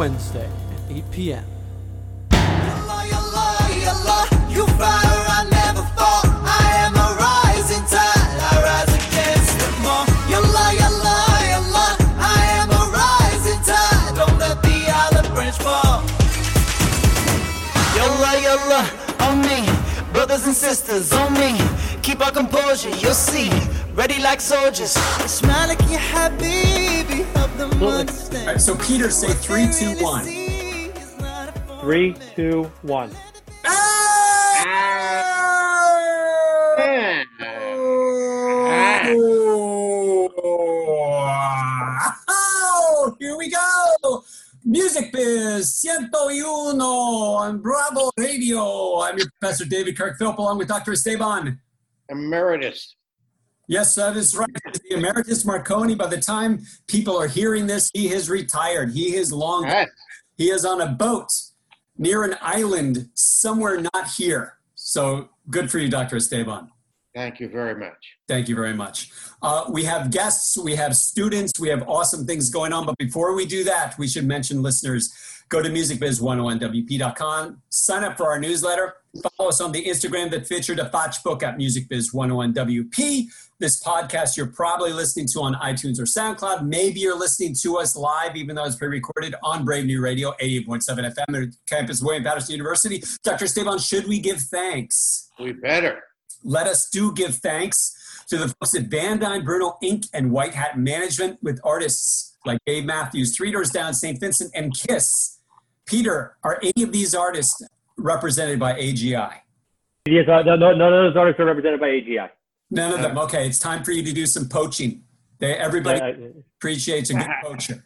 Wednesday 0.00 0.48
at 0.48 0.96
8 0.96 1.10
p.m. 1.10 1.44
You 4.48 4.66
fire, 4.80 5.24
I 5.36 5.46
never 5.50 5.82
fall. 5.92 6.24
I 6.24 6.64
am 6.86 6.94
a 6.96 7.08
rising 7.20 7.84
tide. 7.84 8.38
I 8.48 8.54
rise 8.64 8.92
against 8.96 9.54
the 9.60 9.68
more. 9.84 10.06
Yalla, 10.32 10.72
yalla, 10.80 11.16
yalla. 11.52 11.86
I 12.16 12.40
am 12.60 12.70
a 12.70 12.82
rising 12.96 13.60
tide. 13.60 14.16
Don't 14.16 14.38
let 14.38 14.62
the 14.62 14.78
olive 15.02 15.28
branch 15.34 15.58
fall. 15.58 16.00
Yalla, 17.94 18.32
yalla, 18.40 18.80
on 19.28 19.42
me. 19.42 19.68
Brothers 20.14 20.46
and 20.46 20.56
sisters, 20.56 21.12
on 21.12 21.34
me. 21.34 21.69
Keep 22.02 22.20
our 22.24 22.32
composure, 22.32 22.88
you'll 22.96 23.12
see. 23.12 23.50
Ready 23.92 24.20
like 24.22 24.40
soldiers. 24.40 24.92
Smile 24.92 25.68
like 25.68 25.80
you're 25.90 25.98
happy. 25.98 27.24
Help 27.34 27.52
them 27.56 27.70
understand. 27.82 28.48
All 28.48 28.54
right, 28.54 28.60
so 28.60 28.74
Peter, 28.76 29.10
say 29.10 29.32
three, 29.34 29.68
two, 29.70 30.02
one. 30.02 30.24
Three, 31.80 32.14
two, 32.34 32.70
one. 32.82 33.10
Oh, 42.28 43.16
here 43.18 43.36
we 43.36 43.50
go. 43.50 44.24
Music 44.64 45.12
Biz 45.12 45.84
101 45.84 46.80
on 46.80 47.58
Brave 47.58 47.92
New 47.92 48.10
Radio. 48.16 49.00
I'm 49.00 49.18
your 49.18 49.28
professor, 49.38 49.64
David 49.64 49.96
Kirk 49.98 50.18
Philp, 50.18 50.38
along 50.38 50.58
with 50.58 50.68
Dr. 50.68 50.92
Esteban. 50.92 51.60
Emeritus. 52.10 52.96
Yes, 53.68 53.94
that 53.94 54.16
is 54.16 54.36
right. 54.36 54.48
The 54.64 54.96
Emeritus 54.96 55.44
Marcone. 55.44 55.96
By 55.96 56.08
the 56.08 56.20
time 56.20 56.64
people 56.88 57.16
are 57.16 57.28
hearing 57.28 57.68
this, 57.68 57.88
he 57.94 58.08
has 58.08 58.28
retired. 58.28 58.92
He 58.92 59.14
is 59.14 59.32
long. 59.32 59.72
He 60.36 60.50
is 60.50 60.64
on 60.64 60.80
a 60.80 60.88
boat 60.88 61.30
near 61.96 62.24
an 62.24 62.36
island 62.40 63.10
somewhere 63.14 63.80
not 63.80 64.08
here. 64.16 64.54
So 64.74 65.28
good 65.50 65.70
for 65.70 65.78
you, 65.78 65.88
Dr. 65.88 66.16
Esteban. 66.16 66.70
Thank 67.14 67.40
you 67.40 67.48
very 67.48 67.74
much. 67.74 68.16
Thank 68.28 68.48
you 68.48 68.54
very 68.54 68.74
much. 68.74 69.10
Uh, 69.42 69.64
we 69.70 69.84
have 69.84 70.10
guests, 70.10 70.56
we 70.56 70.76
have 70.76 70.96
students, 70.96 71.58
we 71.58 71.68
have 71.68 71.88
awesome 71.88 72.26
things 72.26 72.50
going 72.50 72.72
on. 72.72 72.86
But 72.86 72.96
before 72.98 73.34
we 73.34 73.46
do 73.46 73.64
that, 73.64 73.98
we 73.98 74.06
should 74.06 74.26
mention 74.26 74.62
listeners 74.62 75.12
go 75.50 75.60
to 75.62 75.68
musicbiz101wp.com, 75.68 77.60
sign 77.68 78.04
up 78.04 78.16
for 78.16 78.30
our 78.30 78.38
newsletter, 78.38 78.94
follow 79.36 79.50
us 79.50 79.60
on 79.60 79.72
the 79.72 79.84
Instagram 79.84 80.30
that 80.30 80.46
featured 80.46 80.78
a 80.78 80.88
Fotch 80.88 81.22
book 81.22 81.42
at 81.42 81.58
musicbiz101wp. 81.58 83.26
This 83.58 83.82
podcast 83.82 84.36
you're 84.38 84.46
probably 84.46 84.92
listening 84.92 85.26
to 85.34 85.40
on 85.40 85.54
iTunes 85.54 85.98
or 86.00 86.04
SoundCloud. 86.04 86.66
Maybe 86.66 87.00
you're 87.00 87.18
listening 87.18 87.54
to 87.62 87.76
us 87.76 87.94
live, 87.94 88.34
even 88.36 88.56
though 88.56 88.64
it's 88.64 88.76
pre 88.76 88.88
recorded 88.88 89.34
on 89.42 89.66
Brave 89.66 89.84
New 89.84 90.00
Radio, 90.00 90.32
88.7 90.40 91.14
FM 91.14 91.42
at 91.42 91.54
campus 91.66 92.00
William 92.00 92.24
Paterson 92.24 92.52
University. 92.52 93.02
Dr. 93.22 93.44
Esteban, 93.44 93.78
should 93.78 94.06
we 94.08 94.18
give 94.18 94.40
thanks? 94.40 95.28
We 95.38 95.52
better. 95.52 96.02
let 96.42 96.66
us 96.66 96.88
do 96.88 97.12
give 97.12 97.34
thanks 97.34 97.96
to 98.28 98.38
the 98.38 98.48
folks 98.48 98.74
at 98.74 98.84
Van 98.84 99.18
Dyne 99.18 99.44
Bruno 99.44 99.76
Inc. 99.82 100.06
and 100.14 100.30
White 100.30 100.54
Hat 100.54 100.78
Management 100.78 101.42
with 101.42 101.60
artists 101.64 102.36
like 102.46 102.58
Dave 102.64 102.84
Matthews, 102.86 103.36
Three 103.36 103.50
Doors 103.52 103.70
Down, 103.70 103.92
St. 103.92 104.18
Vincent, 104.18 104.52
and 104.54 104.72
Kiss. 104.74 105.39
Peter, 105.90 106.36
are 106.44 106.60
any 106.62 106.84
of 106.84 106.92
these 106.92 107.14
artists 107.14 107.60
represented 107.96 108.60
by 108.60 108.74
AGI? 108.74 109.34
Yes, 110.06 110.28
uh, 110.28 110.42
no, 110.42 110.54
no, 110.56 110.72
none 110.72 110.92
of 110.94 111.12
those 111.12 111.16
artists 111.16 111.40
are 111.40 111.44
represented 111.46 111.80
by 111.80 111.88
AGI. 111.88 112.30
None 112.70 112.92
of 112.94 113.02
them. 113.02 113.18
Okay, 113.18 113.46
it's 113.46 113.58
time 113.58 113.82
for 113.82 113.90
you 113.90 114.02
to 114.04 114.12
do 114.12 114.24
some 114.24 114.48
poaching. 114.48 115.02
They, 115.38 115.54
everybody 115.54 116.00
Uh, 116.00 116.12
appreciates 116.58 117.10
a 117.10 117.14
good 117.14 117.26
poacher. 117.42 117.84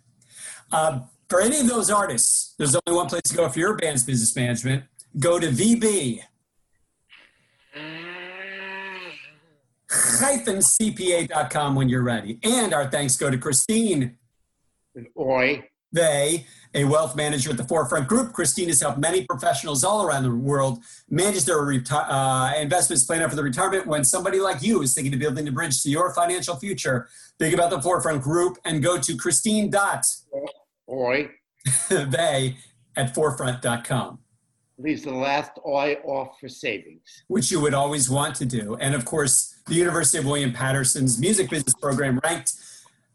Um, 0.70 1.08
for 1.30 1.40
any 1.40 1.58
of 1.60 1.66
those 1.66 1.90
artists, 1.90 2.54
there's 2.58 2.76
only 2.86 2.96
one 2.96 3.08
place 3.08 3.22
to 3.22 3.34
go 3.34 3.46
if 3.46 3.56
you're 3.56 3.74
band's 3.76 4.02
business 4.02 4.36
management. 4.36 4.84
Go 5.18 5.38
to 5.38 5.48
VB 5.48 6.20
cpa.com 10.64 11.74
when 11.74 11.88
you're 11.88 12.02
ready. 12.02 12.38
And 12.42 12.74
our 12.74 12.90
thanks 12.90 13.16
go 13.16 13.30
to 13.30 13.38
Christine 13.38 14.16
Oi. 15.18 15.68
They, 15.94 16.44
a 16.74 16.84
wealth 16.84 17.14
manager 17.14 17.50
at 17.50 17.56
the 17.56 17.64
Forefront 17.64 18.08
Group. 18.08 18.32
Christine 18.32 18.66
has 18.68 18.80
helped 18.80 18.98
many 18.98 19.24
professionals 19.24 19.84
all 19.84 20.04
around 20.04 20.24
the 20.24 20.34
world 20.34 20.80
manage 21.08 21.44
their 21.44 21.58
reti- 21.58 22.06
uh, 22.08 22.52
investments, 22.58 23.04
plan 23.04 23.22
out 23.22 23.30
for 23.30 23.36
the 23.36 23.44
retirement. 23.44 23.86
When 23.86 24.02
somebody 24.02 24.40
like 24.40 24.60
you 24.60 24.82
is 24.82 24.92
thinking 24.92 25.14
of 25.14 25.20
building 25.20 25.46
a 25.46 25.52
bridge 25.52 25.82
to 25.84 25.88
your 25.88 26.12
financial 26.12 26.56
future, 26.56 27.08
think 27.38 27.54
about 27.54 27.70
the 27.70 27.80
Forefront 27.80 28.22
Group 28.22 28.58
and 28.64 28.82
go 28.82 28.98
to 28.98 29.16
Christine 29.16 29.70
dot 29.70 30.04
Oi. 30.90 31.30
they 31.88 32.56
at 32.96 33.14
forefront.com. 33.14 34.18
Leaves 34.76 35.04
the 35.04 35.14
last 35.14 35.52
oi 35.64 35.94
off 36.04 36.40
for 36.40 36.48
savings. 36.48 37.22
which 37.28 37.52
you 37.52 37.60
would 37.60 37.74
always 37.74 38.10
want 38.10 38.34
to 38.34 38.44
do. 38.44 38.76
And 38.80 38.96
of 38.96 39.04
course, 39.04 39.54
the 39.68 39.74
University 39.74 40.18
of 40.18 40.24
William 40.24 40.52
Paterson's 40.52 41.20
music 41.20 41.48
business 41.48 41.74
program 41.80 42.20
ranked 42.24 42.54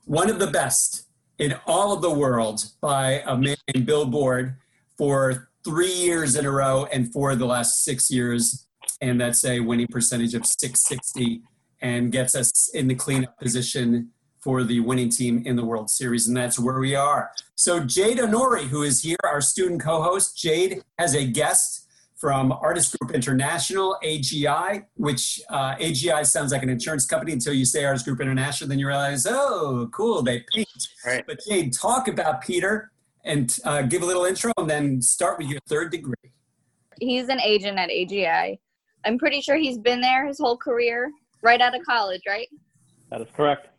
one 0.05 0.29
of 0.29 0.39
the 0.39 0.47
best 0.47 1.08
in 1.39 1.55
all 1.65 1.93
of 1.93 2.01
the 2.01 2.11
world 2.11 2.65
by 2.81 3.23
a 3.25 3.35
man 3.35 3.55
named 3.73 3.85
Billboard 3.85 4.57
for 4.97 5.49
three 5.63 5.91
years 5.91 6.35
in 6.35 6.45
a 6.45 6.51
row 6.51 6.85
and 6.91 7.11
for 7.11 7.35
the 7.35 7.45
last 7.45 7.83
six 7.83 8.11
years. 8.11 8.67
And 9.01 9.19
that's 9.19 9.45
a 9.45 9.61
winning 9.61 9.87
percentage 9.87 10.33
of 10.33 10.45
660 10.45 11.41
and 11.81 12.11
gets 12.11 12.35
us 12.35 12.69
in 12.73 12.87
the 12.87 12.95
cleanup 12.95 13.37
position 13.39 14.11
for 14.41 14.63
the 14.63 14.81
winning 14.81 15.09
team 15.09 15.43
in 15.45 15.55
the 15.55 15.63
World 15.63 15.89
Series. 15.89 16.27
And 16.27 16.35
that's 16.35 16.59
where 16.59 16.79
we 16.79 16.95
are. 16.95 17.31
So 17.55 17.79
Jade 17.79 18.17
Honori, 18.17 18.63
who 18.63 18.83
is 18.83 19.01
here, 19.01 19.17
our 19.23 19.41
student 19.41 19.81
co-host, 19.81 20.37
Jade 20.37 20.81
has 20.97 21.15
a 21.15 21.25
guest 21.25 21.87
from 22.19 22.51
Artist 22.51 22.99
Group 22.99 23.15
International, 23.15 23.97
AGI, 24.03 24.85
which 24.95 25.41
uh, 25.49 25.75
AGI 25.75 26.25
sounds 26.25 26.51
like 26.51 26.61
an 26.63 26.69
insurance 26.69 27.05
company 27.05 27.31
until 27.31 27.53
you 27.53 27.63
say 27.63 27.85
Artist 27.85 28.05
Group 28.05 28.19
International, 28.19 28.67
then 28.67 28.77
you 28.77 28.87
realize, 28.87 29.25
oh, 29.25 29.89
cool, 29.93 30.21
they 30.21 30.43
paint. 30.53 30.67
Right. 31.05 31.23
But 31.25 31.39
Jade, 31.47 31.71
talk 31.73 32.09
about 32.09 32.41
Peter 32.41 32.91
and 33.23 33.57
uh, 33.63 33.83
give 33.83 34.01
a 34.01 34.05
little 34.05 34.25
intro 34.25 34.51
and 34.57 34.69
then 34.69 35.01
start 35.01 35.37
with 35.37 35.47
your 35.47 35.61
third 35.69 35.91
degree. 35.91 36.13
He's 36.99 37.29
an 37.29 37.39
agent 37.39 37.79
at 37.79 37.89
AGI. 37.89 38.59
I'm 39.05 39.17
pretty 39.17 39.39
sure 39.39 39.55
he's 39.55 39.77
been 39.77 40.01
there 40.01 40.27
his 40.27 40.39
whole 40.39 40.57
career, 40.57 41.11
right 41.41 41.61
out 41.61 41.73
of 41.73 41.85
college, 41.85 42.21
right? 42.27 42.49
That 43.11 43.21
is 43.21 43.27
correct. 43.33 43.69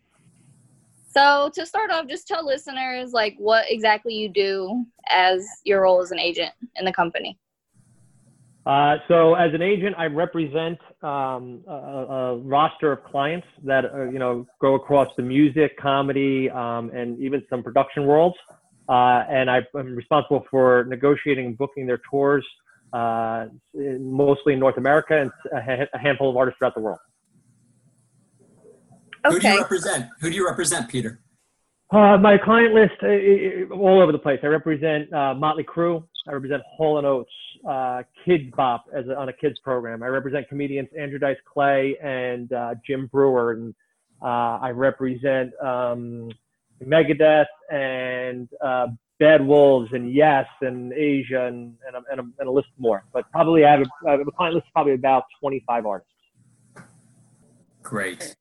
So 1.10 1.50
to 1.54 1.66
start 1.66 1.90
off, 1.90 2.06
just 2.06 2.26
tell 2.26 2.46
listeners 2.46 3.12
like 3.12 3.34
what 3.36 3.66
exactly 3.68 4.14
you 4.14 4.30
do 4.30 4.86
as 5.10 5.46
your 5.64 5.82
role 5.82 6.00
as 6.00 6.10
an 6.10 6.18
agent 6.18 6.52
in 6.76 6.86
the 6.86 6.92
company. 6.92 7.36
Uh, 8.70 8.98
so 9.08 9.34
as 9.34 9.52
an 9.52 9.62
agent, 9.62 9.96
I 9.98 10.04
represent 10.04 10.78
um, 11.02 11.64
a, 11.66 11.72
a 11.72 12.36
roster 12.36 12.92
of 12.92 13.02
clients 13.02 13.48
that 13.64 13.84
uh, 13.84 14.04
you 14.04 14.20
know 14.20 14.46
go 14.60 14.74
across 14.74 15.08
the 15.16 15.24
music, 15.24 15.76
comedy, 15.76 16.48
um, 16.50 16.88
and 16.90 17.18
even 17.18 17.42
some 17.50 17.64
production 17.64 18.06
worlds. 18.06 18.36
Uh, 18.88 19.24
and 19.28 19.50
I, 19.50 19.62
I'm 19.74 19.96
responsible 19.96 20.44
for 20.48 20.84
negotiating 20.88 21.46
and 21.46 21.58
booking 21.58 21.84
their 21.84 22.00
tours, 22.08 22.46
uh, 22.92 23.46
in- 23.74 24.12
mostly 24.12 24.52
in 24.52 24.60
North 24.60 24.76
America 24.76 25.20
and 25.20 25.32
a, 25.52 25.60
ha- 25.60 25.88
a 25.92 25.98
handful 25.98 26.30
of 26.30 26.36
artists 26.36 26.58
throughout 26.58 26.76
the 26.76 26.80
world. 26.80 27.00
Okay. 29.26 29.34
Who 29.34 29.40
do 29.40 29.48
you 29.48 29.58
represent? 29.58 30.06
Who 30.20 30.30
do 30.30 30.36
you 30.36 30.46
represent, 30.46 30.88
Peter? 30.88 31.20
Uh, 31.92 32.16
my 32.18 32.38
client 32.38 32.72
list 32.72 33.02
all 33.72 34.00
over 34.00 34.12
the 34.12 34.18
place. 34.18 34.38
I 34.44 34.46
represent 34.46 35.12
uh, 35.12 35.34
Motley 35.34 35.64
Crue. 35.64 36.04
I 36.28 36.32
represent 36.32 36.62
Hall 36.66 36.98
and 36.98 37.06
Oates, 37.06 37.30
uh, 37.66 38.02
Kidz 38.26 38.54
Bop 38.54 38.84
as 38.94 39.06
a, 39.08 39.16
on 39.16 39.28
a 39.28 39.32
kids 39.32 39.58
program. 39.60 40.02
I 40.02 40.06
represent 40.08 40.48
comedians 40.48 40.88
Andrew 40.98 41.18
Dice 41.18 41.36
Clay 41.50 41.96
and 42.02 42.52
uh, 42.52 42.74
Jim 42.86 43.08
Breuer, 43.12 43.52
and 43.52 43.74
uh, 44.22 44.58
I 44.60 44.70
represent 44.70 45.52
um, 45.62 46.30
Megadeth 46.84 47.46
and 47.70 48.48
uh, 48.62 48.88
Bad 49.18 49.46
Wolves 49.46 49.90
and 49.92 50.12
Yes 50.12 50.46
and 50.60 50.92
Asia 50.92 51.46
and 51.46 51.74
and 51.86 51.96
a, 51.96 52.02
and 52.10 52.20
a, 52.20 52.24
and 52.38 52.48
a 52.48 52.50
list 52.50 52.68
more. 52.78 53.04
But 53.12 53.30
probably 53.32 53.64
I 53.64 53.72
have 53.72 53.80
a, 53.80 54.08
I 54.08 54.10
have 54.12 54.20
a 54.20 54.30
client 54.30 54.54
list 54.54 54.66
of 54.66 54.72
probably 54.72 54.94
about 54.94 55.24
25 55.40 55.86
artists. 55.86 56.12
Great. 57.82 58.36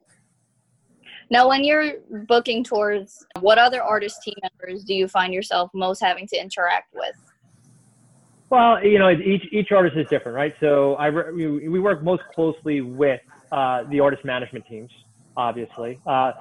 Now, 1.31 1.47
when 1.47 1.63
you're 1.63 1.93
booking 2.27 2.63
tours, 2.63 3.23
what 3.39 3.59
other 3.59 3.83
artist 3.83 4.23
team 4.23 4.33
members 4.41 4.83
do 4.83 4.95
you 4.95 5.07
find 5.07 5.31
yourself 5.33 5.69
most 5.73 5.99
having 5.99 6.27
to 6.27 6.35
interact 6.35 6.93
with? 6.93 7.15
Well, 8.49 8.83
you 8.83 8.97
know, 8.97 9.09
each 9.11 9.43
each 9.51 9.71
artist 9.71 9.95
is 9.95 10.07
different, 10.09 10.35
right? 10.35 10.53
So 10.59 10.95
I 10.95 11.07
re- 11.07 11.67
we 11.67 11.79
work 11.79 12.03
most 12.03 12.23
closely 12.33 12.81
with 12.81 13.21
uh, 13.51 13.83
the 13.91 13.99
artist 13.99 14.25
management 14.25 14.65
teams, 14.67 14.89
obviously. 15.37 15.99
Uh, 16.07 16.31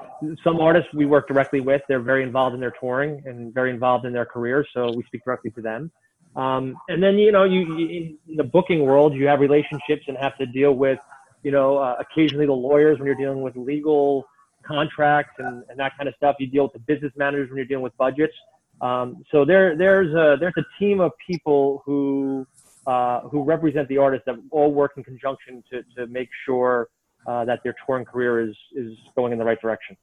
some 0.42 0.58
artists 0.58 0.88
we 0.94 1.04
work 1.04 1.28
directly 1.28 1.60
with; 1.60 1.82
they're 1.88 2.00
very 2.00 2.22
involved 2.22 2.54
in 2.54 2.60
their 2.60 2.72
touring 2.80 3.22
and 3.26 3.52
very 3.52 3.70
involved 3.70 4.06
in 4.06 4.12
their 4.12 4.24
careers, 4.24 4.66
so 4.72 4.90
we 4.92 5.02
speak 5.04 5.22
directly 5.24 5.50
to 5.50 5.60
them. 5.60 5.90
Um, 6.36 6.76
and 6.88 7.02
then, 7.02 7.18
you 7.18 7.32
know, 7.32 7.44
you, 7.44 7.76
you 7.76 8.16
in 8.28 8.36
the 8.36 8.44
booking 8.44 8.84
world, 8.84 9.12
you 9.12 9.26
have 9.26 9.40
relationships 9.40 10.04
and 10.06 10.16
have 10.18 10.36
to 10.38 10.46
deal 10.46 10.72
with, 10.72 10.98
you 11.42 11.50
know, 11.50 11.76
uh, 11.76 11.96
occasionally 11.98 12.46
the 12.46 12.52
lawyers 12.52 12.98
when 12.98 13.06
you're 13.06 13.16
dealing 13.16 13.42
with 13.42 13.56
legal 13.56 14.24
contracts 14.64 15.34
and, 15.38 15.64
and 15.68 15.78
that 15.78 15.92
kind 15.96 16.08
of 16.08 16.14
stuff. 16.16 16.36
You 16.38 16.46
deal 16.46 16.64
with 16.64 16.74
the 16.74 16.78
business 16.80 17.12
managers 17.16 17.48
when 17.50 17.56
you're 17.56 17.66
dealing 17.66 17.82
with 17.82 17.96
budgets. 17.96 18.34
Um, 18.80 19.24
so 19.30 19.44
there, 19.44 19.76
there's 19.76 20.14
a 20.14 20.36
there's 20.38 20.54
a 20.56 20.64
team 20.78 21.00
of 21.00 21.12
people 21.26 21.82
who 21.84 22.46
uh, 22.86 23.20
who 23.22 23.42
represent 23.42 23.88
the 23.88 23.98
artists 23.98 24.24
that 24.26 24.36
all 24.50 24.72
work 24.72 24.92
in 24.96 25.04
conjunction 25.04 25.64
to 25.70 25.82
to 25.96 26.06
make 26.06 26.28
sure 26.46 26.88
uh, 27.26 27.44
that 27.44 27.60
their 27.64 27.74
touring 27.84 28.04
career 28.04 28.40
is 28.40 28.56
is 28.74 28.96
going 29.16 29.32
in 29.32 29.38
the 29.38 29.44
right 29.44 29.60
direction. 29.60 29.96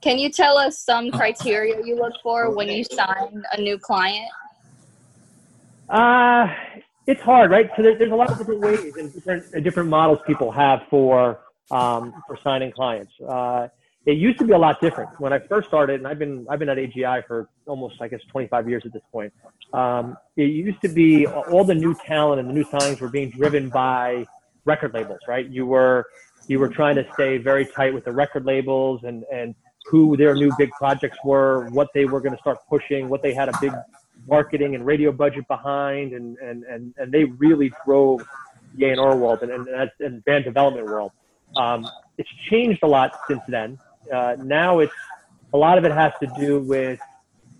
Can 0.00 0.18
you 0.18 0.30
tell 0.30 0.56
us 0.56 0.78
some 0.78 1.10
criteria 1.10 1.84
you 1.84 1.96
look 1.96 2.14
for 2.22 2.54
when 2.54 2.68
you 2.68 2.84
sign 2.84 3.42
a 3.52 3.60
new 3.60 3.78
client? 3.78 4.30
Uh, 5.88 6.46
it's 7.08 7.20
hard, 7.20 7.50
right? 7.50 7.68
So 7.76 7.82
there, 7.82 7.98
there's 7.98 8.12
a 8.12 8.14
lot 8.14 8.30
of 8.30 8.38
different 8.38 8.60
ways 8.60 8.96
and 8.96 9.12
different 9.12 9.64
different 9.64 9.88
models 9.88 10.20
people 10.26 10.52
have 10.52 10.82
for 10.88 11.40
um, 11.70 12.14
for 12.26 12.38
signing 12.44 12.70
clients. 12.70 13.12
Uh, 13.20 13.68
it 14.08 14.16
used 14.16 14.38
to 14.38 14.46
be 14.46 14.54
a 14.54 14.58
lot 14.58 14.80
different 14.80 15.10
when 15.20 15.34
I 15.34 15.38
first 15.38 15.68
started, 15.68 15.96
and 16.00 16.08
I've 16.08 16.18
been 16.18 16.46
I've 16.48 16.58
been 16.58 16.70
at 16.70 16.78
AGI 16.78 17.26
for 17.26 17.50
almost 17.66 18.00
I 18.00 18.08
guess 18.08 18.20
25 18.32 18.66
years 18.66 18.82
at 18.86 18.92
this 18.94 19.02
point. 19.12 19.30
Um, 19.74 20.16
it 20.34 20.44
used 20.44 20.80
to 20.80 20.88
be 20.88 21.26
all 21.26 21.62
the 21.62 21.74
new 21.74 21.94
talent 21.94 22.40
and 22.40 22.48
the 22.48 22.54
new 22.54 22.64
signings 22.64 23.02
were 23.02 23.10
being 23.10 23.28
driven 23.28 23.68
by 23.68 24.24
record 24.64 24.94
labels, 24.94 25.20
right? 25.28 25.46
You 25.46 25.66
were 25.66 26.06
you 26.46 26.58
were 26.58 26.70
trying 26.70 26.96
to 26.96 27.06
stay 27.12 27.36
very 27.36 27.66
tight 27.66 27.92
with 27.92 28.06
the 28.06 28.12
record 28.12 28.46
labels 28.46 29.02
and 29.04 29.24
and 29.30 29.54
who 29.84 30.16
their 30.16 30.34
new 30.34 30.50
big 30.56 30.70
projects 30.70 31.18
were, 31.22 31.68
what 31.68 31.88
they 31.92 32.06
were 32.06 32.20
going 32.22 32.34
to 32.34 32.40
start 32.40 32.56
pushing, 32.66 33.10
what 33.10 33.22
they 33.22 33.34
had 33.34 33.50
a 33.50 33.58
big 33.60 33.74
marketing 34.26 34.74
and 34.74 34.86
radio 34.86 35.12
budget 35.12 35.46
behind, 35.48 36.14
and 36.14 36.38
and 36.38 36.64
and, 36.64 36.94
and 36.96 37.12
they 37.12 37.24
really 37.24 37.70
drove 37.84 38.26
the 38.74 38.86
A&R 38.86 39.16
world 39.18 39.42
and 39.42 39.52
and, 39.52 39.90
and 40.00 40.24
band 40.24 40.44
development 40.46 40.86
world. 40.86 41.12
Um, 41.56 41.86
it's 42.16 42.30
changed 42.50 42.80
a 42.82 42.86
lot 42.86 43.12
since 43.28 43.42
then. 43.48 43.78
Uh, 44.12 44.36
now 44.42 44.78
it's 44.80 44.92
a 45.52 45.56
lot 45.56 45.78
of 45.78 45.84
it 45.84 45.92
has 45.92 46.12
to 46.20 46.26
do 46.38 46.60
with 46.60 47.00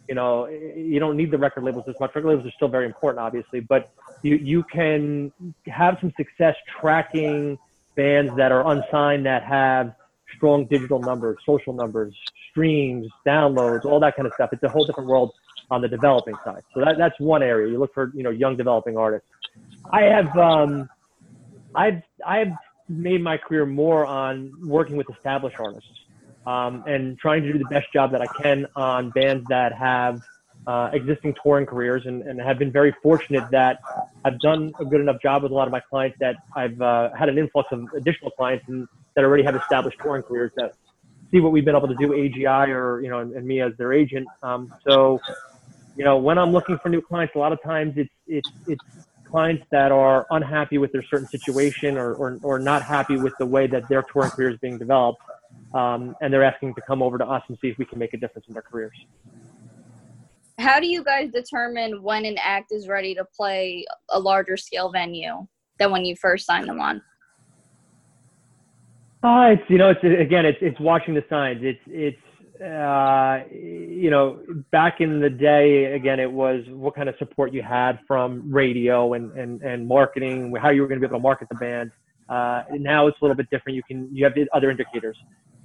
you 0.09 0.15
know 0.15 0.47
you 0.47 0.99
don't 0.99 1.17
need 1.17 1.31
the 1.31 1.39
record 1.39 1.65
labels 1.65 1.85
as 1.89 1.95
much. 2.01 2.15
Record 2.15 2.29
labels 2.29 2.47
are 2.47 2.53
still 2.53 2.69
very 2.69 2.87
important, 2.87 3.21
obviously, 3.21 3.61
but 3.61 3.91
you 4.23 4.37
you 4.37 4.63
can 4.65 5.33
have 5.67 5.99
some 6.01 6.13
success 6.17 6.57
tracking 6.81 7.59
bands 7.95 8.35
that 8.37 8.53
are 8.53 8.67
unsigned 8.73 9.27
that 9.27 9.43
have 9.45 9.95
strong 10.37 10.67
digital 10.67 11.01
numbers, 11.01 11.39
social 11.45 11.73
numbers, 11.73 12.15
streams, 12.51 13.09
downloads, 13.27 13.85
all 13.85 13.99
that 14.01 14.15
kind 14.15 14.27
of 14.27 14.35
stuff. 14.35 14.51
It's 14.53 14.63
a 14.63 14.69
whole 14.69 14.85
different 14.85 15.09
world 15.09 15.33
on 15.71 15.81
the 15.83 15.89
developing 15.89 16.35
side. 16.45 16.63
So 16.75 16.81
that, 16.81 16.97
that's 16.97 17.19
one 17.19 17.43
area. 17.43 17.71
You 17.71 17.79
look 17.79 17.93
for 17.93 18.13
you 18.15 18.23
know 18.23 18.31
young 18.31 18.57
developing 18.57 18.97
artists. 18.97 19.29
I 19.91 20.03
have 20.03 20.37
um, 20.37 20.89
I've 21.75 22.03
I've 22.27 22.53
made 22.89 23.23
my 23.23 23.37
career 23.37 23.67
more 23.67 24.07
on 24.07 24.53
working 24.67 24.97
with 24.97 25.11
established 25.11 25.57
artists 25.59 25.91
um, 26.49 26.83
and 26.87 27.19
trying 27.19 27.43
to 27.43 27.53
do 27.53 27.59
the 27.59 27.67
best 27.67 27.93
job 27.93 28.11
that 28.13 28.23
I 28.23 28.27
can 28.43 28.67
on 28.75 29.11
bands 29.11 29.45
that 29.51 29.75
have 29.75 30.23
uh, 30.67 30.89
existing 30.95 31.35
touring 31.43 31.67
careers 31.67 32.07
and, 32.07 32.23
and 32.23 32.41
have 32.41 32.59
been 32.59 32.73
very 32.73 32.95
fortunate 33.03 33.45
that 33.51 33.81
I've 34.25 34.41
done 34.41 34.73
a 34.81 34.85
good 34.85 35.01
enough 35.03 35.21
job 35.21 35.43
with 35.43 35.53
a 35.53 35.55
lot 35.55 35.69
of 35.69 35.73
my 35.73 35.81
clients 35.81 36.17
that 36.21 36.37
I've 36.57 36.81
uh, 36.81 37.11
had 37.19 37.29
an 37.29 37.37
influx 37.37 37.69
of 37.71 37.87
additional 37.95 38.31
clients 38.31 38.65
and 38.69 38.89
that 39.15 39.25
already 39.25 39.43
have 39.43 39.57
established 39.57 39.99
touring 40.03 40.23
careers 40.23 40.51
that 40.57 40.75
see 41.31 41.41
what 41.41 41.53
we've 41.53 41.67
been 41.67 41.77
able 41.77 41.89
to 41.89 41.95
do 41.97 42.09
AGI 42.09 42.69
or 42.69 43.03
you 43.03 43.11
know 43.11 43.19
and, 43.19 43.35
and 43.35 43.47
me 43.47 43.61
as 43.61 43.73
their 43.77 43.93
agent. 43.93 44.27
Um, 44.43 44.73
so 44.87 45.21
you 45.97 46.05
know 46.05 46.17
when 46.17 46.39
I'm 46.39 46.53
looking 46.53 46.79
for 46.79 46.89
new 46.89 47.03
clients, 47.03 47.35
a 47.35 47.39
lot 47.39 47.53
of 47.53 47.63
times 47.63 47.93
it's 47.97 48.15
it's 48.27 48.51
it's 48.67 48.85
clients 49.31 49.65
that 49.71 49.93
are 49.93 50.27
unhappy 50.31 50.79
with 50.79 50.93
their 50.93 51.03
certain 51.03 51.29
situation 51.29 51.99
or, 51.99 52.15
or, 52.15 52.39
or 52.43 52.59
not 52.59 52.83
happy 52.83 53.17
with 53.19 53.35
the 53.39 53.45
way 53.45 53.67
that 53.67 53.87
their 53.89 54.03
touring 54.03 54.31
career 54.31 54.49
is 54.49 54.59
being 54.59 54.79
developed. 54.79 55.21
Um, 55.75 56.15
and 56.21 56.33
they're 56.33 56.45
asking 56.45 56.75
to 56.75 56.81
come 56.87 57.03
over 57.03 57.19
to 57.19 57.27
us 57.27 57.43
and 57.49 57.59
see 57.61 57.69
if 57.69 57.79
we 57.79 57.85
can 57.85 57.99
make 57.99 58.15
a 58.15 58.17
difference 58.17 58.47
in 58.49 58.55
their 58.55 58.63
careers. 58.63 58.97
How 60.59 60.81
do 60.81 60.87
you 60.87 61.05
guys 61.05 61.31
determine 61.31 62.03
when 62.03 62.25
an 62.25 62.37
act 62.43 62.73
is 62.73 62.89
ready 62.89 63.15
to 63.15 63.25
play 63.37 63.85
a 64.11 64.19
larger 64.19 64.57
scale 64.57 64.91
venue 64.91 65.47
than 65.79 65.93
when 65.93 66.05
you 66.05 66.17
first 66.17 66.47
signed 66.47 66.69
them 66.69 66.81
on? 66.81 67.03
Uh, 69.23 69.53
it's 69.53 69.63
you 69.69 69.79
know 69.79 69.91
it's 69.91 70.01
again 70.05 70.47
it's 70.47 70.59
it's 70.61 70.79
watching 70.79 71.15
the 71.15 71.25
signs. 71.29 71.61
It's 71.63 71.81
it's 71.87 72.63
uh, 72.63 73.41
you 73.53 74.11
know 74.11 74.41
back 74.71 75.01
in 75.01 75.21
the 75.21 75.31
day 75.31 75.87
again 75.95 76.21
it 76.21 76.31
was 76.31 76.63
what 76.69 76.95
kind 76.95 77.09
of 77.09 77.17
support 77.19 77.53
you 77.53 77.63
had 77.63 77.99
from 78.07 78.53
radio 78.53 79.15
and 79.15 79.33
and 79.33 79.61
and 79.63 79.87
marketing 79.87 80.55
how 80.61 80.71
you 80.71 80.83
were 80.83 80.89
going 80.89 81.01
to 81.01 81.07
be 81.07 81.11
able 81.11 81.19
to 81.19 81.23
market 81.23 81.49
the 81.49 81.57
band. 81.57 81.91
Uh, 82.29 82.63
now 82.73 83.07
it's 83.07 83.17
a 83.21 83.25
little 83.25 83.37
bit 83.37 83.49
different. 83.51 83.75
You 83.75 83.83
can 83.83 84.09
you 84.13 84.25
have 84.25 84.35
other 84.53 84.71
indicators, 84.71 85.17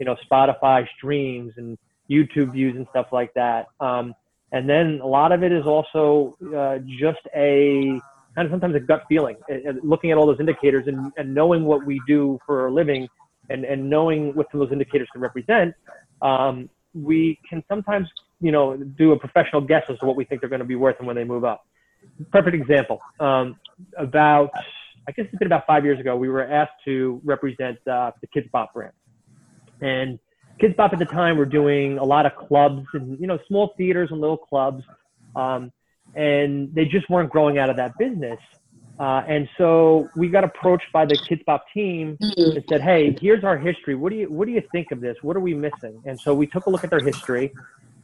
you 0.03 0.05
know 0.09 0.17
Spotify 0.29 0.85
streams 0.97 1.53
and 1.55 1.77
YouTube 2.09 2.51
views 2.51 2.75
and 2.75 2.85
stuff 2.89 3.07
like 3.13 3.33
that. 3.35 3.67
Um, 3.79 4.13
and 4.51 4.69
then 4.69 4.99
a 5.01 5.07
lot 5.07 5.31
of 5.31 5.43
it 5.43 5.53
is 5.53 5.65
also 5.65 6.35
uh, 6.55 6.79
just 6.99 7.21
a 7.33 8.01
kind 8.35 8.45
of 8.45 8.51
sometimes 8.51 8.75
a 8.75 8.81
gut 8.81 9.03
feeling, 9.07 9.37
looking 9.81 10.11
at 10.11 10.17
all 10.17 10.25
those 10.25 10.41
indicators 10.41 10.87
and, 10.87 11.13
and 11.15 11.33
knowing 11.33 11.63
what 11.63 11.85
we 11.85 12.01
do 12.05 12.37
for 12.45 12.67
a 12.67 12.73
living 12.73 13.07
and, 13.49 13.63
and 13.63 13.89
knowing 13.89 14.35
what 14.35 14.47
some 14.51 14.59
of 14.59 14.67
those 14.67 14.73
indicators 14.73 15.07
can 15.13 15.21
represent, 15.21 15.73
um, 16.21 16.69
we 16.93 17.39
can 17.49 17.63
sometimes, 17.69 18.07
you 18.41 18.51
know, 18.51 18.75
do 18.75 19.13
a 19.13 19.19
professional 19.19 19.61
guess 19.61 19.83
as 19.87 19.97
to 19.99 20.05
what 20.05 20.17
we 20.17 20.25
think 20.25 20.41
they're 20.41 20.49
going 20.49 20.59
to 20.59 20.65
be 20.65 20.75
worth 20.75 20.97
and 20.97 21.07
when 21.07 21.15
they 21.15 21.23
move 21.23 21.45
up. 21.45 21.65
Perfect 22.31 22.55
example. 22.55 22.99
Um, 23.21 23.55
about, 23.97 24.51
I 25.07 25.11
guess 25.13 25.25
it's 25.29 25.37
been 25.37 25.47
about 25.47 25.65
five 25.65 25.85
years 25.85 25.99
ago, 25.99 26.17
we 26.17 26.27
were 26.27 26.43
asked 26.43 26.73
to 26.85 27.21
represent 27.23 27.77
uh, 27.87 28.11
the 28.19 28.27
Kidz 28.27 28.51
Bop 28.51 28.73
brand. 28.73 28.93
And 29.83 30.19
Kidz 30.61 30.75
Bop 30.75 30.93
at 30.93 30.99
the 30.99 31.05
time 31.05 31.37
were 31.37 31.45
doing 31.45 31.97
a 31.97 32.03
lot 32.03 32.25
of 32.25 32.35
clubs 32.35 32.85
and, 32.93 33.19
you 33.19 33.27
know, 33.27 33.37
small 33.47 33.73
theaters 33.77 34.09
and 34.11 34.21
little 34.21 34.37
clubs. 34.37 34.83
Um, 35.35 35.71
and 36.15 36.73
they 36.73 36.85
just 36.85 37.09
weren't 37.09 37.29
growing 37.29 37.57
out 37.57 37.69
of 37.69 37.77
that 37.77 37.97
business. 37.97 38.39
Uh, 38.99 39.23
and 39.27 39.49
so 39.57 40.07
we 40.15 40.29
got 40.29 40.43
approached 40.43 40.85
by 40.93 41.05
the 41.05 41.17
Kidz 41.29 41.43
Bop 41.45 41.65
team 41.73 42.15
and 42.21 42.63
said, 42.69 42.79
"Hey, 42.81 43.17
here's 43.19 43.43
our 43.43 43.57
history. 43.57 43.95
What 43.95 44.11
do 44.11 44.17
you 44.17 44.31
what 44.31 44.45
do 44.45 44.51
you 44.51 44.61
think 44.71 44.91
of 44.91 45.01
this? 45.01 45.17
What 45.23 45.35
are 45.35 45.39
we 45.39 45.55
missing?" 45.55 45.99
And 46.05 46.19
so 46.19 46.35
we 46.35 46.45
took 46.45 46.67
a 46.67 46.69
look 46.69 46.83
at 46.83 46.91
their 46.91 46.99
history, 46.99 47.51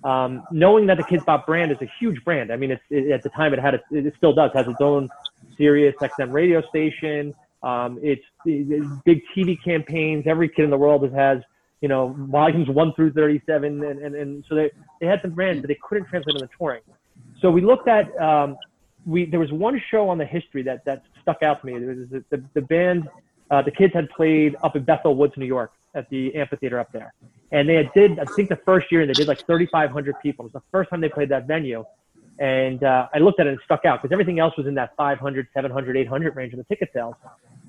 um, 0.03 0.43
knowing 0.51 0.87
that 0.87 0.97
the 0.97 1.03
Kidz 1.03 1.23
Bop 1.25 1.45
brand 1.45 1.71
is 1.71 1.77
a 1.81 1.89
huge 1.99 2.23
brand. 2.25 2.51
I 2.51 2.55
mean, 2.55 2.71
it's, 2.71 2.81
it, 2.89 3.11
at 3.11 3.21
the 3.21 3.29
time 3.29 3.53
it 3.53 3.59
had 3.59 3.75
a, 3.75 3.79
it 3.91 4.13
still 4.17 4.33
does 4.33 4.49
has 4.55 4.67
its 4.67 4.81
own 4.81 5.09
Sirius 5.57 5.93
XM 6.01 6.31
radio 6.31 6.61
station. 6.69 7.35
Um, 7.61 7.99
it's, 8.01 8.23
it's 8.45 8.85
big 9.05 9.21
TV 9.35 9.57
campaigns. 9.63 10.25
Every 10.25 10.49
kid 10.49 10.63
in 10.63 10.69
the 10.69 10.77
world 10.77 11.03
has 11.13 11.39
you 11.81 11.87
know 11.87 12.15
volumes 12.17 12.69
one 12.69 12.93
through 12.93 13.13
thirty-seven, 13.13 13.83
and, 13.83 13.99
and, 13.99 14.15
and 14.15 14.43
so 14.47 14.55
they 14.55 14.71
they 14.99 15.07
had 15.07 15.21
some 15.21 15.31
brands, 15.31 15.61
but 15.61 15.67
they 15.67 15.77
couldn't 15.81 16.07
translate 16.07 16.37
them 16.37 16.47
to 16.47 16.55
touring. 16.57 16.81
So 17.41 17.49
we 17.49 17.61
looked 17.61 17.87
at 17.87 18.15
um, 18.21 18.57
we 19.05 19.25
there 19.25 19.39
was 19.39 19.51
one 19.51 19.81
show 19.89 20.09
on 20.09 20.17
the 20.17 20.25
history 20.25 20.63
that 20.63 20.85
that 20.85 21.03
stuck 21.21 21.41
out 21.43 21.61
to 21.61 21.65
me. 21.65 21.79
There 21.79 21.95
was 21.95 22.09
the, 22.09 22.23
the, 22.29 22.43
the 22.53 22.61
band, 22.61 23.09
uh, 23.49 23.61
the 23.61 23.71
kids 23.71 23.93
had 23.93 24.09
played 24.09 24.55
up 24.63 24.75
in 24.75 24.83
Bethel 24.83 25.15
Woods, 25.15 25.33
New 25.37 25.45
York, 25.45 25.71
at 25.95 26.09
the 26.09 26.35
amphitheater 26.35 26.79
up 26.79 26.91
there, 26.91 27.13
and 27.51 27.67
they 27.67 27.75
had 27.75 27.91
did 27.93 28.19
I 28.19 28.25
think 28.35 28.49
the 28.49 28.59
first 28.65 28.91
year 28.91 29.05
they 29.05 29.13
did 29.13 29.27
like 29.27 29.45
3,500 29.45 30.15
people. 30.21 30.45
It 30.45 30.53
was 30.53 30.61
the 30.61 30.67
first 30.71 30.89
time 30.89 31.01
they 31.01 31.09
played 31.09 31.29
that 31.29 31.47
venue, 31.47 31.85
and 32.39 32.83
uh, 32.83 33.07
I 33.13 33.19
looked 33.19 33.39
at 33.39 33.47
it 33.47 33.51
and 33.51 33.59
it 33.59 33.63
stuck 33.65 33.85
out 33.85 34.01
because 34.01 34.13
everything 34.13 34.39
else 34.39 34.55
was 34.57 34.67
in 34.67 34.75
that 34.75 34.95
500, 34.97 35.47
700, 35.53 35.97
800 35.97 36.35
range 36.35 36.53
of 36.53 36.57
the 36.57 36.65
ticket 36.65 36.89
sales, 36.93 37.15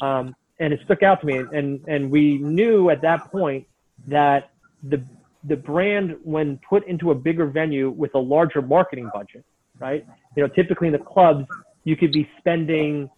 um, 0.01 0.35
and 0.59 0.73
it 0.73 0.81
stuck 0.85 1.03
out 1.03 1.21
to 1.21 1.27
me. 1.27 1.39
And 1.53 1.81
and 1.87 2.11
we 2.11 2.39
knew 2.39 2.91
at 2.91 3.03
that 3.03 3.31
point 3.31 3.67
that 4.09 4.51
the 4.83 5.03
the 5.45 5.57
brand 5.57 6.17
when 6.23 6.59
put 6.69 6.87
into 6.87 7.11
a 7.11 7.15
bigger 7.15 7.47
venue 7.47 7.91
with 7.91 8.15
a 8.15 8.19
larger 8.19 8.61
marketing 8.61 9.11
budget 9.13 9.45
right? 9.81 10.07
You 10.37 10.45
know, 10.45 10.49
typically 10.49 10.87
in 10.87 10.93
the 10.93 10.99
clubs, 10.99 11.47
you 11.83 11.97
could 11.97 12.13
be 12.13 12.29
spending 12.39 13.11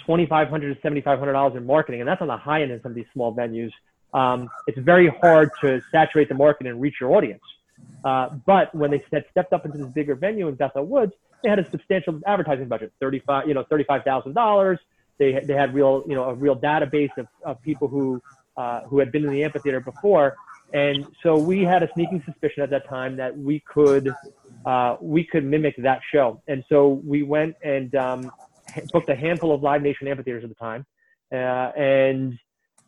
2,500 0.00 0.82
to 0.82 0.88
$7,500 0.88 1.56
in 1.56 1.64
marketing, 1.64 2.00
and 2.00 2.08
that's 2.08 2.20
on 2.20 2.28
the 2.28 2.36
high 2.36 2.62
end 2.62 2.72
in 2.72 2.82
some 2.82 2.92
of 2.92 2.96
these 2.96 3.06
small 3.12 3.34
venues. 3.34 3.70
Um, 4.12 4.50
it's 4.66 4.78
very 4.78 5.08
hard 5.08 5.50
to 5.60 5.80
saturate 5.92 6.28
the 6.28 6.34
market 6.34 6.66
and 6.66 6.80
reach 6.80 6.96
your 7.00 7.14
audience. 7.14 7.42
Uh, 8.04 8.30
but 8.46 8.74
when 8.74 8.90
they 8.90 9.02
had 9.12 9.24
stepped 9.30 9.52
up 9.52 9.64
into 9.64 9.78
this 9.78 9.86
bigger 9.88 10.14
venue 10.14 10.48
in 10.48 10.54
Bethel 10.54 10.84
Woods, 10.84 11.12
they 11.42 11.48
had 11.48 11.58
a 11.58 11.70
substantial 11.70 12.20
advertising 12.26 12.66
budget, 12.66 12.92
thirty-five, 13.00 13.46
you 13.46 13.54
know, 13.54 13.62
thirty-five 13.62 14.02
thousand 14.02 14.32
dollars. 14.34 14.78
They 15.18 15.38
they 15.44 15.54
had 15.54 15.72
real, 15.72 16.04
you 16.08 16.16
know, 16.16 16.24
a 16.24 16.34
real 16.34 16.56
database 16.56 17.16
of, 17.16 17.28
of 17.44 17.62
people 17.62 17.86
who 17.86 18.20
uh, 18.58 18.82
who 18.82 18.98
had 18.98 19.10
been 19.10 19.24
in 19.24 19.30
the 19.30 19.42
amphitheater 19.42 19.80
before, 19.80 20.36
and 20.74 21.06
so 21.22 21.38
we 21.38 21.62
had 21.62 21.82
a 21.82 21.88
sneaking 21.94 22.22
suspicion 22.26 22.62
at 22.62 22.70
that 22.70 22.86
time 22.88 23.16
that 23.16 23.36
we 23.36 23.60
could 23.60 24.12
uh, 24.66 24.96
we 25.00 25.24
could 25.24 25.44
mimic 25.44 25.74
that 25.78 26.00
show, 26.12 26.42
and 26.48 26.62
so 26.68 27.00
we 27.04 27.22
went 27.22 27.54
and 27.64 27.94
um, 27.94 28.30
booked 28.92 29.08
a 29.08 29.16
handful 29.16 29.54
of 29.54 29.62
Live 29.62 29.82
Nation 29.82 30.08
amphitheaters 30.08 30.44
at 30.44 30.50
the 30.50 30.56
time, 30.56 30.84
uh, 31.32 31.72
and 31.78 32.38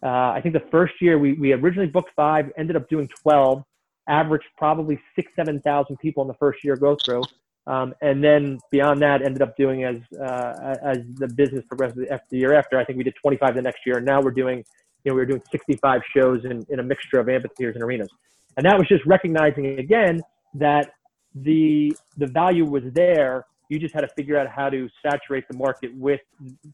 uh, 0.02 0.32
I 0.34 0.40
think 0.42 0.54
the 0.54 0.68
first 0.70 0.94
year 1.00 1.18
we 1.18 1.32
we 1.34 1.52
originally 1.52 1.88
booked 1.88 2.10
five, 2.14 2.50
ended 2.58 2.76
up 2.76 2.88
doing 2.88 3.08
twelve, 3.22 3.64
averaged 4.08 4.46
probably 4.58 5.00
six 5.16 5.32
seven 5.36 5.60
thousand 5.60 5.96
people 5.98 6.22
in 6.22 6.28
the 6.28 6.34
first 6.34 6.62
year 6.64 6.76
go 6.76 6.96
through. 6.96 7.22
Um, 7.66 7.94
and 8.00 8.24
then 8.24 8.58
beyond 8.70 9.00
that, 9.02 9.22
ended 9.22 9.42
up 9.42 9.56
doing 9.56 9.84
as 9.84 9.96
uh, 10.18 10.76
as 10.82 10.98
the 11.16 11.28
business 11.28 11.64
progressed 11.66 11.96
the 11.96 12.38
year 12.38 12.54
after. 12.54 12.78
I 12.78 12.84
think 12.84 12.98
we 12.98 13.04
did 13.04 13.14
25 13.22 13.54
the 13.54 13.62
next 13.62 13.80
year, 13.86 13.98
and 13.98 14.06
now 14.06 14.20
we're 14.20 14.30
doing, 14.30 14.64
you 15.04 15.10
know, 15.10 15.14
we 15.14 15.20
were 15.20 15.26
doing 15.26 15.42
65 15.50 16.00
shows 16.14 16.44
in, 16.44 16.64
in 16.68 16.80
a 16.80 16.82
mixture 16.82 17.18
of 17.18 17.28
amphitheaters 17.28 17.74
and 17.74 17.84
arenas. 17.84 18.08
And 18.56 18.66
that 18.66 18.78
was 18.78 18.88
just 18.88 19.04
recognizing 19.06 19.78
again 19.78 20.20
that 20.54 20.90
the 21.34 21.96
the 22.16 22.26
value 22.26 22.64
was 22.64 22.82
there. 22.94 23.46
You 23.68 23.78
just 23.78 23.94
had 23.94 24.00
to 24.00 24.08
figure 24.16 24.36
out 24.36 24.48
how 24.48 24.68
to 24.68 24.88
saturate 25.00 25.44
the 25.48 25.56
market 25.56 25.94
with 25.94 26.20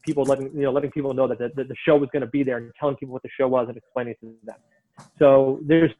people 0.01 0.23
letting 0.23 0.47
you 0.53 0.63
know 0.63 0.71
letting 0.71 0.91
people 0.91 1.13
know 1.13 1.27
that 1.27 1.37
the, 1.37 1.51
that 1.55 1.67
the 1.67 1.75
show 1.87 1.95
was 1.95 2.09
going 2.11 2.21
to 2.21 2.27
be 2.27 2.43
there 2.43 2.57
and 2.57 2.71
telling 2.79 2.95
people 2.95 3.13
what 3.13 3.23
the 3.23 3.29
show 3.39 3.47
was 3.47 3.67
and 3.67 3.77
explaining 3.77 4.15
to 4.21 4.33
them. 4.43 4.55
So 5.19 5.59
there's 5.63 5.91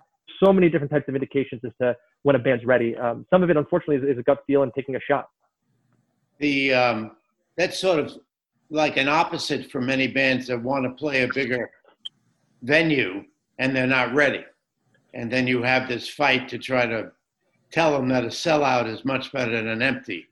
so 0.43 0.51
many 0.51 0.69
different 0.69 0.91
types 0.91 1.07
of 1.07 1.15
indications 1.15 1.61
as 1.63 1.71
to 1.81 1.95
when 2.23 2.35
a 2.35 2.39
band's 2.39 2.65
ready. 2.65 2.95
Um, 2.95 3.25
some 3.29 3.43
of 3.43 3.49
it, 3.49 3.57
unfortunately, 3.57 3.97
is, 3.97 4.15
is, 4.15 4.19
a 4.19 4.23
gut 4.23 4.39
feel 4.47 4.63
and 4.63 4.71
taking 4.75 4.95
a 4.95 4.99
shot. 4.99 5.29
The 6.39 6.73
um, 6.73 7.11
that's 7.57 7.79
sort 7.79 7.99
of 7.99 8.11
like 8.69 8.97
an 8.97 9.07
opposite 9.07 9.71
for 9.71 9.81
many 9.81 10.07
bands 10.07 10.47
that 10.47 10.61
want 10.61 10.83
to 10.83 10.91
play 10.91 11.23
a 11.23 11.27
bigger 11.33 11.69
venue 12.61 13.23
and 13.59 13.75
they're 13.75 13.87
not 13.87 14.13
ready, 14.13 14.45
and 15.13 15.31
then 15.31 15.47
you 15.47 15.63
have 15.63 15.87
this 15.87 16.07
fight 16.07 16.47
to 16.49 16.57
try 16.57 16.85
to 16.85 17.11
tell 17.71 17.91
them 17.91 18.07
that 18.09 18.23
a 18.23 18.27
sellout 18.27 18.87
is 18.87 19.03
much 19.03 19.31
better 19.31 19.51
than 19.51 19.67
an 19.67 19.81
empty. 19.81 20.27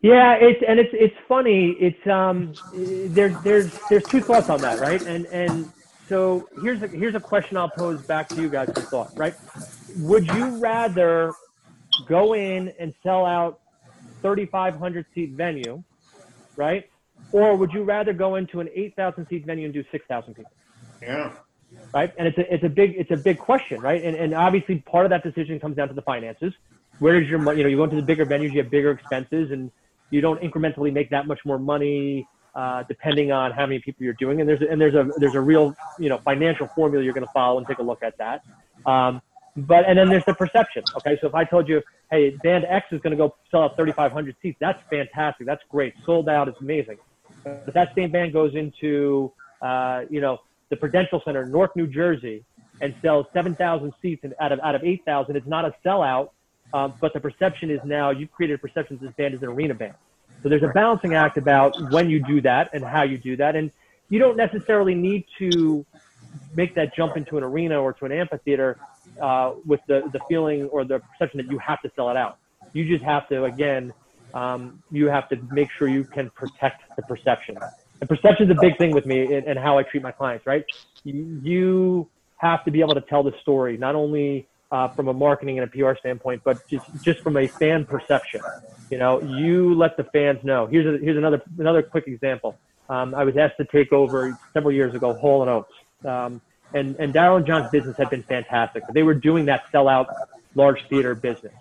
Yeah, 0.00 0.34
it's 0.34 0.62
and 0.66 0.80
it's 0.80 0.90
it's 0.92 1.14
funny. 1.28 1.76
It's 1.78 2.06
um, 2.06 2.54
there's 2.74 3.40
there's 3.42 3.78
there's 3.88 4.04
two 4.04 4.20
thoughts 4.20 4.50
on 4.50 4.60
that, 4.60 4.80
right? 4.80 5.00
And 5.02 5.26
and 5.26 5.70
so 6.08 6.48
here's 6.60 6.82
a, 6.82 6.88
here's 6.88 7.14
a 7.14 7.20
question 7.20 7.56
I'll 7.56 7.68
pose 7.68 8.02
back 8.02 8.28
to 8.30 8.42
you 8.42 8.48
guys 8.48 8.68
for 8.74 8.80
thought, 8.80 9.12
right? 9.16 9.34
Would 9.98 10.26
you 10.26 10.58
rather 10.58 11.32
go 12.08 12.34
in 12.34 12.72
and 12.80 12.92
sell 13.02 13.24
out 13.24 13.60
3,500 14.22 15.06
seat 15.14 15.32
venue, 15.32 15.82
right? 16.56 16.88
Or 17.30 17.56
would 17.56 17.72
you 17.72 17.82
rather 17.82 18.12
go 18.12 18.34
into 18.34 18.60
an 18.60 18.68
8,000 18.74 19.26
seat 19.28 19.46
venue 19.46 19.66
and 19.66 19.74
do 19.74 19.84
6,000 19.90 20.34
people? 20.34 20.50
Yeah. 21.02 21.32
Right. 21.94 22.12
And 22.18 22.28
it's 22.28 22.38
a, 22.38 22.54
it's 22.54 22.64
a 22.64 22.68
big, 22.68 22.94
it's 22.96 23.10
a 23.10 23.16
big 23.16 23.38
question, 23.38 23.80
right? 23.80 24.02
And, 24.02 24.16
and 24.16 24.34
obviously 24.34 24.78
part 24.80 25.04
of 25.04 25.10
that 25.10 25.22
decision 25.22 25.58
comes 25.60 25.76
down 25.76 25.88
to 25.88 25.94
the 25.94 26.02
finances. 26.02 26.52
Where 26.98 27.18
does 27.18 27.28
your 27.28 27.38
money, 27.38 27.58
you 27.58 27.64
know, 27.64 27.70
you 27.70 27.76
go 27.76 27.84
into 27.84 27.96
the 27.96 28.02
bigger 28.02 28.24
venues, 28.24 28.52
you 28.52 28.62
have 28.62 28.70
bigger 28.70 28.90
expenses 28.90 29.50
and 29.50 29.70
you 30.10 30.20
don't 30.20 30.40
incrementally 30.40 30.92
make 30.92 31.10
that 31.10 31.26
much 31.26 31.40
more 31.44 31.58
money 31.58 32.26
uh, 32.54 32.82
depending 32.84 33.32
on 33.32 33.50
how 33.50 33.66
many 33.66 33.78
people 33.80 34.04
you're 34.04 34.12
doing. 34.14 34.40
And 34.40 34.48
there's 34.48 34.60
and 34.60 34.80
there's 34.80 34.94
a 34.94 35.08
there's 35.16 35.34
a 35.34 35.40
real 35.40 35.74
you 35.98 36.08
know 36.08 36.18
financial 36.18 36.68
formula 36.68 37.02
you're 37.04 37.14
going 37.14 37.26
to 37.26 37.32
follow 37.32 37.58
and 37.58 37.66
take 37.66 37.78
a 37.78 37.82
look 37.82 38.02
at 38.02 38.16
that. 38.18 38.44
Um, 38.86 39.22
but 39.56 39.84
and 39.86 39.98
then 39.98 40.08
there's 40.08 40.24
the 40.24 40.34
perception. 40.34 40.82
Okay, 40.96 41.18
so 41.20 41.26
if 41.28 41.34
I 41.34 41.44
told 41.44 41.68
you, 41.68 41.82
hey, 42.10 42.30
band 42.42 42.64
X 42.68 42.86
is 42.92 43.00
going 43.00 43.10
to 43.12 43.16
go 43.16 43.34
sell 43.50 43.64
out 43.64 43.76
3,500 43.76 44.36
seats, 44.40 44.56
that's 44.60 44.82
fantastic. 44.88 45.46
That's 45.46 45.62
great. 45.70 45.94
Sold 46.04 46.28
out. 46.28 46.48
It's 46.48 46.60
amazing. 46.60 46.98
But 47.44 47.74
that 47.74 47.94
same 47.94 48.12
band 48.12 48.32
goes 48.32 48.54
into 48.54 49.32
uh, 49.60 50.02
you 50.10 50.20
know 50.20 50.38
the 50.72 50.76
Prudential 50.78 51.20
Center, 51.22 51.44
North 51.44 51.76
New 51.76 51.86
Jersey, 51.86 52.46
and 52.80 52.94
sells 53.02 53.26
7,000 53.34 53.92
seats 54.00 54.24
out 54.40 54.52
of 54.52 54.60
out 54.60 54.74
of 54.74 54.82
8,000. 54.82 55.36
It's 55.36 55.46
not 55.46 55.66
a 55.66 55.74
sellout, 55.84 56.30
um, 56.72 56.94
but 56.98 57.12
the 57.12 57.20
perception 57.20 57.70
is 57.70 57.80
now 57.84 58.08
you've 58.08 58.32
created 58.32 58.54
a 58.54 58.58
perception 58.58 58.96
that 58.96 59.04
this 59.04 59.14
band 59.14 59.34
is 59.34 59.42
an 59.42 59.50
arena 59.50 59.74
band. 59.74 59.92
So 60.42 60.48
there's 60.48 60.62
a 60.62 60.68
balancing 60.68 61.12
act 61.12 61.36
about 61.36 61.76
when 61.92 62.08
you 62.08 62.24
do 62.24 62.40
that 62.40 62.70
and 62.72 62.82
how 62.82 63.02
you 63.02 63.18
do 63.18 63.36
that. 63.36 63.54
And 63.54 63.70
you 64.08 64.18
don't 64.18 64.38
necessarily 64.38 64.94
need 64.94 65.26
to 65.40 65.84
make 66.56 66.74
that 66.76 66.96
jump 66.96 67.18
into 67.18 67.36
an 67.36 67.44
arena 67.44 67.78
or 67.78 67.92
to 67.92 68.06
an 68.06 68.12
amphitheater 68.12 68.78
uh, 69.20 69.52
with 69.66 69.80
the, 69.88 70.08
the 70.10 70.20
feeling 70.26 70.64
or 70.68 70.86
the 70.86 71.00
perception 71.00 71.36
that 71.36 71.50
you 71.52 71.58
have 71.58 71.82
to 71.82 71.92
sell 71.94 72.08
it 72.08 72.16
out. 72.16 72.38
You 72.72 72.88
just 72.88 73.04
have 73.04 73.28
to, 73.28 73.44
again, 73.44 73.92
um, 74.32 74.82
you 74.90 75.10
have 75.10 75.28
to 75.28 75.36
make 75.50 75.70
sure 75.70 75.86
you 75.86 76.04
can 76.04 76.30
protect 76.30 76.96
the 76.96 77.02
perception. 77.02 77.58
And 78.02 78.08
perception 78.08 78.50
is 78.50 78.56
a 78.58 78.60
big 78.60 78.76
thing 78.78 78.90
with 78.90 79.06
me 79.06 79.32
and 79.32 79.56
how 79.56 79.78
I 79.78 79.84
treat 79.84 80.02
my 80.02 80.10
clients, 80.10 80.44
right? 80.44 80.64
You 81.04 82.08
have 82.38 82.64
to 82.64 82.72
be 82.72 82.80
able 82.80 82.94
to 82.94 83.00
tell 83.00 83.22
the 83.22 83.32
story, 83.40 83.76
not 83.76 83.94
only 83.94 84.48
uh, 84.72 84.88
from 84.88 85.06
a 85.06 85.12
marketing 85.12 85.60
and 85.60 85.68
a 85.68 85.70
PR 85.70 85.96
standpoint, 85.96 86.42
but 86.42 86.66
just, 86.66 86.84
just 87.04 87.20
from 87.20 87.36
a 87.36 87.46
fan 87.46 87.84
perception. 87.84 88.40
You 88.90 88.98
know, 88.98 89.22
you 89.22 89.74
let 89.74 89.96
the 89.96 90.02
fans 90.02 90.42
know. 90.42 90.66
Here's 90.66 90.84
a, 90.84 90.98
here's 91.02 91.16
another 91.16 91.42
another 91.58 91.80
quick 91.80 92.08
example. 92.08 92.58
Um, 92.88 93.14
I 93.14 93.22
was 93.22 93.36
asked 93.36 93.58
to 93.58 93.64
take 93.66 93.92
over 93.92 94.36
several 94.52 94.74
years 94.74 94.96
ago 94.96 95.14
Hall 95.14 95.42
and 95.42 95.50
Oates, 95.50 95.72
um, 96.04 96.40
and 96.74 96.96
and 96.96 97.14
Daryl 97.14 97.36
and 97.36 97.46
John's 97.46 97.70
business 97.70 97.96
had 97.96 98.10
been 98.10 98.24
fantastic. 98.24 98.82
They 98.92 99.04
were 99.04 99.14
doing 99.14 99.44
that 99.44 99.70
sellout 99.72 100.12
large 100.56 100.84
theater 100.88 101.14
business, 101.14 101.54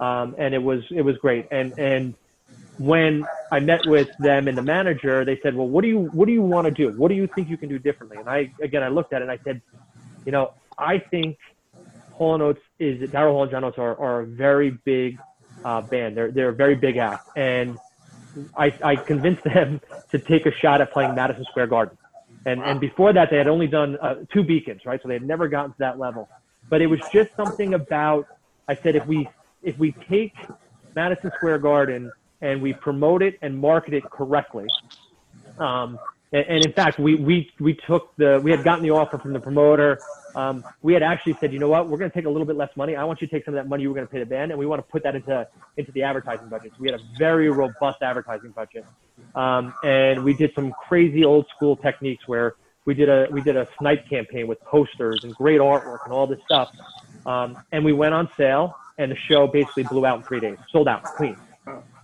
um, 0.00 0.34
and 0.36 0.52
it 0.52 0.62
was 0.62 0.84
it 0.90 1.02
was 1.02 1.16
great. 1.16 1.48
And 1.50 1.78
and 1.78 2.14
when 2.78 3.26
I 3.50 3.60
met 3.60 3.86
with 3.86 4.08
them 4.18 4.48
and 4.48 4.56
the 4.56 4.62
manager, 4.62 5.24
they 5.24 5.38
said, 5.42 5.54
"Well, 5.54 5.68
what 5.68 5.82
do 5.82 5.88
you 5.88 6.10
what 6.12 6.26
do 6.26 6.32
you 6.32 6.42
want 6.42 6.66
to 6.66 6.70
do? 6.70 6.96
What 6.96 7.08
do 7.08 7.14
you 7.14 7.26
think 7.26 7.48
you 7.48 7.56
can 7.56 7.68
do 7.68 7.78
differently?" 7.78 8.18
And 8.18 8.28
I 8.28 8.52
again 8.62 8.82
I 8.82 8.88
looked 8.88 9.12
at 9.12 9.22
it 9.22 9.28
and 9.28 9.32
I 9.32 9.38
said, 9.44 9.60
"You 10.24 10.32
know, 10.32 10.54
I 10.78 10.98
think 10.98 11.38
Hall 12.12 12.34
and 12.34 12.42
Oates 12.42 12.60
is 12.78 13.08
Daryl 13.10 13.32
Hall 13.32 13.42
and 13.42 13.50
John 13.50 13.64
Oates 13.64 13.78
are, 13.78 13.96
are 13.98 14.20
a 14.20 14.26
very 14.26 14.70
big 14.70 15.18
uh, 15.64 15.80
band. 15.80 16.16
They're 16.16 16.30
they're 16.30 16.48
a 16.50 16.54
very 16.54 16.76
big 16.76 16.96
act, 16.96 17.28
and 17.36 17.78
I 18.56 18.72
I 18.82 18.96
convinced 18.96 19.44
them 19.44 19.80
to 20.10 20.18
take 20.18 20.46
a 20.46 20.52
shot 20.52 20.80
at 20.80 20.92
playing 20.92 21.14
Madison 21.14 21.44
Square 21.44 21.68
Garden. 21.68 21.98
And 22.46 22.62
and 22.62 22.80
before 22.80 23.12
that, 23.12 23.30
they 23.30 23.36
had 23.36 23.48
only 23.48 23.66
done 23.66 23.98
uh, 24.00 24.16
two 24.32 24.42
beacons, 24.42 24.86
right? 24.86 25.00
So 25.02 25.08
they 25.08 25.14
had 25.14 25.26
never 25.26 25.48
gotten 25.48 25.72
to 25.72 25.78
that 25.78 25.98
level. 25.98 26.28
But 26.68 26.80
it 26.82 26.86
was 26.86 27.00
just 27.12 27.34
something 27.36 27.74
about 27.74 28.26
I 28.68 28.74
said 28.74 28.94
if 28.96 29.06
we 29.06 29.28
if 29.62 29.78
we 29.78 29.92
take 30.08 30.34
Madison 30.94 31.32
Square 31.36 31.58
Garden 31.58 32.12
and 32.40 32.62
we 32.62 32.72
promote 32.72 33.22
it 33.22 33.38
and 33.42 33.58
market 33.58 33.94
it 33.94 34.04
correctly. 34.04 34.66
Um, 35.58 35.98
and, 36.32 36.44
and 36.48 36.66
in 36.66 36.72
fact, 36.72 36.98
we, 36.98 37.14
we, 37.16 37.50
we 37.58 37.74
took 37.86 38.14
the, 38.16 38.40
we 38.42 38.50
had 38.50 38.62
gotten 38.64 38.82
the 38.82 38.90
offer 38.90 39.18
from 39.18 39.32
the 39.32 39.40
promoter 39.40 39.98
um, 40.34 40.64
we 40.82 40.92
had 40.92 41.02
actually 41.02 41.34
said, 41.40 41.52
you 41.52 41.58
know 41.58 41.68
what, 41.68 41.88
we're 41.88 41.98
going 41.98 42.10
to 42.10 42.14
take 42.14 42.26
a 42.26 42.30
little 42.30 42.46
bit 42.46 42.56
less 42.56 42.70
money. 42.76 42.96
I 42.96 43.04
want 43.04 43.20
you 43.20 43.26
to 43.26 43.32
take 43.32 43.44
some 43.44 43.54
of 43.54 43.62
that 43.62 43.68
money 43.68 43.82
you 43.82 43.88
were 43.88 43.94
going 43.94 44.06
to 44.06 44.12
pay 44.12 44.20
the 44.20 44.26
band, 44.26 44.50
and 44.50 44.58
we 44.58 44.66
want 44.66 44.78
to 44.78 44.90
put 44.90 45.02
that 45.02 45.16
into 45.16 45.46
into 45.76 45.92
the 45.92 46.02
advertising 46.02 46.48
budget. 46.48 46.72
So 46.76 46.76
we 46.80 46.90
had 46.90 47.00
a 47.00 47.04
very 47.18 47.50
robust 47.50 48.02
advertising 48.02 48.50
budget, 48.50 48.84
um, 49.34 49.74
and 49.82 50.22
we 50.22 50.34
did 50.34 50.52
some 50.54 50.72
crazy 50.88 51.24
old 51.24 51.46
school 51.56 51.76
techniques 51.76 52.28
where 52.28 52.54
we 52.84 52.94
did 52.94 53.08
a 53.08 53.26
we 53.30 53.40
did 53.40 53.56
a 53.56 53.66
snipe 53.78 54.08
campaign 54.08 54.46
with 54.46 54.60
posters 54.60 55.20
and 55.24 55.34
great 55.34 55.60
artwork 55.60 56.04
and 56.04 56.12
all 56.12 56.26
this 56.26 56.40
stuff, 56.44 56.70
um, 57.26 57.56
and 57.72 57.84
we 57.84 57.92
went 57.92 58.14
on 58.14 58.28
sale, 58.36 58.76
and 58.98 59.10
the 59.10 59.16
show 59.28 59.46
basically 59.46 59.84
blew 59.84 60.06
out 60.06 60.18
in 60.18 60.22
three 60.24 60.40
days, 60.40 60.58
sold 60.70 60.88
out 60.88 61.02
clean. 61.02 61.36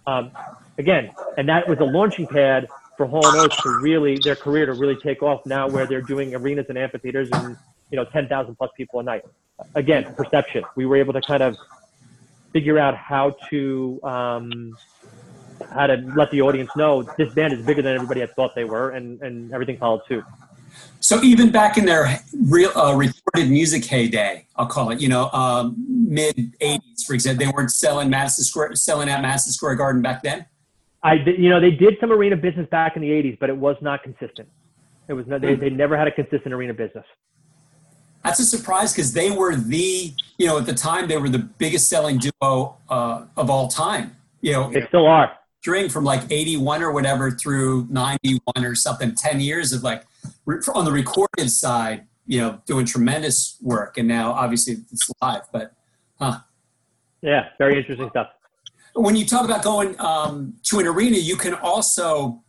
Um, 0.07 0.31
again, 0.79 1.11
and 1.37 1.49
that 1.49 1.69
was 1.69 1.79
a 1.79 1.85
launching 1.85 2.27
pad 2.27 2.69
for 2.97 3.07
Hall 3.07 3.27
and 3.27 3.41
Oates 3.41 3.57
to 3.63 3.79
really 3.81 4.19
their 4.19 4.37
career 4.37 4.67
to 4.67 4.75
really 4.75 4.97
take 4.97 5.23
off 5.23 5.45
now, 5.47 5.69
where 5.69 5.87
they're 5.87 6.03
doing 6.03 6.35
arenas 6.35 6.67
and 6.69 6.79
amphitheaters 6.79 7.29
and 7.33 7.57
you 7.91 7.97
know 7.97 8.05
10,000 8.05 8.55
plus 8.57 8.71
people 8.77 9.01
a 9.01 9.03
night. 9.03 9.25
Again, 9.75 10.15
perception. 10.15 10.65
We 10.77 10.87
were 10.87 10.97
able 10.97 11.13
to 11.13 11.21
kind 11.21 11.43
of 11.43 11.57
figure 12.53 12.79
out 12.79 12.97
how 12.97 13.37
to 13.51 14.01
um, 14.03 14.77
how 15.71 15.87
to 15.87 15.97
let 16.17 16.31
the 16.31 16.43
audience 16.43 16.71
know 16.77 17.03
this 17.19 17.33
band 17.35 17.53
is 17.53 17.65
bigger 17.65 17.83
than 17.83 17.95
everybody 17.95 18.21
had 18.21 18.35
thought 18.35 18.55
they 18.55 18.65
were, 18.65 18.91
and 18.91 19.21
and 19.23 19.53
everything 19.53 19.79
followed 19.79 20.03
suit. 20.09 20.25
So 21.01 21.23
even 21.23 21.51
back 21.51 21.77
in 21.77 21.85
their 21.85 22.21
real 22.47 22.71
uh, 22.77 22.95
recorded 22.95 23.51
music 23.51 23.85
heyday, 23.85 24.47
I'll 24.57 24.67
call 24.67 24.91
it, 24.91 25.01
you 25.01 25.09
know, 25.09 25.31
um, 25.33 25.75
mid 25.89 26.59
'80s, 26.61 27.05
for 27.07 27.15
example, 27.15 27.47
they 27.47 27.53
weren't 27.53 27.71
selling 27.71 28.09
Madison 28.09 28.45
Square, 28.45 28.77
selling 28.77 29.09
at 29.09 29.21
Madison 29.21 29.53
Square 29.53 29.75
Garden 29.77 30.01
back 30.01 30.23
then. 30.23 30.47
I, 31.03 31.15
you 31.15 31.51
know, 31.51 31.61
they 31.61 31.73
did 31.73 31.95
some 32.01 32.11
arena 32.11 32.37
business 32.37 32.67
back 32.71 32.97
in 32.97 33.03
the 33.03 33.11
'80s, 33.11 33.39
but 33.39 33.51
it 33.51 33.57
was 33.57 33.77
not 33.83 34.03
consistent. 34.03 34.49
It 35.07 35.13
was 35.13 35.27
not, 35.27 35.43
they, 35.43 35.55
they 35.55 35.69
never 35.69 35.99
had 35.99 36.09
a 36.09 36.13
consistent 36.13 36.55
arena 36.55 36.73
business 36.73 37.05
that's 38.25 38.41
a 38.41 38.45
surprise 38.45 38.93
because 38.93 39.13
they 39.13 39.31
were 39.31 39.55
the 39.55 40.13
you 40.39 40.47
know 40.47 40.59
at 40.59 40.67
the 40.67 40.75
time 40.75 41.07
they 41.07 41.19
were 41.19 41.29
the 41.29 41.39
biggest 41.39 41.89
selling 41.89 42.19
duo 42.19 42.77
uh, 42.89 43.27
of 43.37 43.51
all 43.51 43.69
time 43.69 44.17
you 44.41 44.53
know 44.53 44.71
they 44.71 44.85
still 44.89 45.07
are 45.07 45.31
during 45.63 45.89
from 45.89 46.05
like 46.05 46.23
81 46.31 46.83
or 46.83 46.91
whatever 46.93 47.31
through 47.31 47.87
91 47.91 48.65
or 48.65 48.75
something 48.75 49.15
10 49.15 49.41
years 49.41 49.73
of 49.73 49.83
like 49.83 50.05
on 50.75 50.85
the 50.85 50.93
recorded 50.93 51.51
side 51.51 52.07
you 52.27 52.41
know 52.41 52.61
doing 52.67 52.87
tremendous 52.87 53.59
work 53.61 53.99
and 53.99 54.09
now 54.09 54.33
obviously 54.33 54.77
it's 54.91 55.11
live 55.21 55.43
but 55.53 55.73
huh. 56.19 56.39
Yeah, 57.25 57.49
very 57.57 57.79
interesting 57.79 58.11
stuff. 58.11 58.29
when 58.95 59.17
you 59.17 59.25
talk 59.25 59.47
about 59.47 59.65
going 59.65 59.99
um, 59.99 60.55
to 60.65 60.79
an 60.79 60.87
arena, 60.87 61.17
you 61.17 61.37
can 61.37 61.55
also 61.55 62.43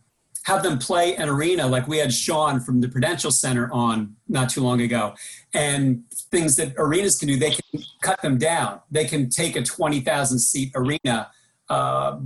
have 0.44 0.62
them 0.62 0.78
play 0.78 1.16
an 1.16 1.30
arena. 1.30 1.66
Like 1.66 1.88
we 1.88 1.96
had 1.96 2.12
Sean 2.12 2.60
from 2.60 2.82
the 2.82 2.88
Prudential 2.88 3.30
Center 3.30 3.72
on 3.72 4.14
not 4.28 4.50
too 4.50 4.60
long 4.60 4.82
ago, 4.82 5.14
and 5.54 6.04
things 6.30 6.56
that 6.56 6.74
arenas 6.76 7.18
can 7.18 7.28
do, 7.28 7.36
they 7.36 7.52
can 7.52 7.82
cut 8.02 8.20
them 8.20 8.36
down. 8.36 8.80
They 8.90 9.06
can 9.06 9.30
take 9.30 9.56
a 9.56 9.62
twenty 9.62 10.00
thousand 10.00 10.40
seat 10.40 10.72
arena, 10.74 11.30
uh, 11.70 12.18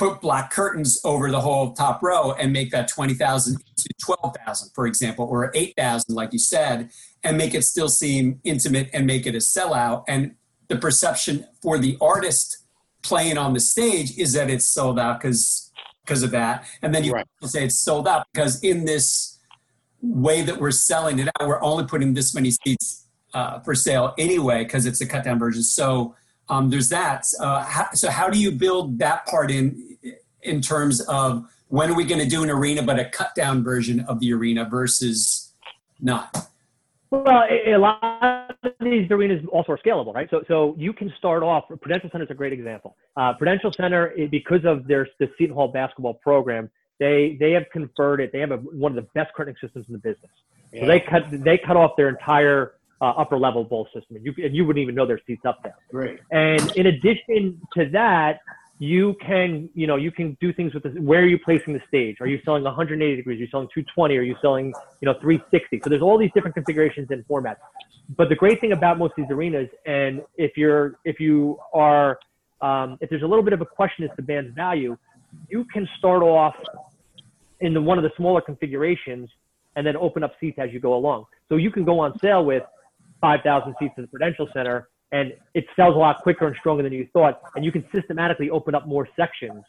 put 0.00 0.22
black 0.22 0.50
curtains 0.50 0.98
over 1.04 1.30
the 1.30 1.40
whole 1.42 1.74
top 1.74 2.02
row, 2.02 2.32
and 2.32 2.52
make 2.52 2.70
that 2.70 2.88
twenty 2.88 3.12
thousand 3.12 3.58
to 3.76 3.88
twelve 4.02 4.34
thousand, 4.44 4.70
for 4.74 4.86
example, 4.86 5.26
or 5.26 5.52
eight 5.54 5.74
thousand, 5.76 6.14
like 6.14 6.32
you 6.32 6.38
said, 6.38 6.90
and 7.22 7.36
make 7.36 7.54
it 7.54 7.62
still 7.64 7.88
seem 7.88 8.40
intimate 8.42 8.88
and 8.94 9.06
make 9.06 9.26
it 9.26 9.34
a 9.34 9.38
sellout. 9.38 10.04
And 10.08 10.34
the 10.68 10.76
perception 10.76 11.44
for 11.62 11.78
the 11.78 11.98
artist 12.00 12.64
playing 13.02 13.36
on 13.36 13.52
the 13.52 13.60
stage 13.60 14.16
is 14.16 14.32
that 14.32 14.48
it's 14.48 14.66
sold 14.66 14.98
out 14.98 15.20
because 15.20 15.70
because 16.04 16.22
of 16.22 16.30
that 16.30 16.66
and 16.82 16.94
then 16.94 17.04
you 17.04 17.12
Right. 17.12 17.26
say 17.44 17.64
it's 17.64 17.78
sold 17.78 18.08
out 18.08 18.26
because 18.32 18.62
in 18.62 18.84
this 18.84 19.38
way 20.02 20.42
that 20.42 20.60
we're 20.60 20.70
selling 20.70 21.18
it 21.18 21.28
out 21.28 21.48
we're 21.48 21.62
only 21.62 21.84
putting 21.86 22.14
this 22.14 22.34
many 22.34 22.50
seats 22.50 23.06
uh, 23.32 23.60
for 23.60 23.74
sale 23.74 24.14
anyway 24.18 24.64
because 24.64 24.86
it's 24.86 25.00
a 25.00 25.06
cut 25.06 25.24
down 25.24 25.38
version 25.38 25.62
so 25.62 26.14
um, 26.48 26.68
there's 26.68 26.88
that 26.88 27.24
uh, 27.40 27.62
how, 27.62 27.88
so 27.92 28.10
how 28.10 28.28
do 28.28 28.38
you 28.38 28.50
build 28.50 28.98
that 28.98 29.24
part 29.26 29.50
in 29.50 29.89
in 30.42 30.60
terms 30.60 31.00
of 31.02 31.46
when 31.68 31.90
are 31.90 31.94
we 31.94 32.04
going 32.04 32.20
to 32.20 32.28
do 32.28 32.42
an 32.42 32.50
arena 32.50 32.82
but 32.82 32.98
a 32.98 33.04
cut 33.04 33.34
down 33.34 33.62
version 33.62 34.00
of 34.00 34.20
the 34.20 34.32
arena 34.32 34.64
versus 34.68 35.52
not 36.00 36.48
Well, 37.10 37.44
a, 37.50 37.72
a 37.72 37.78
lot 37.78 38.54
of 38.62 38.72
these 38.80 39.10
arenas 39.10 39.44
also 39.50 39.72
are 39.72 39.78
scalable, 39.78 40.14
right? 40.14 40.28
So, 40.30 40.42
so 40.46 40.74
you 40.78 40.92
can 40.92 41.12
start 41.18 41.42
off. 41.42 41.64
Prudential 41.80 42.08
Center 42.10 42.24
is 42.24 42.30
a 42.30 42.34
great 42.34 42.52
example. 42.52 42.96
Uh, 43.16 43.32
Prudential 43.34 43.72
Center, 43.72 44.12
because 44.30 44.64
of 44.64 44.86
their 44.86 45.08
the 45.18 45.28
Seton 45.36 45.54
Hall 45.54 45.68
basketball 45.68 46.14
program, 46.14 46.70
they 47.00 47.36
they 47.40 47.52
have 47.52 47.64
converted. 47.72 48.30
They 48.32 48.38
have 48.38 48.52
a, 48.52 48.58
one 48.58 48.96
of 48.96 48.96
the 48.96 49.08
best 49.14 49.34
curtain 49.34 49.56
systems 49.60 49.86
in 49.88 49.92
the 49.92 49.98
business. 49.98 50.30
So 50.78 50.86
they 50.86 51.00
cut 51.00 51.24
they 51.30 51.58
cut 51.58 51.76
off 51.76 51.92
their 51.96 52.08
entire 52.08 52.74
uh, 53.00 53.06
upper 53.06 53.38
level 53.38 53.64
bowl 53.64 53.88
system, 53.92 54.16
and 54.16 54.24
you 54.24 54.32
and 54.44 54.54
you 54.54 54.64
wouldn't 54.64 54.82
even 54.82 54.94
know 54.94 55.04
there's 55.04 55.22
seats 55.26 55.44
up 55.44 55.62
there. 55.64 55.74
Great. 55.90 56.20
And 56.30 56.76
in 56.76 56.86
addition 56.86 57.60
to 57.74 57.88
that, 57.90 58.40
you 58.80 59.14
can, 59.20 59.68
you 59.74 59.86
know, 59.86 59.96
you 59.96 60.10
can 60.10 60.38
do 60.40 60.54
things 60.54 60.72
with 60.72 60.82
this. 60.82 60.94
Where 60.98 61.20
are 61.20 61.26
you 61.26 61.38
placing 61.38 61.74
the 61.74 61.82
stage? 61.86 62.16
Are 62.22 62.26
you 62.26 62.40
selling 62.46 62.64
180 62.64 63.14
degrees? 63.14 63.38
Are 63.38 63.42
you 63.42 63.48
selling 63.50 63.68
220? 63.74 64.16
Are 64.16 64.22
you 64.22 64.34
selling, 64.40 64.72
you 65.02 65.06
know, 65.06 65.12
360? 65.20 65.82
So 65.84 65.90
there's 65.90 66.00
all 66.00 66.16
these 66.16 66.30
different 66.34 66.54
configurations 66.54 67.08
and 67.10 67.22
formats. 67.28 67.58
But 68.16 68.30
the 68.30 68.34
great 68.34 68.58
thing 68.58 68.72
about 68.72 68.98
most 68.98 69.10
of 69.10 69.16
these 69.18 69.30
arenas, 69.30 69.68
and 69.84 70.22
if 70.38 70.56
you're, 70.56 70.98
if 71.04 71.20
you 71.20 71.58
are, 71.74 72.18
um, 72.62 72.96
if 73.02 73.10
there's 73.10 73.22
a 73.22 73.26
little 73.26 73.44
bit 73.44 73.52
of 73.52 73.60
a 73.60 73.66
question 73.66 74.04
as 74.04 74.16
to 74.16 74.22
band's 74.22 74.54
value, 74.54 74.96
you 75.50 75.66
can 75.70 75.86
start 75.98 76.22
off 76.22 76.54
in 77.60 77.74
the, 77.74 77.82
one 77.82 77.98
of 77.98 78.02
the 78.02 78.10
smaller 78.16 78.40
configurations 78.40 79.28
and 79.76 79.86
then 79.86 79.94
open 79.94 80.24
up 80.24 80.32
seats 80.40 80.58
as 80.58 80.72
you 80.72 80.80
go 80.80 80.94
along. 80.94 81.26
So 81.50 81.56
you 81.56 81.70
can 81.70 81.84
go 81.84 82.00
on 82.00 82.18
sale 82.18 82.46
with 82.46 82.62
5,000 83.20 83.74
seats 83.78 83.92
at 83.98 84.04
the 84.04 84.08
Prudential 84.08 84.48
Center, 84.54 84.88
and 85.12 85.32
it 85.54 85.64
sells 85.76 85.94
a 85.94 85.98
lot 85.98 86.22
quicker 86.22 86.46
and 86.46 86.56
stronger 86.56 86.82
than 86.82 86.92
you 86.92 87.08
thought. 87.12 87.40
And 87.56 87.64
you 87.64 87.72
can 87.72 87.84
systematically 87.92 88.50
open 88.50 88.74
up 88.74 88.86
more 88.86 89.08
sections 89.16 89.64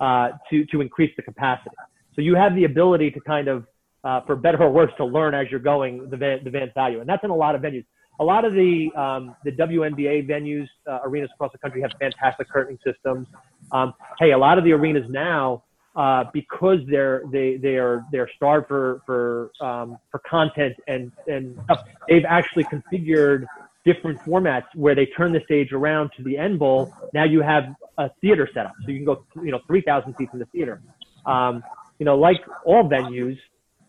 uh, 0.00 0.30
to 0.50 0.64
to 0.66 0.80
increase 0.80 1.12
the 1.16 1.22
capacity. 1.22 1.76
So 2.14 2.20
you 2.20 2.34
have 2.34 2.54
the 2.54 2.64
ability 2.64 3.10
to 3.12 3.20
kind 3.20 3.48
of, 3.48 3.66
uh, 4.04 4.20
for 4.22 4.36
better 4.36 4.62
or 4.62 4.70
worse, 4.70 4.92
to 4.98 5.04
learn 5.04 5.34
as 5.34 5.46
you're 5.50 5.60
going 5.60 6.10
the 6.10 6.16
van, 6.16 6.44
the 6.44 6.50
van's 6.50 6.72
value, 6.74 7.00
and 7.00 7.08
that's 7.08 7.24
in 7.24 7.30
a 7.30 7.34
lot 7.34 7.54
of 7.54 7.62
venues. 7.62 7.84
A 8.20 8.24
lot 8.24 8.44
of 8.44 8.52
the 8.52 8.90
um, 8.94 9.34
the 9.44 9.52
WNBA 9.52 10.28
venues, 10.28 10.68
uh, 10.86 10.98
arenas 11.04 11.30
across 11.34 11.52
the 11.52 11.58
country 11.58 11.80
have 11.80 11.92
fantastic 11.98 12.48
curtaining 12.50 12.78
systems. 12.84 13.26
Um, 13.72 13.94
hey, 14.18 14.32
a 14.32 14.38
lot 14.38 14.58
of 14.58 14.64
the 14.64 14.72
arenas 14.72 15.06
now, 15.08 15.64
uh, 15.96 16.24
because 16.32 16.78
they're 16.90 17.22
they 17.32 17.56
they 17.56 17.76
are 17.76 18.04
they're 18.12 18.30
starved 18.36 18.68
for 18.68 19.00
for 19.06 19.50
um, 19.60 19.96
for 20.10 20.20
content 20.28 20.74
and 20.88 21.10
and 21.26 21.58
stuff, 21.64 21.84
they've 22.08 22.26
actually 22.26 22.64
configured 22.64 23.46
different 23.84 24.18
formats 24.20 24.66
where 24.74 24.94
they 24.94 25.06
turn 25.06 25.32
the 25.32 25.40
stage 25.44 25.72
around 25.72 26.10
to 26.16 26.22
the 26.22 26.36
end 26.36 26.58
bowl. 26.58 26.94
Now 27.12 27.24
you 27.24 27.40
have 27.42 27.74
a 27.98 28.10
theater 28.20 28.48
setup, 28.52 28.72
so 28.84 28.90
you 28.90 28.98
can 28.98 29.04
go 29.04 29.24
you 29.42 29.50
know 29.50 29.60
three 29.66 29.82
thousand 29.82 30.14
seats 30.16 30.30
in 30.32 30.38
the 30.38 30.46
theater. 30.46 30.80
Um, 31.26 31.62
you 31.98 32.04
know, 32.04 32.16
like 32.16 32.40
all 32.64 32.88
venues, 32.88 33.38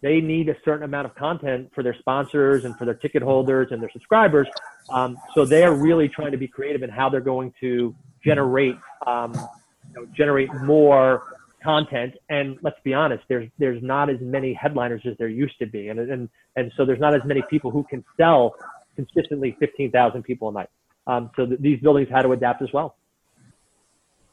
they 0.02 0.20
need 0.22 0.50
a 0.50 0.56
certain 0.64 0.84
amount 0.84 1.08
of 1.08 1.16
content 1.16 1.72
for 1.74 1.82
their 1.82 1.96
sponsors 1.98 2.66
and 2.66 2.78
for 2.78 2.86
their 2.86 2.94
ticket 2.94 3.24
holders 3.24 3.70
and 3.72 3.82
their 3.82 3.90
subscribers. 3.92 4.48
Um, 4.90 5.18
so 5.34 5.46
they 5.46 5.64
are 5.64 5.74
really 5.74 6.10
trying 6.10 6.32
to 6.32 6.38
be 6.38 6.48
creative 6.48 6.84
in 6.84 6.90
how 6.90 7.10
they're 7.10 7.22
going 7.22 7.54
to 7.62 7.96
generate 8.24 8.76
um, 9.08 9.34
you 9.34 10.02
know, 10.02 10.06
generate 10.16 10.54
more 10.54 11.38
content. 11.64 12.16
And 12.30 12.58
let's 12.62 12.80
be 12.84 12.94
honest, 12.94 13.24
there's 13.30 13.50
there's 13.58 13.82
not 13.82 14.10
as 14.10 14.18
many 14.20 14.54
headliners 14.54 15.02
as 15.06 15.16
there 15.18 15.30
used 15.30 15.58
to 15.60 15.66
be, 15.66 15.88
and 15.88 16.00
and 16.00 16.30
and 16.56 16.72
so 16.76 16.86
there's 16.86 17.00
not 17.00 17.16
as 17.16 17.22
many 17.26 17.42
people 17.50 17.72
who 17.72 17.84
can 17.84 18.04
sell 18.18 18.56
consistently 18.96 19.56
15,000 19.60 20.24
people 20.24 20.50
a 20.50 20.52
night. 20.52 20.70
Um, 21.08 21.30
so 21.36 21.46
th- 21.46 21.60
these 21.60 21.80
buildings 21.80 22.10
had 22.10 22.24
to 22.24 22.32
adapt 22.32 22.62
as 22.62 22.72
well. 22.74 22.96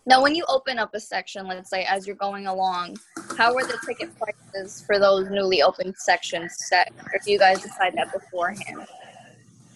Now, 0.07 0.23
when 0.23 0.35
you 0.35 0.45
open 0.49 0.79
up 0.79 0.95
a 0.95 1.01
section, 1.01 1.47
let's 1.47 1.69
say 1.69 1.85
as 1.85 2.07
you're 2.07 2.17
going 2.17 2.47
along, 2.47 2.97
how 3.37 3.55
are 3.55 3.65
the 3.65 3.79
ticket 3.87 4.11
prices 4.19 4.83
for 4.83 4.99
those 4.99 5.29
newly 5.31 5.63
opened 5.63 5.95
sections 5.97 6.55
set? 6.57 6.93
Or 7.05 7.21
do 7.25 7.31
you 7.31 7.39
guys 7.39 7.61
decide 7.63 7.95
that 7.97 8.13
beforehand? 8.13 8.87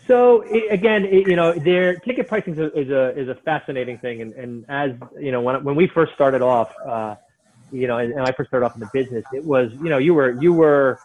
So 0.07 0.45
i 0.45 0.69
again, 0.71 1.05
i 1.05 1.29
you 1.29 1.37
know, 1.37 1.53
their 1.53 1.97
ticket 1.97 2.29
pricing 2.29 2.55
is 2.55 2.59
a, 2.59 2.79
is 2.79 2.91
a 2.91 3.19
is 3.19 3.29
a 3.29 3.35
fascinating 3.37 3.99
thing, 3.99 4.21
and, 4.21 4.33
and 4.35 4.65
as 4.69 4.91
you 5.19 5.33
know, 5.33 5.41
when 5.41 5.65
when 5.65 5.77
we 5.77 5.89
first 5.89 6.13
started 6.15 6.43
off, 6.43 6.71
uh, 6.87 7.17
you 7.73 7.87
know, 7.87 7.99
and, 7.99 8.13
and 8.13 8.21
I 8.23 8.33
first 8.33 8.51
started 8.51 8.67
off 8.67 8.75
in 8.75 8.81
the 8.81 8.91
business, 8.93 9.25
it 9.33 9.45
was 9.45 9.73
you 9.83 9.89
know, 9.89 9.99
you 9.99 10.13
were 10.13 10.31
you 10.43 10.53
were 10.53 10.99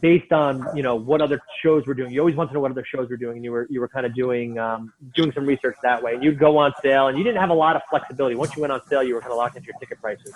based 0.00 0.32
on 0.32 0.66
you 0.76 0.82
know 0.82 0.94
what 0.94 1.20
other 1.20 1.40
shows 1.62 1.86
were 1.86 1.94
doing. 1.94 2.12
You 2.12 2.20
always 2.20 2.36
wanted 2.36 2.48
to 2.48 2.54
know 2.54 2.60
what 2.60 2.70
other 2.70 2.84
shows 2.84 3.08
were 3.08 3.16
doing, 3.16 3.36
and 3.36 3.44
you 3.44 3.52
were 3.52 3.66
you 3.70 3.80
were 3.80 3.88
kind 3.88 4.06
of 4.06 4.14
doing 4.14 4.58
um, 4.58 4.92
doing 5.14 5.32
some 5.32 5.46
research 5.46 5.76
that 5.82 6.02
way. 6.02 6.14
And 6.14 6.24
you'd 6.24 6.38
go 6.38 6.58
on 6.58 6.72
sale, 6.82 7.08
and 7.08 7.18
you 7.18 7.24
didn't 7.24 7.40
have 7.40 7.50
a 7.50 7.54
lot 7.54 7.76
of 7.76 7.82
flexibility. 7.90 8.34
Once 8.34 8.54
you 8.56 8.62
went 8.62 8.72
on 8.72 8.80
sale, 8.88 9.02
you 9.02 9.14
were 9.14 9.20
kind 9.20 9.32
of 9.32 9.38
locked 9.38 9.56
into 9.56 9.66
your 9.66 9.78
ticket 9.78 10.00
prices. 10.00 10.34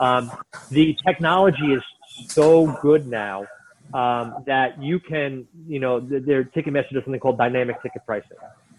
Um, 0.00 0.32
the 0.70 0.96
technology 1.06 1.72
is 1.72 1.82
so 2.28 2.66
good 2.82 3.06
now 3.06 3.46
um, 3.94 4.42
that 4.46 4.82
you 4.82 4.98
can, 4.98 5.46
you 5.66 5.78
know, 5.78 6.00
th- 6.00 6.24
their 6.24 6.44
Ticketmaster 6.44 6.92
does 6.92 7.04
something 7.04 7.20
called 7.20 7.38
dynamic 7.38 7.82
ticket 7.82 8.02
pricing, 8.06 8.36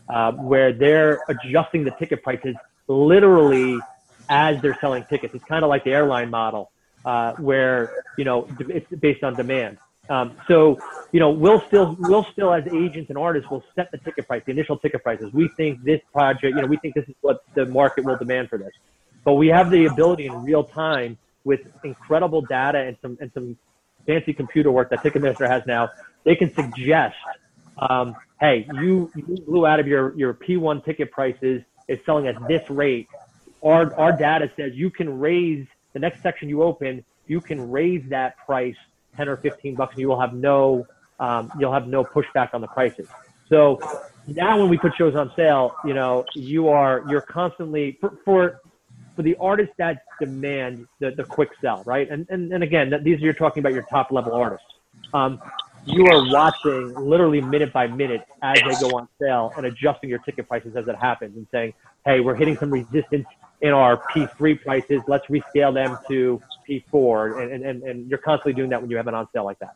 uh, 0.10 0.32
where 0.34 0.74
they're 0.74 1.22
adjusting 1.28 1.84
the 1.84 1.92
ticket 1.92 2.24
prices 2.24 2.56
literally 2.88 3.80
as 4.30 4.62
they're 4.62 4.78
selling 4.82 5.04
tickets. 5.06 5.34
It's 5.34 5.44
kind 5.46 5.64
of 5.64 5.70
like 5.70 5.84
the 5.84 5.92
airline 5.92 6.30
model, 6.30 6.72
uh, 7.06 7.34
where 7.34 7.94
you 8.18 8.26
know 8.26 8.48
it's 8.60 8.90
based 9.00 9.24
on 9.24 9.36
demand. 9.36 9.78
Um, 10.10 10.36
so, 10.48 10.80
you 11.12 11.20
know, 11.20 11.32
we'll 11.32 11.62
still, 11.62 11.96
we'll 12.00 12.26
still 12.34 12.54
as 12.54 12.68
agents 12.68 13.10
and 13.10 13.18
artists 13.18 13.50
we'll 13.50 13.64
set 13.76 13.90
the 13.92 13.98
ticket 13.98 14.28
price, 14.28 14.44
the 14.46 14.52
initial 14.52 14.78
ticket 14.78 15.02
prices. 15.02 15.32
We 15.32 15.48
think 15.56 15.84
this 15.84 16.02
project, 16.12 16.56
you 16.56 16.62
know, 16.62 16.68
we 16.68 16.78
think 16.78 16.94
this 16.96 17.08
is 17.08 17.16
what 17.22 17.44
the 17.54 17.66
market 17.66 18.04
will 18.04 18.18
demand 18.18 18.50
for 18.50 18.58
this. 18.58 18.74
But 19.24 19.36
we 19.36 19.48
have 19.48 19.72
the 19.72 19.86
ability 19.86 20.26
in 20.26 20.44
real 20.44 20.64
time 20.66 21.18
with 21.46 21.62
incredible 21.84 22.42
data 22.42 22.80
and 22.80 22.98
some 23.02 23.18
and 23.22 23.32
some 23.34 23.58
fancy 24.06 24.34
computer 24.34 24.72
work 24.72 24.90
that 24.90 25.00
Ticketmaster 25.00 25.48
has 25.48 25.64
now. 25.66 25.90
They 26.26 26.36
can 26.36 26.54
suggest, 26.54 27.16
um, 27.78 28.16
hey, 28.40 28.68
you, 28.74 29.12
you 29.16 29.38
blew 29.46 29.66
out 29.66 29.80
of 29.80 29.88
your 29.88 30.14
your 30.18 30.34
P1 30.34 30.84
ticket 30.84 31.12
prices. 31.12 31.62
It's 31.88 32.06
selling 32.06 32.28
at 32.28 32.36
this 32.48 32.70
rate. 32.70 33.08
Our 33.64 33.94
our 33.96 34.12
data 34.12 34.52
says 34.58 34.74
you 34.76 34.90
can 34.90 35.20
raise 35.20 35.66
the 35.94 36.00
next 36.00 36.22
section 36.22 36.50
you 36.50 36.64
open. 36.64 37.06
You 37.28 37.40
can 37.40 37.72
raise 37.72 38.04
that 38.10 38.36
price 38.46 38.76
10 39.16 39.30
or 39.30 39.38
15 39.38 39.76
bucks, 39.76 39.94
and 39.94 40.02
you 40.02 40.08
will 40.08 40.20
have 40.20 40.34
no 40.34 40.86
um, 41.20 41.52
you'll 41.60 41.74
have 41.74 41.88
no 41.88 42.04
pushback 42.04 42.54
on 42.54 42.62
the 42.62 42.68
prices. 42.68 43.08
So 43.48 43.80
now 44.28 44.60
when 44.60 44.70
we 44.70 44.78
put 44.78 44.96
shows 44.96 45.16
on 45.16 45.32
sale, 45.36 45.76
you 45.86 45.94
know, 45.94 46.26
you 46.34 46.70
are 46.70 47.04
you're 47.08 47.22
constantly 47.22 47.98
for 48.02 48.18
for, 48.26 48.62
for 49.16 49.22
the 49.22 49.36
artists 49.40 49.74
that 49.78 50.04
demand 50.20 50.88
the, 51.00 51.12
the 51.12 51.24
quick 51.24 51.50
sell, 51.62 51.84
right? 51.86 52.10
And 52.10 52.28
and, 52.30 52.52
and 52.52 52.64
again, 52.64 52.90
that, 52.90 53.04
these 53.04 53.18
are 53.18 53.26
you're 53.26 53.34
talking 53.34 53.62
about 53.62 53.74
your 53.74 53.86
top 53.90 54.12
level 54.12 54.34
artists. 54.34 54.68
Um, 55.14 55.42
you 55.86 56.06
are 56.08 56.32
watching 56.32 56.96
literally 56.96 57.42
minute 57.42 57.74
by 57.74 57.88
minute 57.88 58.22
as 58.42 58.60
they 58.62 58.88
go 58.88 58.98
on 58.98 59.08
sale 59.22 59.52
and 59.58 59.66
adjusting 59.66 60.10
your 60.10 60.20
ticket 60.20 60.48
prices 60.48 60.76
as 60.78 60.88
it 60.88 60.96
happens 60.96 61.36
and 61.36 61.46
saying, 61.52 61.74
hey, 62.06 62.22
we're 62.22 62.36
hitting 62.36 62.56
some 62.56 62.72
resistance 62.72 63.26
in 63.62 63.72
our 63.72 63.98
P3 63.98 64.62
prices. 64.62 65.02
Let's 65.08 65.26
rescale 65.28 65.74
them 65.74 65.98
to 66.08 66.42
P4. 66.68 67.54
And, 67.54 67.66
and, 67.66 67.84
and 67.84 68.10
you're 68.10 68.20
constantly 68.20 68.54
doing 68.54 68.70
that 68.70 68.82
when 68.82 68.90
you 68.90 68.98
have 68.98 69.08
it 69.08 69.14
on 69.14 69.28
sale 69.34 69.46
like 69.46 69.60
that. 69.60 69.76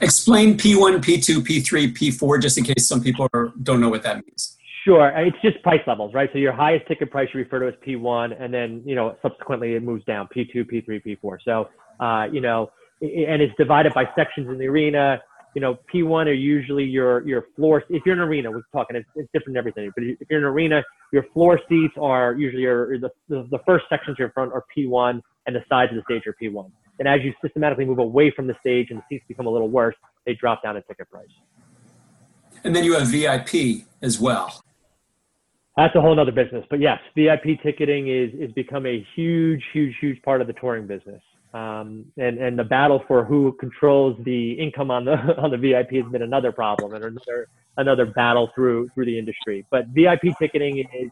Explain 0.00 0.58
P1, 0.58 0.98
P2, 0.98 1.38
P3, 1.38 1.96
P4, 1.96 2.42
just 2.42 2.58
in 2.58 2.64
case 2.64 2.86
some 2.86 3.00
people 3.00 3.28
are, 3.32 3.52
don't 3.62 3.80
know 3.80 3.88
what 3.88 4.02
that 4.02 4.16
means. 4.16 4.56
Sure. 4.84 5.08
It's 5.16 5.36
just 5.42 5.60
price 5.62 5.80
levels, 5.86 6.14
right? 6.14 6.28
So 6.32 6.38
your 6.38 6.52
highest 6.52 6.86
ticket 6.86 7.10
price 7.10 7.28
you 7.32 7.40
refer 7.40 7.60
to 7.60 7.68
as 7.68 7.74
P1, 7.84 8.40
and 8.40 8.52
then, 8.52 8.82
you 8.84 8.94
know, 8.94 9.16
subsequently 9.22 9.74
it 9.74 9.82
moves 9.82 10.04
down 10.04 10.28
P2, 10.28 10.70
P3, 10.70 11.02
P4. 11.04 11.38
So, 11.44 11.68
uh, 11.98 12.28
you 12.30 12.40
know, 12.40 12.70
and 13.00 13.42
it's 13.42 13.54
divided 13.58 13.94
by 13.94 14.08
sections 14.14 14.48
in 14.48 14.58
the 14.58 14.66
arena. 14.66 15.20
You 15.56 15.62
know, 15.62 15.78
P1 15.92 16.26
are 16.26 16.34
usually 16.34 16.84
your 16.84 17.26
your 17.26 17.46
floor. 17.56 17.82
If 17.88 18.02
you're 18.04 18.14
in 18.14 18.20
an 18.20 18.28
arena, 18.28 18.50
we're 18.50 18.60
talking, 18.72 18.94
it's, 18.94 19.08
it's 19.16 19.26
different 19.32 19.54
than 19.54 19.56
everything. 19.56 19.90
But 19.96 20.04
if 20.04 20.28
you're 20.28 20.38
in 20.38 20.44
an 20.44 20.50
arena, 20.50 20.84
your 21.14 21.24
floor 21.32 21.58
seats 21.66 21.94
are 21.98 22.34
usually 22.34 22.64
your 22.64 22.98
the, 22.98 23.10
the, 23.30 23.48
the 23.50 23.58
first 23.64 23.86
sections 23.88 24.18
your 24.18 24.30
front 24.32 24.52
are 24.52 24.64
P1, 24.76 25.22
and 25.46 25.56
the 25.56 25.64
sides 25.66 25.92
of 25.92 25.96
the 25.96 26.02
stage 26.02 26.26
are 26.26 26.36
P1. 26.40 26.70
And 26.98 27.08
as 27.08 27.22
you 27.22 27.32
systematically 27.42 27.86
move 27.86 28.00
away 28.00 28.30
from 28.30 28.46
the 28.46 28.54
stage 28.60 28.88
and 28.90 28.98
the 28.98 29.02
seats 29.08 29.24
become 29.28 29.46
a 29.46 29.50
little 29.50 29.70
worse, 29.70 29.96
they 30.26 30.34
drop 30.34 30.62
down 30.62 30.76
in 30.76 30.82
ticket 30.82 31.10
price. 31.10 31.26
And 32.62 32.76
then 32.76 32.84
you 32.84 32.92
have 32.92 33.08
VIP 33.08 33.86
as 34.02 34.20
well. 34.20 34.62
That's 35.78 35.94
a 35.94 36.02
whole 36.02 36.20
other 36.20 36.32
business. 36.32 36.66
But 36.68 36.80
yes, 36.80 36.98
VIP 37.14 37.62
ticketing 37.62 38.08
is 38.08 38.30
is 38.38 38.52
become 38.52 38.84
a 38.84 39.06
huge, 39.14 39.64
huge, 39.72 39.94
huge 40.02 40.20
part 40.20 40.42
of 40.42 40.48
the 40.48 40.52
touring 40.52 40.86
business. 40.86 41.22
Um, 41.56 42.04
and 42.18 42.36
and 42.38 42.58
the 42.58 42.64
battle 42.64 43.02
for 43.08 43.24
who 43.24 43.56
controls 43.58 44.14
the 44.24 44.52
income 44.52 44.90
on 44.90 45.06
the 45.06 45.12
on 45.42 45.50
the 45.50 45.56
VIP 45.56 46.04
has 46.04 46.12
been 46.12 46.22
another 46.22 46.52
problem 46.52 46.92
and 46.92 47.02
another 47.02 47.48
another 47.78 48.04
battle 48.04 48.50
through 48.54 48.90
through 48.90 49.06
the 49.06 49.18
industry. 49.18 49.64
But 49.70 49.86
VIP 49.88 50.36
ticketing 50.38 50.78
is 50.80 51.10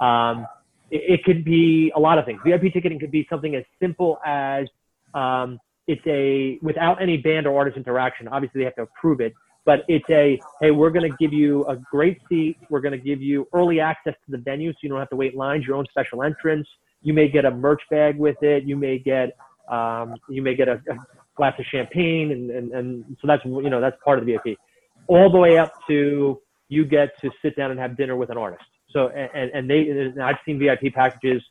um, 0.00 0.46
it, 0.90 1.20
it 1.20 1.24
could 1.24 1.44
be 1.44 1.92
a 1.94 2.00
lot 2.00 2.16
of 2.16 2.24
things. 2.24 2.40
VIP 2.42 2.72
ticketing 2.72 2.98
could 2.98 3.10
be 3.10 3.26
something 3.28 3.54
as 3.54 3.64
simple 3.82 4.18
as 4.24 4.66
um, 5.12 5.58
it's 5.86 6.02
a 6.06 6.58
without 6.62 7.02
any 7.02 7.18
band 7.18 7.46
or 7.46 7.58
artist 7.58 7.76
interaction. 7.76 8.28
Obviously, 8.28 8.60
they 8.60 8.64
have 8.64 8.76
to 8.76 8.82
approve 8.82 9.20
it, 9.20 9.34
but 9.66 9.80
it's 9.88 10.08
a 10.08 10.40
hey, 10.62 10.70
we're 10.70 10.90
going 10.90 11.10
to 11.10 11.16
give 11.18 11.34
you 11.34 11.66
a 11.66 11.76
great 11.76 12.18
seat. 12.30 12.56
We're 12.70 12.80
going 12.80 12.98
to 12.98 13.04
give 13.04 13.20
you 13.20 13.46
early 13.52 13.78
access 13.78 14.14
to 14.24 14.30
the 14.30 14.38
venue, 14.38 14.72
so 14.72 14.78
you 14.82 14.88
don't 14.88 15.00
have 15.00 15.10
to 15.10 15.16
wait 15.16 15.36
lines. 15.36 15.66
Your 15.66 15.76
own 15.76 15.84
special 15.90 16.22
entrance. 16.22 16.66
You 17.02 17.12
may 17.12 17.28
get 17.28 17.44
a 17.44 17.50
merch 17.50 17.82
bag 17.90 18.16
with 18.16 18.40
it. 18.42 18.62
You 18.62 18.76
may 18.76 18.98
get 18.98 19.36
um, 19.72 20.14
you 20.28 20.42
may 20.42 20.54
get 20.54 20.68
a, 20.68 20.74
a 20.74 20.96
glass 21.36 21.54
of 21.58 21.64
champagne, 21.66 22.32
and, 22.32 22.50
and 22.50 22.72
and 22.72 23.16
so 23.20 23.26
that's 23.26 23.44
you 23.44 23.70
know 23.70 23.80
that's 23.80 23.96
part 24.04 24.18
of 24.18 24.26
the 24.26 24.32
VIP. 24.32 24.58
All 25.06 25.30
the 25.30 25.38
way 25.38 25.58
up 25.58 25.72
to 25.88 26.40
you 26.68 26.84
get 26.84 27.18
to 27.20 27.30
sit 27.42 27.56
down 27.56 27.70
and 27.70 27.80
have 27.80 27.96
dinner 27.96 28.16
with 28.16 28.30
an 28.30 28.38
artist. 28.38 28.64
So 28.90 29.08
and 29.08 29.50
and 29.52 29.70
they 29.70 29.88
and 29.88 30.22
I've 30.22 30.38
seen 30.44 30.58
VIP 30.58 30.94
packages 30.94 31.42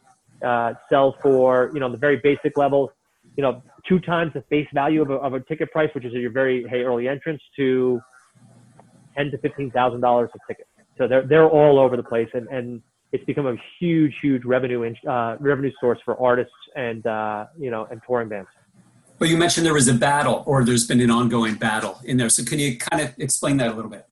uh, 0.46 0.74
sell 0.90 1.16
for 1.22 1.72
you 1.74 1.80
know 1.80 1.92
the 1.92 1.98
very 1.98 2.18
basic 2.18 2.58
level 2.58 2.92
you 3.36 3.44
know, 3.44 3.62
two 3.88 4.00
times 4.00 4.34
the 4.34 4.42
face 4.44 4.68
value 4.74 5.02
of 5.02 5.10
a, 5.10 5.16
of 5.16 5.34
a 5.34 5.40
ticket 5.42 5.72
price, 5.72 5.90
which 5.96 6.06
is 6.06 6.14
your 6.14 6.32
very 6.32 6.66
hey 6.68 6.82
early 6.82 7.08
entrance, 7.08 7.42
to 7.56 8.02
ten 9.16 9.32
to 9.32 9.38
fifteen 9.38 9.72
thousand 9.72 10.02
dollars 10.02 10.30
a 10.36 10.40
ticket. 10.48 10.68
So 10.98 11.08
they're 11.08 11.26
they're 11.26 11.50
all 11.50 11.80
over 11.80 11.96
the 11.96 12.04
place, 12.04 12.30
and 12.34 12.48
and 12.50 12.82
it's 13.12 13.24
become 13.26 13.47
a 13.47 13.56
huge 13.80 14.13
huge 14.21 14.45
revenue 14.45 14.84
in, 14.84 14.95
uh, 15.10 15.38
revenue 15.39 15.71
source 15.80 16.00
for 16.06 16.19
artists 16.21 16.54
and 16.76 17.06
uh, 17.06 17.45
you 17.58 17.71
know 17.71 17.88
and 17.91 18.02
touring 18.06 18.30
bands. 18.30 18.50
Well, 19.19 19.30
you 19.30 19.38
mentioned 19.38 19.65
there 19.65 19.74
was 19.74 19.88
a 19.88 19.93
battle, 19.93 20.43
or 20.47 20.65
there's 20.65 20.88
been 20.88 21.00
an 21.00 21.12
ongoing 21.12 21.56
battle 21.56 22.00
in 22.06 22.17
there. 22.17 22.30
So 22.30 22.43
can 22.43 22.58
you 22.58 22.78
kind 22.78 23.04
of 23.04 23.13
explain 23.19 23.58
that 23.58 23.67
a 23.67 23.74
little 23.74 23.91
bit? 23.91 24.08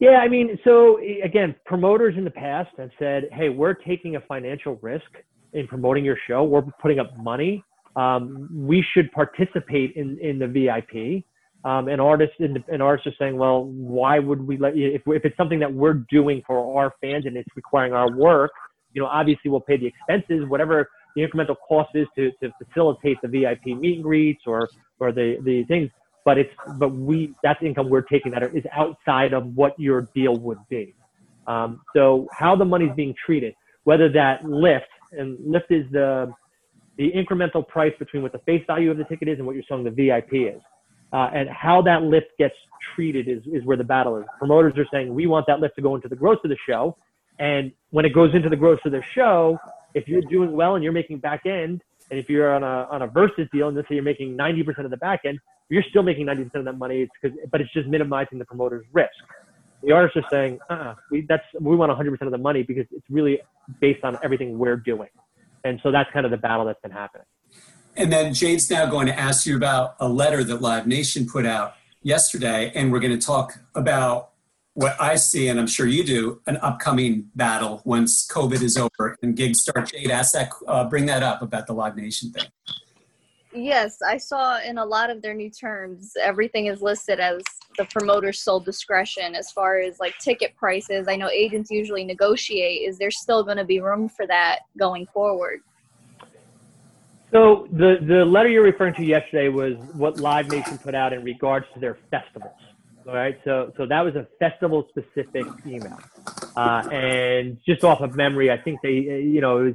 Yeah, 0.00 0.18
I 0.22 0.28
mean, 0.28 0.58
so 0.64 0.98
again, 1.22 1.54
promoters 1.66 2.16
in 2.16 2.24
the 2.24 2.30
past 2.30 2.70
have 2.78 2.90
said, 2.98 3.28
"Hey, 3.32 3.48
we're 3.48 3.74
taking 3.74 4.16
a 4.16 4.20
financial 4.22 4.76
risk 4.82 5.10
in 5.52 5.66
promoting 5.66 6.04
your 6.04 6.16
show. 6.26 6.42
We're 6.44 6.62
putting 6.80 6.98
up 6.98 7.16
money 7.18 7.64
um, 7.96 8.48
we 8.52 8.84
should 8.94 9.10
participate 9.12 9.96
in, 9.96 10.18
in 10.20 10.38
the 10.38 10.46
VIP. 10.46 11.24
Um, 11.64 11.88
and 11.88 12.00
artists 12.00 12.36
and, 12.38 12.62
and 12.68 12.82
artists 12.82 13.06
are 13.06 13.16
saying, 13.18 13.36
well, 13.36 13.64
why 13.64 14.18
would 14.18 14.40
we 14.46 14.56
let 14.56 14.76
you, 14.76 14.92
if, 14.94 15.02
if 15.06 15.24
it's 15.26 15.36
something 15.36 15.58
that 15.58 15.72
we're 15.72 16.04
doing 16.10 16.42
for 16.46 16.80
our 16.80 16.94
fans 17.02 17.26
and 17.26 17.36
it's 17.36 17.48
requiring 17.54 17.92
our 17.92 18.10
work, 18.10 18.50
you 18.94 19.02
know, 19.02 19.08
obviously 19.08 19.50
we'll 19.50 19.60
pay 19.60 19.76
the 19.76 19.86
expenses, 19.86 20.48
whatever 20.48 20.88
the 21.14 21.22
incremental 21.22 21.56
cost 21.68 21.90
is 21.94 22.06
to, 22.16 22.30
to 22.42 22.50
facilitate 22.64 23.18
the 23.22 23.28
VIP 23.28 23.78
meet 23.78 23.96
and 23.96 24.02
greets 24.02 24.42
or, 24.46 24.68
or 25.00 25.12
the, 25.12 25.36
the 25.44 25.64
things. 25.64 25.90
But 26.24 26.38
it's, 26.38 26.50
but 26.78 26.94
we, 26.94 27.34
that's 27.42 27.62
income 27.62 27.90
we're 27.90 28.02
taking 28.02 28.32
that 28.32 28.42
is 28.42 28.64
outside 28.72 29.32
of 29.32 29.54
what 29.54 29.78
your 29.78 30.08
deal 30.14 30.36
would 30.36 30.58
be. 30.68 30.94
Um, 31.46 31.80
so 31.94 32.26
how 32.32 32.56
the 32.56 32.64
money's 32.64 32.92
being 32.94 33.14
treated, 33.26 33.54
whether 33.84 34.10
that 34.12 34.44
lift 34.44 34.86
and 35.12 35.38
lift 35.44 35.70
is 35.70 35.84
the, 35.90 36.32
the 36.96 37.10
incremental 37.12 37.66
price 37.66 37.92
between 37.98 38.22
what 38.22 38.32
the 38.32 38.38
face 38.40 38.62
value 38.66 38.90
of 38.90 38.98
the 38.98 39.04
ticket 39.04 39.28
is 39.28 39.38
and 39.38 39.46
what 39.46 39.54
you're 39.54 39.64
selling 39.68 39.84
the 39.84 39.90
VIP 39.90 40.54
is. 40.54 40.60
Uh, 41.12 41.28
and 41.32 41.48
how 41.48 41.82
that 41.82 42.02
lift 42.02 42.28
gets 42.38 42.54
treated 42.94 43.28
is, 43.28 43.42
is 43.46 43.64
where 43.64 43.76
the 43.76 43.84
battle 43.84 44.16
is. 44.16 44.24
Promoters 44.38 44.74
are 44.76 44.86
saying, 44.92 45.12
we 45.12 45.26
want 45.26 45.46
that 45.46 45.60
lift 45.60 45.76
to 45.76 45.82
go 45.82 45.94
into 45.94 46.08
the 46.08 46.16
gross 46.16 46.38
of 46.44 46.50
the 46.50 46.56
show. 46.68 46.96
And 47.38 47.72
when 47.90 48.04
it 48.04 48.14
goes 48.14 48.34
into 48.34 48.48
the 48.48 48.56
gross 48.56 48.78
of 48.84 48.92
the 48.92 49.02
show, 49.14 49.58
if 49.94 50.06
you're 50.06 50.22
doing 50.22 50.52
well 50.52 50.74
and 50.76 50.84
you're 50.84 50.92
making 50.92 51.18
back 51.18 51.46
end, 51.46 51.82
and 52.10 52.18
if 52.18 52.28
you're 52.28 52.54
on 52.54 52.62
a, 52.62 52.88
on 52.90 53.02
a 53.02 53.06
versus 53.06 53.48
deal, 53.52 53.68
and 53.68 53.76
let's 53.76 53.88
say 53.88 53.94
you're 53.94 54.04
making 54.04 54.36
90% 54.36 54.84
of 54.84 54.90
the 54.90 54.96
back 54.96 55.20
end, 55.24 55.38
you're 55.68 55.84
still 55.88 56.02
making 56.02 56.26
90% 56.26 56.54
of 56.56 56.64
that 56.64 56.78
money, 56.78 57.02
it's 57.02 57.12
cause, 57.22 57.30
but 57.50 57.60
it's 57.60 57.72
just 57.72 57.88
minimizing 57.88 58.38
the 58.38 58.44
promoter's 58.44 58.84
risk. 58.92 59.10
The 59.82 59.92
artists 59.92 60.16
are 60.16 60.28
saying, 60.30 60.58
uh, 60.68 60.94
we, 61.10 61.24
that's, 61.28 61.44
we 61.58 61.74
want 61.76 61.90
100% 61.90 62.20
of 62.22 62.32
the 62.32 62.38
money 62.38 62.62
because 62.62 62.86
it's 62.90 63.06
really 63.08 63.40
based 63.80 64.04
on 64.04 64.18
everything 64.22 64.58
we're 64.58 64.76
doing. 64.76 65.08
And 65.64 65.80
so 65.82 65.90
that's 65.90 66.10
kind 66.12 66.26
of 66.26 66.32
the 66.32 66.38
battle 66.38 66.66
that's 66.66 66.80
been 66.80 66.90
happening. 66.90 67.26
And 67.96 68.12
then 68.12 68.32
Jade's 68.32 68.70
now 68.70 68.86
going 68.86 69.06
to 69.06 69.18
ask 69.18 69.46
you 69.46 69.56
about 69.56 69.96
a 70.00 70.08
letter 70.08 70.44
that 70.44 70.62
Live 70.62 70.86
Nation 70.86 71.26
put 71.26 71.44
out 71.44 71.74
yesterday, 72.02 72.72
and 72.74 72.90
we're 72.92 73.00
going 73.00 73.18
to 73.18 73.24
talk 73.26 73.58
about 73.74 74.30
what 74.74 74.96
I 75.00 75.16
see, 75.16 75.48
and 75.48 75.58
I'm 75.58 75.66
sure 75.66 75.86
you 75.86 76.04
do, 76.04 76.40
an 76.46 76.56
upcoming 76.58 77.28
battle 77.34 77.82
once 77.84 78.26
COVID 78.28 78.62
is 78.62 78.76
over 78.76 79.16
and 79.22 79.36
gigs 79.36 79.60
start. 79.60 79.90
Jade, 79.90 80.10
ask 80.10 80.32
that, 80.32 80.50
uh, 80.66 80.88
bring 80.88 81.06
that 81.06 81.22
up 81.22 81.42
about 81.42 81.66
the 81.66 81.72
Live 81.72 81.96
Nation 81.96 82.32
thing. 82.32 82.46
Yes, 83.52 83.98
I 84.00 84.16
saw 84.16 84.60
in 84.60 84.78
a 84.78 84.84
lot 84.84 85.10
of 85.10 85.22
their 85.22 85.34
new 85.34 85.50
terms, 85.50 86.12
everything 86.20 86.66
is 86.66 86.80
listed 86.82 87.18
as 87.18 87.42
the 87.76 87.84
promoter's 87.86 88.40
sole 88.40 88.60
discretion 88.60 89.34
as 89.34 89.50
far 89.50 89.80
as 89.80 89.98
like 89.98 90.16
ticket 90.18 90.56
prices. 90.56 91.08
I 91.08 91.16
know 91.16 91.28
agents 91.28 91.70
usually 91.70 92.04
negotiate. 92.04 92.88
Is 92.88 92.96
there 92.96 93.10
still 93.10 93.42
going 93.42 93.56
to 93.56 93.64
be 93.64 93.80
room 93.80 94.08
for 94.08 94.26
that 94.28 94.60
going 94.78 95.06
forward? 95.06 95.60
So 97.32 97.68
the 97.70 97.98
the 98.00 98.24
letter 98.24 98.48
you're 98.48 98.64
referring 98.64 98.94
to 98.94 99.04
yesterday 99.04 99.48
was 99.48 99.76
what 99.94 100.18
Live 100.18 100.50
Nation 100.50 100.78
put 100.78 100.94
out 100.94 101.12
in 101.12 101.22
regards 101.22 101.66
to 101.74 101.80
their 101.80 101.96
festivals. 102.10 102.54
All 103.06 103.14
right, 103.14 103.38
so 103.44 103.72
so 103.76 103.86
that 103.86 104.00
was 104.00 104.14
a 104.16 104.26
festival 104.38 104.86
specific 104.88 105.46
email, 105.66 105.98
uh, 106.56 106.88
and 106.90 107.56
just 107.64 107.84
off 107.84 108.00
of 108.00 108.16
memory, 108.16 108.50
I 108.50 108.58
think 108.58 108.80
they 108.82 108.94
you 108.94 109.40
know 109.40 109.72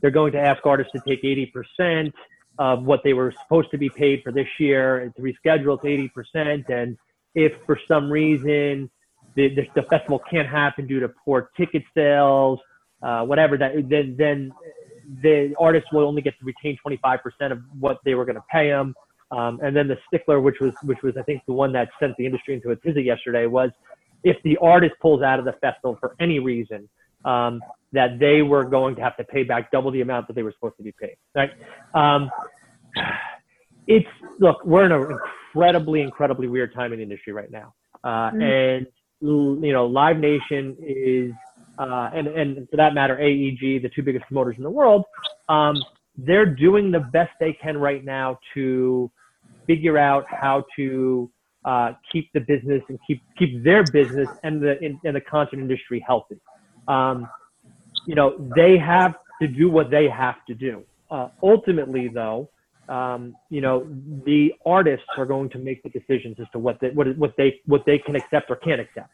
they're 0.00 0.10
going 0.10 0.32
to 0.32 0.40
ask 0.40 0.64
artists 0.66 0.92
to 0.92 1.00
take 1.06 1.24
80 1.24 1.46
percent 1.46 2.14
of 2.58 2.84
what 2.84 3.02
they 3.04 3.14
were 3.14 3.32
supposed 3.42 3.70
to 3.70 3.78
be 3.78 3.88
paid 3.88 4.22
for 4.22 4.30
this 4.30 4.48
year 4.58 4.98
and 4.98 5.14
to 5.16 5.22
reschedule 5.22 5.80
to 5.80 5.88
80 5.88 6.08
percent, 6.08 6.68
and 6.68 6.96
if 7.34 7.54
for 7.64 7.78
some 7.88 8.10
reason 8.10 8.90
the, 9.34 9.54
the, 9.54 9.68
the 9.74 9.82
festival 9.82 10.20
can't 10.30 10.48
happen 10.48 10.86
due 10.86 11.00
to 11.00 11.08
poor 11.08 11.50
ticket 11.56 11.84
sales, 11.94 12.58
uh, 13.02 13.24
whatever 13.24 13.56
that 13.56 13.88
then 13.88 14.14
then 14.18 14.52
the 15.22 15.54
artists 15.58 15.90
will 15.92 16.06
only 16.06 16.22
get 16.22 16.34
to 16.38 16.44
retain 16.44 16.76
25% 16.86 17.52
of 17.52 17.60
what 17.78 17.98
they 18.04 18.14
were 18.14 18.24
going 18.24 18.36
to 18.36 18.44
pay 18.50 18.68
them. 18.68 18.94
Um, 19.30 19.60
and 19.62 19.76
then 19.76 19.88
the 19.88 19.98
stickler, 20.06 20.40
which 20.40 20.56
was 20.60 20.72
which 20.82 21.02
was 21.02 21.16
I 21.18 21.22
think 21.22 21.42
the 21.46 21.52
one 21.52 21.72
that 21.72 21.88
sent 22.00 22.16
the 22.16 22.24
industry 22.24 22.54
into 22.54 22.70
a 22.70 22.76
tizzy 22.76 23.02
yesterday, 23.02 23.46
was 23.46 23.70
if 24.24 24.36
the 24.42 24.56
artist 24.58 24.94
pulls 25.02 25.22
out 25.22 25.38
of 25.38 25.44
the 25.44 25.52
festival 25.52 25.98
for 26.00 26.16
any 26.18 26.38
reason, 26.38 26.88
um, 27.26 27.60
that 27.92 28.18
they 28.18 28.40
were 28.40 28.64
going 28.64 28.94
to 28.96 29.02
have 29.02 29.16
to 29.18 29.24
pay 29.24 29.42
back 29.42 29.70
double 29.70 29.90
the 29.90 30.00
amount 30.00 30.28
that 30.28 30.34
they 30.34 30.42
were 30.42 30.52
supposed 30.52 30.76
to 30.78 30.82
be 30.82 30.92
paid. 30.98 31.16
Right? 31.34 31.50
Um, 31.94 32.30
it's 33.86 34.08
look, 34.38 34.64
we're 34.64 34.84
in 34.84 34.92
an 34.92 35.18
incredibly, 35.54 36.00
incredibly 36.00 36.48
weird 36.48 36.74
time 36.74 36.92
in 36.92 36.98
the 36.98 37.02
industry 37.02 37.34
right 37.34 37.50
now, 37.50 37.74
uh, 38.04 38.30
mm-hmm. 38.30 38.42
and 38.42 38.86
you 39.20 39.72
know, 39.72 39.86
Live 39.86 40.18
Nation 40.18 40.76
is 40.80 41.32
uh, 41.78 42.10
and, 42.12 42.26
and 42.26 42.68
for 42.70 42.76
that 42.76 42.94
matter, 42.94 43.16
AEG, 43.18 43.82
the 43.82 43.90
two 43.94 44.02
biggest 44.02 44.26
promoters 44.26 44.56
in 44.56 44.64
the 44.64 44.70
world, 44.70 45.04
um, 45.48 45.76
they're 46.16 46.46
doing 46.46 46.90
the 46.90 47.00
best 47.00 47.30
they 47.38 47.52
can 47.52 47.78
right 47.78 48.04
now 48.04 48.38
to 48.54 49.10
figure 49.66 49.96
out 49.96 50.24
how 50.28 50.64
to 50.74 51.30
uh, 51.64 51.92
keep 52.10 52.32
the 52.32 52.40
business 52.40 52.82
and 52.88 52.98
keep 53.06 53.22
keep 53.38 53.62
their 53.62 53.84
business 53.84 54.28
and 54.42 54.60
the 54.60 54.82
in, 54.82 54.98
and 55.04 55.14
the 55.14 55.20
concert 55.20 55.58
industry 55.58 56.02
healthy. 56.04 56.40
Um, 56.88 57.28
you 58.06 58.14
know, 58.14 58.36
they 58.56 58.78
have 58.78 59.14
to 59.40 59.46
do 59.46 59.70
what 59.70 59.90
they 59.90 60.08
have 60.08 60.36
to 60.46 60.54
do. 60.54 60.82
Uh, 61.10 61.28
ultimately, 61.42 62.08
though, 62.08 62.50
um, 62.88 63.34
you 63.50 63.60
know, 63.60 63.86
the 64.24 64.52
artists 64.64 65.06
are 65.16 65.26
going 65.26 65.50
to 65.50 65.58
make 65.58 65.82
the 65.82 65.90
decisions 65.90 66.36
as 66.40 66.46
to 66.52 66.58
what 66.58 66.80
they, 66.80 66.88
what, 66.90 67.16
what 67.18 67.34
they 67.36 67.60
what 67.66 67.84
they 67.86 67.98
can 67.98 68.16
accept 68.16 68.50
or 68.50 68.56
can't 68.56 68.80
accept. 68.80 69.10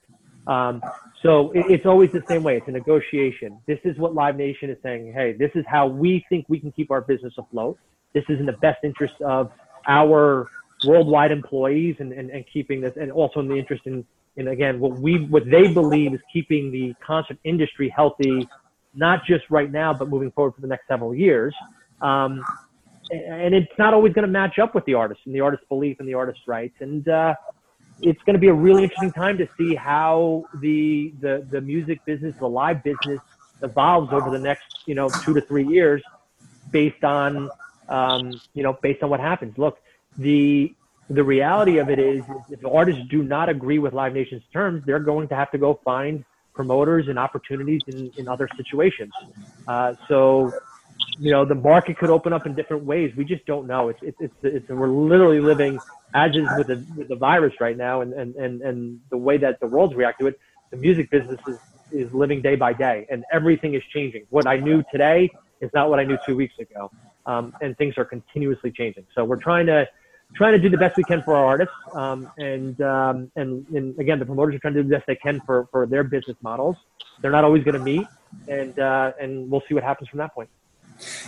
Um, 0.46 0.82
so 1.22 1.52
it, 1.52 1.66
it's 1.70 1.86
always 1.86 2.10
the 2.12 2.22
same 2.28 2.42
way. 2.42 2.56
It's 2.56 2.68
a 2.68 2.72
negotiation. 2.72 3.58
This 3.66 3.78
is 3.84 3.96
what 3.98 4.14
Live 4.14 4.36
Nation 4.36 4.70
is 4.70 4.78
saying. 4.82 5.12
Hey, 5.12 5.32
this 5.32 5.50
is 5.54 5.64
how 5.66 5.86
we 5.86 6.24
think 6.28 6.46
we 6.48 6.60
can 6.60 6.72
keep 6.72 6.90
our 6.90 7.00
business 7.00 7.32
afloat. 7.38 7.78
This 8.12 8.24
is 8.28 8.38
in 8.38 8.46
the 8.46 8.52
best 8.52 8.84
interest 8.84 9.14
of 9.22 9.50
our 9.88 10.48
worldwide 10.86 11.32
employees 11.32 11.96
and, 11.98 12.12
and, 12.12 12.30
and 12.30 12.44
keeping 12.52 12.80
this, 12.80 12.92
and 13.00 13.10
also 13.10 13.40
in 13.40 13.48
the 13.48 13.56
interest 13.56 13.86
in, 13.86 14.04
in 14.36 14.48
again 14.48 14.80
what 14.80 14.92
we 14.98 15.24
what 15.26 15.48
they 15.48 15.72
believe 15.72 16.12
is 16.12 16.20
keeping 16.32 16.70
the 16.70 16.94
concert 17.04 17.38
industry 17.44 17.88
healthy, 17.88 18.48
not 18.94 19.24
just 19.24 19.44
right 19.50 19.70
now, 19.70 19.94
but 19.94 20.08
moving 20.08 20.30
forward 20.32 20.54
for 20.54 20.60
the 20.60 20.66
next 20.66 20.86
several 20.86 21.14
years. 21.14 21.54
Um, 22.00 22.44
and 23.10 23.54
it's 23.54 23.72
not 23.78 23.94
always 23.94 24.12
going 24.12 24.26
to 24.26 24.32
match 24.32 24.58
up 24.58 24.74
with 24.74 24.84
the 24.86 24.94
artist 24.94 25.20
and 25.26 25.34
the 25.34 25.40
artist's 25.40 25.66
belief 25.68 26.00
and 26.00 26.08
the 26.08 26.14
artist's 26.14 26.46
rights. 26.46 26.74
And 26.80 27.06
uh, 27.08 27.34
it's 28.00 28.22
going 28.22 28.34
to 28.34 28.40
be 28.40 28.48
a 28.48 28.54
really 28.54 28.84
interesting 28.84 29.12
time 29.12 29.38
to 29.38 29.48
see 29.56 29.74
how 29.74 30.44
the 30.60 31.12
the 31.20 31.46
the 31.50 31.60
music 31.60 32.04
business, 32.04 32.34
the 32.38 32.48
live 32.48 32.82
business, 32.82 33.20
evolves 33.62 34.12
over 34.12 34.30
the 34.30 34.38
next 34.38 34.82
you 34.86 34.94
know 34.94 35.08
two 35.08 35.34
to 35.34 35.40
three 35.40 35.66
years, 35.66 36.02
based 36.70 37.04
on 37.04 37.50
um, 37.88 38.40
you 38.54 38.62
know 38.62 38.78
based 38.82 39.02
on 39.02 39.10
what 39.10 39.20
happens. 39.20 39.56
Look, 39.56 39.78
the 40.18 40.74
the 41.10 41.22
reality 41.22 41.78
of 41.78 41.90
it 41.90 41.98
is, 41.98 42.24
if 42.50 42.64
artists 42.64 43.02
do 43.10 43.22
not 43.22 43.48
agree 43.48 43.78
with 43.78 43.92
Live 43.92 44.14
Nation's 44.14 44.42
terms, 44.52 44.82
they're 44.86 44.98
going 44.98 45.28
to 45.28 45.34
have 45.34 45.50
to 45.50 45.58
go 45.58 45.80
find 45.84 46.24
promoters 46.54 47.08
and 47.08 47.18
opportunities 47.18 47.82
in, 47.88 48.10
in 48.16 48.28
other 48.28 48.48
situations. 48.56 49.12
Uh, 49.66 49.94
so, 50.08 50.52
you 51.18 51.30
know, 51.30 51.44
the 51.44 51.54
market 51.54 51.98
could 51.98 52.10
open 52.10 52.32
up 52.32 52.46
in 52.46 52.54
different 52.54 52.84
ways. 52.84 53.14
We 53.16 53.24
just 53.24 53.44
don't 53.46 53.66
know. 53.66 53.88
It's, 53.88 54.00
it's, 54.02 54.16
it's, 54.20 54.34
it's 54.42 54.68
we're 54.68 54.88
literally 54.88 55.40
living 55.40 55.78
as 56.14 56.32
with 56.56 56.66
the, 56.66 56.84
with 56.96 57.08
the 57.08 57.16
virus 57.16 57.54
right 57.60 57.76
now 57.76 58.00
and, 58.00 58.12
and, 58.12 58.34
and, 58.36 58.62
and 58.62 59.00
the 59.10 59.16
way 59.16 59.36
that 59.38 59.60
the 59.60 59.66
world's 59.66 59.94
react 59.94 60.20
to 60.20 60.26
it. 60.28 60.40
The 60.70 60.76
music 60.76 61.10
business 61.10 61.40
is, 61.46 61.58
is 61.92 62.12
living 62.12 62.42
day 62.42 62.56
by 62.56 62.72
day 62.72 63.06
and 63.10 63.24
everything 63.32 63.74
is 63.74 63.82
changing. 63.92 64.26
What 64.30 64.46
I 64.46 64.56
knew 64.56 64.82
today 64.90 65.30
is 65.60 65.70
not 65.72 65.90
what 65.90 66.00
I 66.00 66.04
knew 66.04 66.18
two 66.26 66.36
weeks 66.36 66.58
ago. 66.58 66.90
Um, 67.26 67.54
and 67.62 67.76
things 67.78 67.94
are 67.96 68.04
continuously 68.04 68.70
changing. 68.70 69.06
So 69.14 69.24
we're 69.24 69.40
trying 69.40 69.66
to, 69.66 69.88
trying 70.34 70.52
to 70.52 70.58
do 70.58 70.68
the 70.68 70.76
best 70.76 70.96
we 70.96 71.04
can 71.04 71.22
for 71.22 71.34
our 71.34 71.44
artists. 71.44 71.74
Um, 71.94 72.30
and, 72.38 72.78
um, 72.80 73.30
and, 73.36 73.66
and 73.68 73.98
again, 73.98 74.18
the 74.18 74.26
promoters 74.26 74.56
are 74.56 74.58
trying 74.58 74.74
to 74.74 74.82
do 74.82 74.88
the 74.88 74.96
best 74.96 75.06
they 75.06 75.16
can 75.16 75.40
for, 75.46 75.68
for 75.70 75.86
their 75.86 76.04
business 76.04 76.36
models. 76.42 76.76
They're 77.22 77.30
not 77.30 77.44
always 77.44 77.62
going 77.62 77.78
to 77.78 77.80
meet, 77.80 78.06
and, 78.48 78.78
uh, 78.78 79.12
and 79.20 79.48
we'll 79.50 79.62
see 79.68 79.74
what 79.74 79.84
happens 79.84 80.08
from 80.08 80.18
that 80.18 80.34
point. 80.34 80.50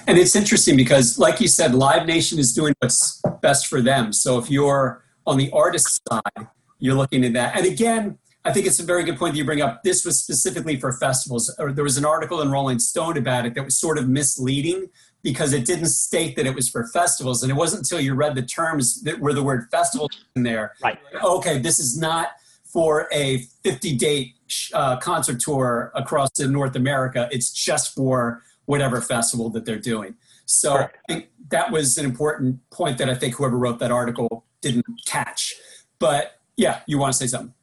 And 0.06 0.18
it's 0.18 0.36
interesting 0.36 0.76
because, 0.76 1.18
like 1.18 1.40
you 1.40 1.48
said, 1.48 1.74
Live 1.74 2.06
Nation 2.06 2.38
is 2.38 2.52
doing 2.52 2.74
what's 2.78 3.20
best 3.42 3.66
for 3.66 3.80
them. 3.80 4.12
So 4.12 4.38
if 4.38 4.50
you're 4.50 5.04
on 5.26 5.36
the 5.36 5.50
artist 5.50 6.00
side, 6.08 6.48
you're 6.78 6.94
looking 6.94 7.24
at 7.24 7.32
that. 7.32 7.56
And 7.56 7.66
again, 7.66 8.18
I 8.44 8.52
think 8.52 8.66
it's 8.66 8.78
a 8.78 8.84
very 8.84 9.02
good 9.02 9.18
point 9.18 9.34
that 9.34 9.38
you 9.38 9.44
bring 9.44 9.60
up. 9.60 9.82
This 9.82 10.04
was 10.04 10.20
specifically 10.20 10.78
for 10.78 10.92
festivals. 10.92 11.52
There 11.58 11.82
was 11.82 11.96
an 11.96 12.04
article 12.04 12.40
in 12.40 12.50
Rolling 12.50 12.78
Stone 12.78 13.16
about 13.16 13.44
it 13.44 13.54
that 13.54 13.64
was 13.64 13.76
sort 13.76 13.98
of 13.98 14.08
misleading 14.08 14.86
because 15.24 15.52
it 15.52 15.66
didn't 15.66 15.86
state 15.86 16.36
that 16.36 16.46
it 16.46 16.54
was 16.54 16.68
for 16.68 16.86
festivals. 16.86 17.42
And 17.42 17.50
it 17.50 17.56
wasn't 17.56 17.80
until 17.80 17.98
you 18.00 18.14
read 18.14 18.36
the 18.36 18.42
terms 18.42 19.02
that 19.02 19.18
where 19.18 19.32
the 19.32 19.42
word 19.42 19.66
festival 19.72 20.08
in 20.36 20.44
there. 20.44 20.74
Right. 20.80 20.98
Okay, 21.24 21.58
this 21.58 21.80
is 21.80 21.98
not 21.98 22.28
for 22.64 23.08
a 23.12 23.38
50 23.64 23.96
date 23.96 24.34
uh, 24.72 24.98
concert 24.98 25.40
tour 25.40 25.90
across 25.96 26.30
North 26.38 26.76
America. 26.76 27.28
It's 27.32 27.50
just 27.50 27.94
for 27.94 28.44
whatever 28.66 29.00
festival 29.00 29.48
that 29.50 29.64
they're 29.64 29.78
doing. 29.78 30.14
So 30.44 30.76
Correct. 30.76 30.98
I 31.08 31.12
think 31.12 31.28
that 31.48 31.72
was 31.72 31.98
an 31.98 32.04
important 32.04 32.68
point 32.70 32.98
that 32.98 33.08
I 33.08 33.14
think 33.14 33.34
whoever 33.34 33.56
wrote 33.56 33.78
that 33.78 33.90
article 33.90 34.44
didn't 34.60 34.84
catch. 35.06 35.54
But 35.98 36.38
yeah, 36.56 36.80
you 36.86 36.98
want 36.98 37.12
to 37.12 37.18
say 37.18 37.26
something? 37.26 37.54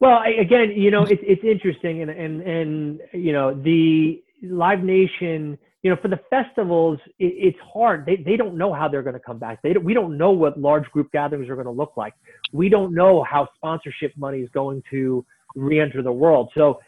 Well, 0.00 0.18
I, 0.18 0.30
again, 0.40 0.72
you 0.74 0.90
know, 0.90 1.04
it's 1.04 1.22
it's 1.24 1.44
interesting, 1.44 2.02
and 2.02 2.10
and 2.10 2.42
and 2.42 3.00
you 3.12 3.32
know, 3.32 3.54
the 3.54 4.20
Live 4.42 4.82
Nation, 4.82 5.56
you 5.82 5.90
know, 5.90 5.96
for 6.02 6.08
the 6.08 6.18
festivals, 6.28 6.98
it, 7.20 7.26
it's 7.26 7.58
hard. 7.72 8.04
They 8.04 8.16
they 8.16 8.36
don't 8.36 8.56
know 8.56 8.72
how 8.72 8.88
they're 8.88 9.04
going 9.04 9.14
to 9.14 9.20
come 9.20 9.38
back. 9.38 9.62
They 9.62 9.72
don't, 9.72 9.84
we 9.84 9.94
don't 9.94 10.18
know 10.18 10.32
what 10.32 10.58
large 10.58 10.86
group 10.90 11.12
gatherings 11.12 11.48
are 11.48 11.54
going 11.54 11.66
to 11.66 11.72
look 11.72 11.96
like. 11.96 12.14
We 12.52 12.68
don't 12.68 12.92
know 12.92 13.22
how 13.22 13.48
sponsorship 13.54 14.12
money 14.16 14.40
is 14.40 14.48
going 14.48 14.82
to 14.90 15.24
re-enter 15.54 16.02
the 16.02 16.12
world. 16.12 16.50
So 16.54 16.80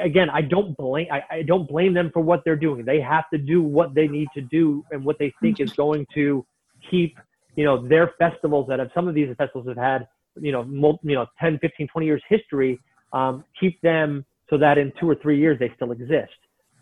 again, 0.00 0.30
I 0.30 0.42
don't 0.42 0.76
blame 0.76 1.06
I, 1.10 1.22
I 1.30 1.42
don't 1.42 1.68
blame 1.68 1.94
them 1.94 2.10
for 2.12 2.20
what 2.20 2.42
they're 2.44 2.56
doing. 2.56 2.84
They 2.84 3.00
have 3.00 3.28
to 3.30 3.38
do 3.38 3.62
what 3.62 3.94
they 3.94 4.08
need 4.08 4.28
to 4.34 4.40
do 4.40 4.84
and 4.90 5.04
what 5.04 5.18
they 5.18 5.32
think 5.40 5.60
is 5.60 5.72
going 5.72 6.06
to 6.14 6.44
keep 6.90 7.18
you 7.56 7.64
know 7.64 7.86
their 7.86 8.14
festivals 8.18 8.66
that 8.68 8.78
have 8.78 8.90
some 8.94 9.08
of 9.08 9.14
these 9.14 9.34
festivals 9.36 9.66
have 9.68 9.76
had 9.76 10.08
you 10.40 10.52
know 10.52 10.62
you 11.02 11.14
know 11.14 11.26
10 11.40 11.58
15 11.58 11.88
20 11.88 12.06
years 12.06 12.22
history 12.28 12.78
um, 13.12 13.44
keep 13.58 13.80
them 13.80 14.24
so 14.48 14.56
that 14.58 14.78
in 14.78 14.92
two 15.00 15.08
or 15.08 15.14
three 15.16 15.38
years 15.38 15.58
they 15.58 15.72
still 15.74 15.92
exist. 15.92 16.32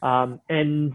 Um, 0.03 0.41
and 0.49 0.93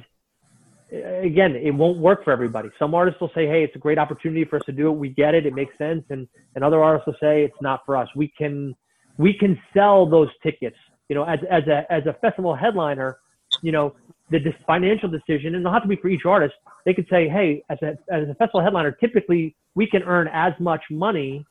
uh, 0.93 1.19
again 1.19 1.56
it 1.56 1.73
won't 1.73 1.97
work 1.97 2.23
for 2.23 2.32
everybody. 2.32 2.69
Some 2.79 2.93
artists 2.93 3.19
will 3.19 3.32
say 3.36 3.47
hey 3.47 3.63
it's 3.63 3.75
a 3.75 3.79
great 3.79 3.97
opportunity 3.97 4.45
for 4.45 4.58
us 4.58 4.65
to 4.65 4.71
do 4.71 4.89
it. 4.89 4.93
We 4.93 5.10
get 5.10 5.36
it. 5.36 5.45
It 5.45 5.53
makes 5.53 5.77
sense. 5.77 6.03
And 6.10 6.27
and 6.56 6.63
other 6.63 6.84
artists 6.84 7.08
will 7.08 7.17
say 7.19 7.43
it's 7.43 7.62
not 7.62 7.82
for 7.86 7.97
us. 7.97 8.08
We 8.15 8.32
can 8.38 8.75
we 9.17 9.34
can 9.34 9.60
sell 9.73 10.06
those 10.06 10.30
tickets 10.41 10.78
you 11.10 11.15
know 11.15 11.23
as, 11.23 11.39
as 11.49 11.63
a 11.67 11.86
as 11.91 12.06
a 12.06 12.13
festival 12.13 12.56
headliner 12.56 13.17
you 13.62 13.71
know 13.71 13.93
the 14.30 14.54
financial 14.65 15.10
decision 15.10 15.56
and 15.56 15.58
it'll 15.58 15.71
have 15.71 15.84
to 15.84 15.88
be 15.88 15.95
for 15.95 16.10
each 16.10 16.26
artist. 16.26 16.56
They 16.86 16.93
could 16.93 17.08
say 17.10 17.30
hey 17.30 17.63
as 17.69 17.78
a 17.82 17.97
as 18.12 18.28
a 18.30 18.36
festival 18.36 18.62
headliner 18.62 18.91
typically 18.91 19.56
we 19.76 19.88
can 19.88 20.04
earn 20.04 20.30
as 20.32 20.54
much 20.60 20.82
money 20.89 21.45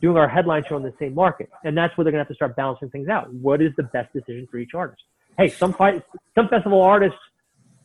doing 0.00 0.16
our 0.16 0.28
headline 0.28 0.62
show 0.68 0.76
in 0.76 0.82
the 0.84 0.94
same 1.00 1.12
market. 1.12 1.50
And 1.64 1.76
that's 1.76 1.96
where 1.96 2.04
they're 2.04 2.12
to 2.12 2.18
have 2.18 2.28
to 2.28 2.34
start 2.34 2.54
balancing 2.54 2.88
things 2.90 3.08
out. 3.08 3.32
What 3.34 3.60
is 3.60 3.72
the 3.76 3.82
best 3.82 4.12
decision 4.12 4.46
for 4.48 4.58
each 4.58 4.74
artist? 4.74 5.02
Hey 5.36 5.48
some 5.48 5.72
fight, 5.72 6.02
some 6.34 6.48
festival 6.48 6.82
artists 6.82 7.18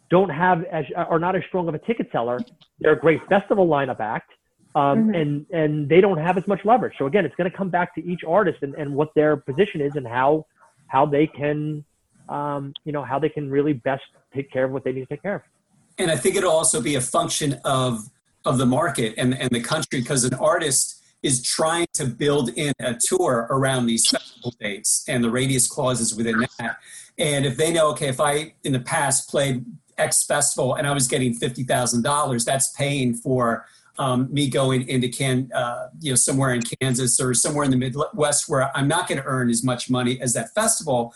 don't 0.09 0.29
have 0.29 0.63
as 0.65 0.85
are 0.95 1.19
not 1.19 1.35
as 1.35 1.43
strong 1.47 1.67
of 1.67 1.75
a 1.75 1.79
ticket 1.79 2.09
seller. 2.11 2.39
They're 2.79 2.93
a 2.93 2.99
great 2.99 3.25
festival 3.27 3.67
lineup 3.67 3.99
act 3.99 4.31
um, 4.75 5.07
Mhm. 5.07 5.21
and 5.21 5.45
and 5.51 5.89
they 5.89 6.01
don't 6.01 6.17
have 6.17 6.37
as 6.37 6.47
much 6.47 6.63
leverage 6.65 6.93
so 6.97 7.05
again 7.05 7.25
it's 7.25 7.35
going 7.35 7.49
to 7.49 7.55
come 7.55 7.69
back 7.69 7.93
to 7.95 8.05
each 8.05 8.23
artist 8.27 8.59
and, 8.61 8.73
and 8.75 8.93
what 8.93 9.13
their 9.15 9.37
position 9.37 9.81
is 9.81 9.95
and 9.95 10.07
how 10.07 10.45
how 10.87 11.05
they 11.05 11.27
can 11.27 11.83
um, 12.29 12.73
you 12.85 12.91
know 12.91 13.03
how 13.03 13.19
they 13.19 13.29
can 13.29 13.49
really 13.49 13.73
best 13.73 14.03
take 14.33 14.51
care 14.51 14.63
of 14.63 14.71
what 14.71 14.83
they 14.83 14.91
need 14.91 15.01
to 15.01 15.07
take 15.07 15.21
care 15.21 15.35
of 15.35 15.41
and 15.99 16.09
I 16.09 16.15
think 16.15 16.35
it'll 16.35 16.51
also 16.51 16.81
be 16.81 16.95
a 16.95 17.01
function 17.01 17.59
of 17.65 18.09
of 18.45 18.57
the 18.57 18.65
market 18.65 19.13
and, 19.17 19.37
and 19.37 19.49
the 19.51 19.61
country 19.61 20.01
because 20.01 20.23
an 20.25 20.33
artist 20.35 21.01
is 21.21 21.41
trying 21.41 21.87
to 21.93 22.05
build 22.05 22.49
in 22.57 22.73
a 22.81 22.95
tour 23.07 23.47
around 23.49 23.85
these 23.85 24.05
festival 24.07 24.53
dates 24.59 25.05
and 25.07 25.23
the 25.23 25.29
radius 25.29 25.67
clauses 25.67 26.13
within 26.13 26.45
that. 26.59 26.77
And 27.17 27.45
if 27.45 27.55
they 27.55 27.71
know, 27.71 27.91
okay, 27.91 28.09
if 28.09 28.19
I 28.19 28.55
in 28.63 28.73
the 28.73 28.81
past 28.81 29.29
played 29.29 29.65
X 29.97 30.25
festival 30.25 30.73
and 30.75 30.85
I 30.85 30.93
was 30.93 31.07
getting 31.07 31.33
fifty 31.33 31.63
thousand 31.63 32.03
dollars, 32.03 32.43
that's 32.43 32.71
paying 32.71 33.13
for 33.13 33.65
um, 33.99 34.33
me 34.33 34.49
going 34.49 34.87
into 34.87 35.07
can 35.07 35.51
uh, 35.53 35.89
you 35.99 36.11
know 36.11 36.15
somewhere 36.15 36.53
in 36.53 36.61
Kansas 36.61 37.19
or 37.19 37.33
somewhere 37.33 37.63
in 37.63 37.71
the 37.71 37.77
Midwest 37.77 38.49
where 38.49 38.75
I'm 38.75 38.87
not 38.87 39.07
going 39.07 39.19
to 39.19 39.25
earn 39.25 39.49
as 39.49 39.63
much 39.63 39.89
money 39.89 40.19
as 40.21 40.33
that 40.33 40.53
festival. 40.53 41.13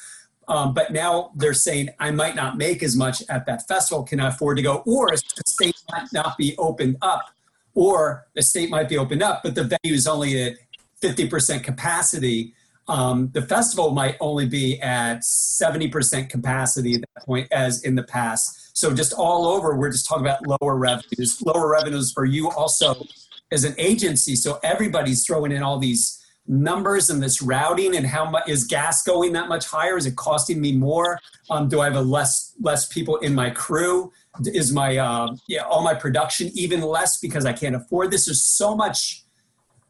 Um, 0.48 0.74
but 0.74 0.94
now 0.94 1.32
they're 1.36 1.54
saying 1.54 1.90
I 2.00 2.12
might 2.12 2.36
not 2.36 2.58
make 2.58 2.82
as 2.82 2.96
much 2.96 3.22
at 3.30 3.46
that 3.48 3.68
festival. 3.68 4.04
Can 4.04 4.20
I 4.20 4.30
afford 4.30 4.58
to 4.58 4.64
go? 4.64 4.78
Or 4.86 5.10
the 5.10 5.44
state 5.48 5.76
might 5.92 6.08
not 6.14 6.38
be 6.38 6.56
opened 6.58 6.98
up, 7.02 7.26
or 7.74 8.28
the 8.34 8.42
state 8.42 8.70
might 8.70 8.88
be 8.88 8.98
opened 8.98 9.24
up, 9.24 9.42
but 9.44 9.56
the 9.56 9.64
venue 9.64 9.96
is 9.96 10.08
only 10.08 10.42
at 10.42 10.54
50% 11.02 11.64
capacity. 11.64 12.54
Um, 12.88 13.30
the 13.34 13.42
festival 13.42 13.92
might 13.92 14.16
only 14.22 14.46
be 14.46 14.80
at 14.80 15.20
70% 15.20 16.30
capacity 16.30 16.96
at 16.96 17.02
that 17.02 17.26
point, 17.26 17.50
as 17.52 17.84
in 17.84 17.96
the 17.96 18.04
past. 18.04 18.67
So 18.78 18.94
just 18.94 19.12
all 19.12 19.48
over, 19.48 19.76
we're 19.76 19.90
just 19.90 20.08
talking 20.08 20.24
about 20.24 20.46
lower 20.46 20.76
revenues, 20.78 21.42
lower 21.42 21.68
revenues 21.68 22.12
for 22.12 22.26
you 22.26 22.52
also 22.52 23.08
as 23.52 23.64
an 23.64 23.74
agency. 23.80 24.36
So 24.36 24.60
everybody's 24.62 25.26
throwing 25.26 25.52
in 25.52 25.64
all 25.64 25.80
these 25.80 26.24
numbers 26.48 27.10
and 27.10 27.22
this 27.22 27.42
routing 27.42 27.96
and 27.96 28.06
how 28.06 28.30
much 28.30 28.48
is 28.48 28.66
gas 28.66 29.02
going 29.02 29.34
that 29.34 29.50
much 29.50 29.66
higher? 29.66 29.98
Is 29.98 30.06
it 30.06 30.16
costing 30.16 30.62
me 30.62 30.74
more? 30.74 31.20
Um, 31.50 31.68
do 31.70 31.82
I 31.82 31.86
have 31.86 31.96
a 31.96 32.02
less 32.02 32.54
less 32.62 32.86
people 32.86 33.18
in 33.18 33.34
my 33.34 33.50
crew? 33.50 34.12
Is 34.46 34.72
my 34.72 34.98
uh, 34.98 35.36
yeah 35.48 35.64
all 35.64 35.82
my 35.82 35.96
production 35.96 36.52
even 36.54 36.82
less 36.82 37.20
because 37.20 37.48
I 37.48 37.54
can't 37.54 37.76
afford 37.76 38.12
this? 38.12 38.26
There's 38.26 38.44
so 38.44 38.76
much 38.76 39.24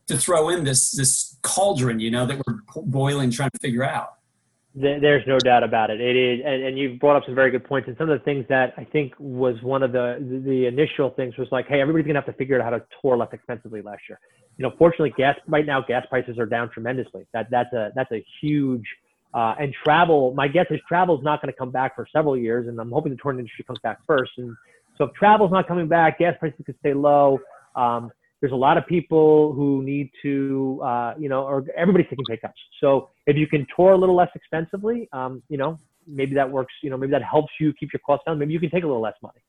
to 0.08 0.18
throw 0.18 0.48
in 0.48 0.64
this 0.64 0.92
this 0.92 1.36
cauldron, 1.42 2.00
you 2.00 2.10
know, 2.10 2.26
that 2.26 2.42
we're 2.48 2.84
boiling 2.84 3.32
trying 3.32 3.52
to 3.52 3.60
figure 3.60 3.84
out. 3.84 4.17
There- 4.80 5.00
There's 5.00 5.26
no 5.28 5.40
doubt 5.40 5.64
about 5.64 5.90
it. 5.90 6.00
It 6.02 6.16
is, 6.16 6.42
and, 6.46 6.64
and 6.64 6.78
you've 6.78 7.00
brought 7.00 7.16
up 7.18 7.24
some 7.26 7.36
very 7.36 7.52
good 7.52 7.64
points. 7.64 7.88
And 7.88 7.98
some 7.98 8.10
of 8.10 8.20
the 8.20 8.24
things 8.24 8.46
that 8.50 8.74
I 8.78 8.84
think 8.84 9.14
was 9.20 9.56
one 9.64 9.82
of 9.84 9.92
the 9.92 10.18
the 10.46 10.68
initial 10.68 11.10
things 11.12 11.36
was 11.38 11.48
like, 11.52 11.68
hey, 11.68 11.82
everybody's 11.82 12.06
gonna 12.08 12.20
have 12.20 12.28
to 12.28 12.34
figure 12.34 12.60
out 12.62 12.64
how 12.64 12.78
to 12.78 12.84
tour 13.02 13.18
less 13.18 13.30
expensively 13.34 13.82
last 13.82 14.02
year. 14.08 14.20
You 14.58 14.64
know, 14.64 14.74
fortunately, 14.78 15.14
gas 15.18 15.36
right 15.48 15.66
now 15.66 15.82
gas 15.82 16.06
prices 16.10 16.38
are 16.40 16.46
down 16.46 16.70
tremendously. 16.70 17.26
That 17.34 17.48
that's 17.50 17.74
a 17.74 17.92
that's 17.96 18.12
a 18.12 18.24
huge. 18.42 18.86
Uh, 19.34 19.56
and 19.60 19.74
travel, 19.84 20.34
my 20.36 20.48
guess 20.48 20.66
is 20.72 20.80
travel 20.88 21.18
is 21.18 21.24
not 21.24 21.42
going 21.42 21.52
to 21.54 21.58
come 21.58 21.72
back 21.72 21.96
for 21.96 22.08
several 22.14 22.38
years, 22.38 22.68
and 22.68 22.80
I'm 22.80 22.92
hoping 22.92 23.12
the 23.12 23.18
touring 23.22 23.40
industry 23.40 23.66
comes 23.66 23.80
back 23.84 24.00
first. 24.08 24.32
And 24.38 24.56
so, 24.98 25.06
if 25.06 25.14
travel's 25.14 25.52
not 25.52 25.68
coming 25.68 25.88
back, 25.88 26.20
gas 26.20 26.36
prices 26.40 26.60
could 26.66 26.78
stay 26.80 26.94
low. 26.94 27.40
Um, 27.76 28.12
there's 28.42 28.54
a 28.54 28.56
lot 28.56 28.78
of 28.78 28.86
people 28.86 29.54
who 29.54 29.82
need 29.84 30.12
to, 30.22 30.80
uh, 30.84 31.14
you 31.18 31.28
know, 31.28 31.44
or 31.44 31.66
everybody's 31.76 32.08
taking 32.10 32.26
pay 32.30 32.38
cuts. 32.38 32.60
So 32.80 33.10
if 33.26 33.36
you 33.36 33.48
can 33.48 33.66
tour 33.76 33.92
a 33.94 33.98
little 33.98 34.16
less 34.16 34.30
expensively, 34.36 35.10
um, 35.12 35.42
you 35.50 35.58
know, 35.58 35.80
maybe 36.06 36.36
that 36.36 36.50
works. 36.50 36.74
You 36.84 36.90
know, 36.90 36.98
maybe 36.98 37.12
that 37.12 37.24
helps 37.24 37.52
you 37.60 37.74
keep 37.74 37.92
your 37.92 38.02
costs 38.06 38.26
down. 38.26 38.38
Maybe 38.38 38.54
you 38.54 38.60
can 38.60 38.70
take 38.70 38.84
a 38.84 38.88
little 38.88 39.02
less 39.02 39.16
money, 39.24 39.42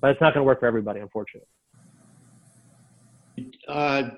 but 0.00 0.10
it's 0.10 0.20
not 0.20 0.34
going 0.34 0.44
to 0.44 0.46
work 0.46 0.60
for 0.60 0.66
everybody, 0.66 1.00
unfortunately. 1.00 1.48
uh, 3.68 4.10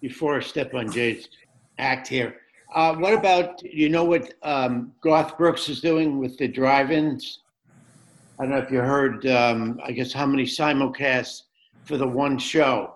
before 0.00 0.36
I 0.36 0.40
step 0.40 0.74
on 0.74 0.90
Jay's 0.90 1.28
act 1.78 2.08
here, 2.08 2.36
uh, 2.74 2.94
what 2.96 3.14
about, 3.14 3.62
you 3.62 3.88
know 3.88 4.04
what 4.04 4.34
um, 4.42 4.92
Garth 5.02 5.38
Brooks 5.38 5.68
is 5.68 5.80
doing 5.80 6.18
with 6.18 6.36
the 6.38 6.48
drive-ins? 6.48 7.40
I 8.38 8.42
don't 8.42 8.52
know 8.52 8.58
if 8.58 8.70
you 8.70 8.80
heard, 8.80 9.26
um, 9.26 9.80
I 9.84 9.92
guess, 9.92 10.12
how 10.12 10.26
many 10.26 10.44
simulcasts 10.44 11.42
for 11.84 11.96
the 11.96 12.06
one 12.06 12.38
show. 12.38 12.95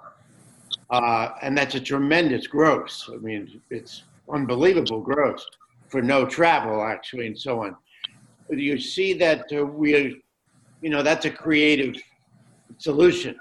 Uh, 0.90 1.30
and 1.42 1.56
that's 1.56 1.74
a 1.74 1.80
tremendous 1.80 2.46
gross. 2.46 3.08
I 3.12 3.16
mean, 3.18 3.60
it's 3.70 4.04
unbelievable 4.32 5.00
gross 5.00 5.44
for 5.88 6.02
no 6.02 6.26
travel, 6.26 6.82
actually, 6.82 7.26
and 7.26 7.38
so 7.38 7.62
on. 7.62 7.76
Do 8.50 8.56
you 8.56 8.78
see 8.78 9.12
that 9.14 9.46
uh, 9.52 9.64
we, 9.64 10.22
you 10.80 10.90
know, 10.90 11.02
that's 11.02 11.26
a 11.26 11.30
creative 11.30 11.94
solution. 12.78 13.36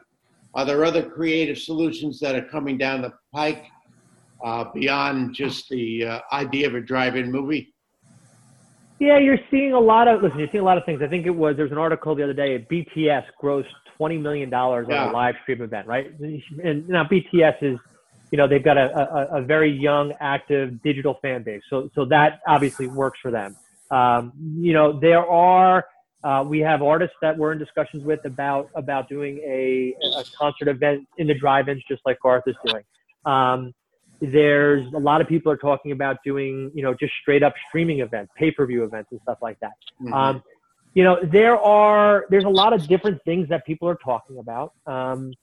Are 0.54 0.66
there 0.66 0.84
other 0.86 1.04
creative 1.04 1.58
solutions 1.58 2.20
that 2.20 2.36
are 2.36 2.46
coming 2.46 2.78
down 2.78 3.02
the 3.02 3.14
pike 3.34 3.66
uh, 4.44 4.66
beyond 4.74 5.36
just 5.36 5.70
the 5.70 6.06
uh, 6.06 6.20
idea 6.34 6.68
of 6.68 6.76
a 6.76 6.82
drive-in 6.82 7.32
movie? 7.32 7.74
Yeah, 9.00 9.18
you're 9.18 9.38
seeing 9.50 9.72
a 9.74 9.80
lot 9.80 10.08
of 10.10 10.22
listen. 10.22 10.40
You're 10.40 10.50
seeing 10.52 10.62
a 10.62 10.66
lot 10.66 10.78
of 10.78 10.84
things. 10.86 11.02
I 11.02 11.08
think 11.08 11.26
it 11.26 11.30
was 11.30 11.56
there's 11.56 11.72
an 11.72 11.78
article 11.78 12.16
the 12.16 12.24
other 12.24 12.34
day. 12.34 12.66
BTS 12.70 13.24
grossed 13.42 13.66
twenty 13.98 14.18
million 14.18 14.50
dollars 14.50 14.88
on 14.90 15.10
a 15.10 15.12
live 15.12 15.36
stream 15.44 15.62
event, 15.62 15.88
right? 15.88 16.08
And 16.20 16.88
now 16.90 17.06
BTS 17.06 17.56
is, 17.62 17.80
you 18.32 18.38
know, 18.38 18.48
they've 18.48 18.64
got 18.64 18.78
a, 18.78 18.90
a, 18.94 19.38
a 19.38 19.42
very 19.42 19.72
young, 19.72 20.14
active 20.20 20.82
digital 20.84 21.18
fan 21.22 21.44
base, 21.44 21.62
so 21.70 21.90
so 21.96 22.06
that 22.06 22.42
obviously 22.46 22.88
works 22.88 23.20
for 23.22 23.32
them. 23.32 23.56
Um, 23.90 24.34
you 24.60 24.74
know, 24.74 25.00
there 25.00 25.26
are 25.26 25.86
uh, 26.24 26.44
we 26.46 26.60
have 26.60 26.82
artists 26.82 27.16
that 27.22 27.38
we're 27.38 27.54
in 27.54 27.58
discussions 27.58 28.04
with 28.04 28.20
about 28.26 28.70
about 28.76 29.08
doing 29.08 29.38
a, 29.46 29.96
a 30.18 30.24
concert 30.38 30.68
event 30.68 31.08
in 31.18 31.28
the 31.28 31.34
drive-ins, 31.34 31.82
just 31.88 32.02
like 32.06 32.20
Garth 32.22 32.44
is 32.48 32.56
doing. 32.66 32.84
Um, 33.26 33.74
there's 34.22 34.92
a 34.94 35.00
lot 35.00 35.22
of 35.22 35.28
people 35.28 35.52
are 35.52 35.58
talking 35.58 35.92
about 35.92 36.18
doing, 36.26 36.72
you 36.74 36.84
know, 36.84 36.94
just 36.94 37.14
straight 37.22 37.44
up 37.44 37.54
streaming 37.68 38.02
events, 38.02 38.32
pay-per-view 38.38 38.84
events 38.84 39.12
and 39.12 39.20
stuff 39.22 39.38
like 39.42 39.60
that. 39.60 39.74
Mhm. 40.02 40.14
Um, 40.14 40.44
you 40.94 41.04
know, 41.04 41.20
there 41.24 41.58
are 41.58 42.26
there's 42.30 42.44
a 42.44 42.50
lot 42.50 42.74
of 42.74 42.88
different 42.88 43.24
things 43.24 43.48
that 43.50 43.66
people 43.66 43.88
are 43.88 43.96
talking 44.04 44.40
about. 44.40 44.74
Um, 44.86 45.34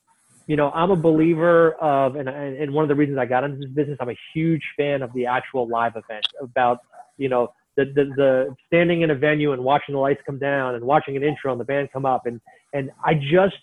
you 0.47 0.57
know, 0.57 0.71
I'm 0.73 0.91
a 0.91 0.97
believer 0.97 1.73
of, 1.75 2.17
and, 2.17 2.29
and 2.29 2.57
and 2.57 2.73
one 2.73 2.83
of 2.83 2.89
the 2.89 2.95
reasons 2.95 3.19
I 3.19 3.27
got 3.27 3.45
into 3.45 3.59
this 3.59 3.71
business, 3.71 3.97
I'm 4.01 4.11
a 4.11 4.19
huge 4.35 4.63
fan 4.77 5.03
of 5.03 5.13
the 5.13 5.27
actual 5.27 5.67
live 5.69 5.97
event. 5.97 6.27
About 6.41 6.81
you 7.17 7.29
know 7.29 7.53
the 7.77 7.87
the, 7.87 8.05
the 8.17 8.57
standing 8.67 9.03
in 9.03 9.11
a 9.11 9.15
venue 9.15 9.53
and 9.53 9.63
watching 9.63 9.95
the 9.95 10.01
lights 10.01 10.21
come 10.27 10.39
down 10.39 10.75
and 10.75 10.85
watching 10.85 11.17
an 11.17 11.23
intro 11.23 11.53
and 11.53 11.61
the 11.61 11.65
band 11.65 11.91
come 11.93 12.05
up 12.05 12.27
and 12.27 12.41
and 12.75 12.91
I 13.05 13.15
just 13.15 13.57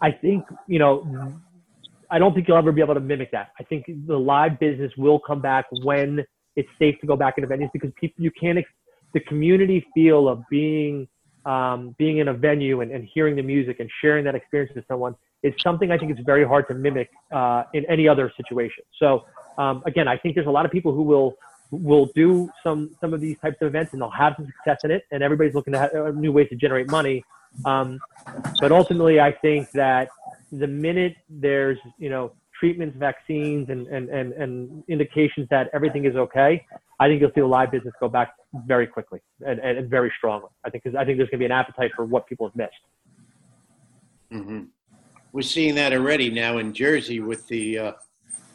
I 0.00 0.10
think 0.10 0.44
you 0.66 0.78
know 0.78 1.40
I 2.10 2.18
don't 2.18 2.34
think 2.34 2.48
you'll 2.48 2.56
ever 2.56 2.72
be 2.72 2.80
able 2.80 2.94
to 2.94 3.00
mimic 3.00 3.30
that. 3.32 3.50
I 3.58 3.62
think 3.64 3.86
the 4.06 4.18
live 4.18 4.58
business 4.58 4.92
will 4.96 5.18
come 5.18 5.40
back 5.40 5.66
when 5.82 6.24
it's 6.56 6.68
safe 6.78 6.98
to 7.00 7.06
go 7.06 7.16
back 7.16 7.34
into 7.38 7.48
venues 7.48 7.70
because 7.72 7.90
people 8.00 8.22
you 8.22 8.30
can't 8.30 8.58
ex- 8.58 8.70
the 9.12 9.20
community 9.20 9.86
feel 9.94 10.28
of 10.28 10.42
being 10.50 11.08
um, 11.44 11.94
being 11.98 12.18
in 12.18 12.28
a 12.28 12.34
venue 12.34 12.80
and, 12.80 12.90
and 12.90 13.08
hearing 13.12 13.36
the 13.36 13.42
music 13.42 13.78
and 13.78 13.88
sharing 14.00 14.24
that 14.24 14.34
experience 14.34 14.72
with 14.74 14.86
someone 14.88 15.14
is 15.42 15.54
something 15.62 15.92
I 15.92 15.98
think 15.98 16.10
it's 16.10 16.20
very 16.20 16.44
hard 16.44 16.66
to 16.68 16.74
mimic 16.74 17.08
uh, 17.32 17.62
in 17.72 17.84
any 17.88 18.08
other 18.08 18.32
situation. 18.36 18.82
So 18.98 19.24
um, 19.56 19.82
again, 19.86 20.08
I 20.08 20.16
think 20.16 20.34
there's 20.34 20.48
a 20.48 20.50
lot 20.50 20.66
of 20.66 20.72
people 20.72 20.92
who 20.92 21.02
will 21.02 21.36
will 21.70 22.06
do 22.14 22.48
some 22.62 22.90
some 23.00 23.12
of 23.12 23.20
these 23.20 23.38
types 23.38 23.56
of 23.60 23.68
events 23.68 23.92
and 23.92 24.00
they'll 24.00 24.10
have 24.10 24.34
some 24.36 24.46
success 24.46 24.78
in 24.84 24.90
it, 24.90 25.04
and 25.10 25.22
everybody's 25.22 25.54
looking 25.54 25.74
have 25.74 25.94
uh, 25.94 26.10
new 26.10 26.32
ways 26.32 26.48
to 26.50 26.56
generate 26.56 26.90
money. 26.90 27.24
Um, 27.64 27.98
but 28.60 28.72
ultimately, 28.72 29.20
I 29.20 29.32
think 29.32 29.70
that 29.72 30.08
the 30.52 30.66
minute 30.66 31.16
there's 31.28 31.78
you 31.98 32.10
know 32.10 32.32
treatments, 32.58 32.96
vaccines, 32.98 33.68
and 33.68 33.86
and 33.86 34.08
and, 34.08 34.32
and 34.32 34.84
indications 34.88 35.48
that 35.50 35.68
everything 35.72 36.04
is 36.04 36.16
okay, 36.16 36.64
I 36.98 37.08
think 37.08 37.20
you'll 37.20 37.30
see 37.34 37.40
the 37.40 37.46
live 37.46 37.70
business 37.70 37.94
go 38.00 38.08
back 38.08 38.34
very 38.66 38.86
quickly 38.86 39.20
and, 39.46 39.60
and, 39.60 39.78
and 39.78 39.90
very 39.90 40.12
strongly. 40.16 40.48
I 40.64 40.70
think 40.70 40.84
I 40.86 41.04
think 41.04 41.18
there's 41.18 41.30
going 41.30 41.38
to 41.38 41.38
be 41.38 41.44
an 41.44 41.52
appetite 41.52 41.92
for 41.94 42.04
what 42.04 42.26
people 42.26 42.48
have 42.48 42.56
missed. 42.56 42.72
hmm 44.30 44.64
We're 45.32 45.42
seeing 45.42 45.74
that 45.76 45.92
already 45.92 46.30
now 46.30 46.58
in 46.58 46.72
Jersey 46.72 47.20
with 47.20 47.46
the 47.48 47.78
uh, 47.78 47.92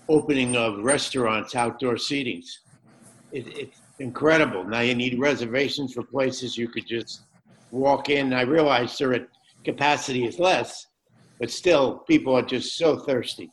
opening 0.10 0.56
of 0.56 0.80
restaurants, 0.84 1.56
outdoor 1.56 1.96
seatings. 1.96 2.48
It, 3.32 3.48
it's 3.48 3.82
incredible. 4.00 4.64
Now 4.64 4.82
you 4.82 4.96
need 4.96 5.20
reservations 5.20 5.94
for 5.94 6.04
places 6.04 6.58
you 6.58 6.68
could 6.68 6.88
just 6.88 7.22
walk 7.72 8.10
in. 8.10 8.34
I 8.34 8.42
realize 8.42 8.98
their 8.98 9.28
capacity 9.64 10.26
is 10.26 10.40
less, 10.40 10.88
but 11.40 11.50
still, 11.50 12.00
people 12.00 12.36
are 12.36 12.42
just 12.44 12.78
so 12.78 12.98
thirsty. 12.98 13.50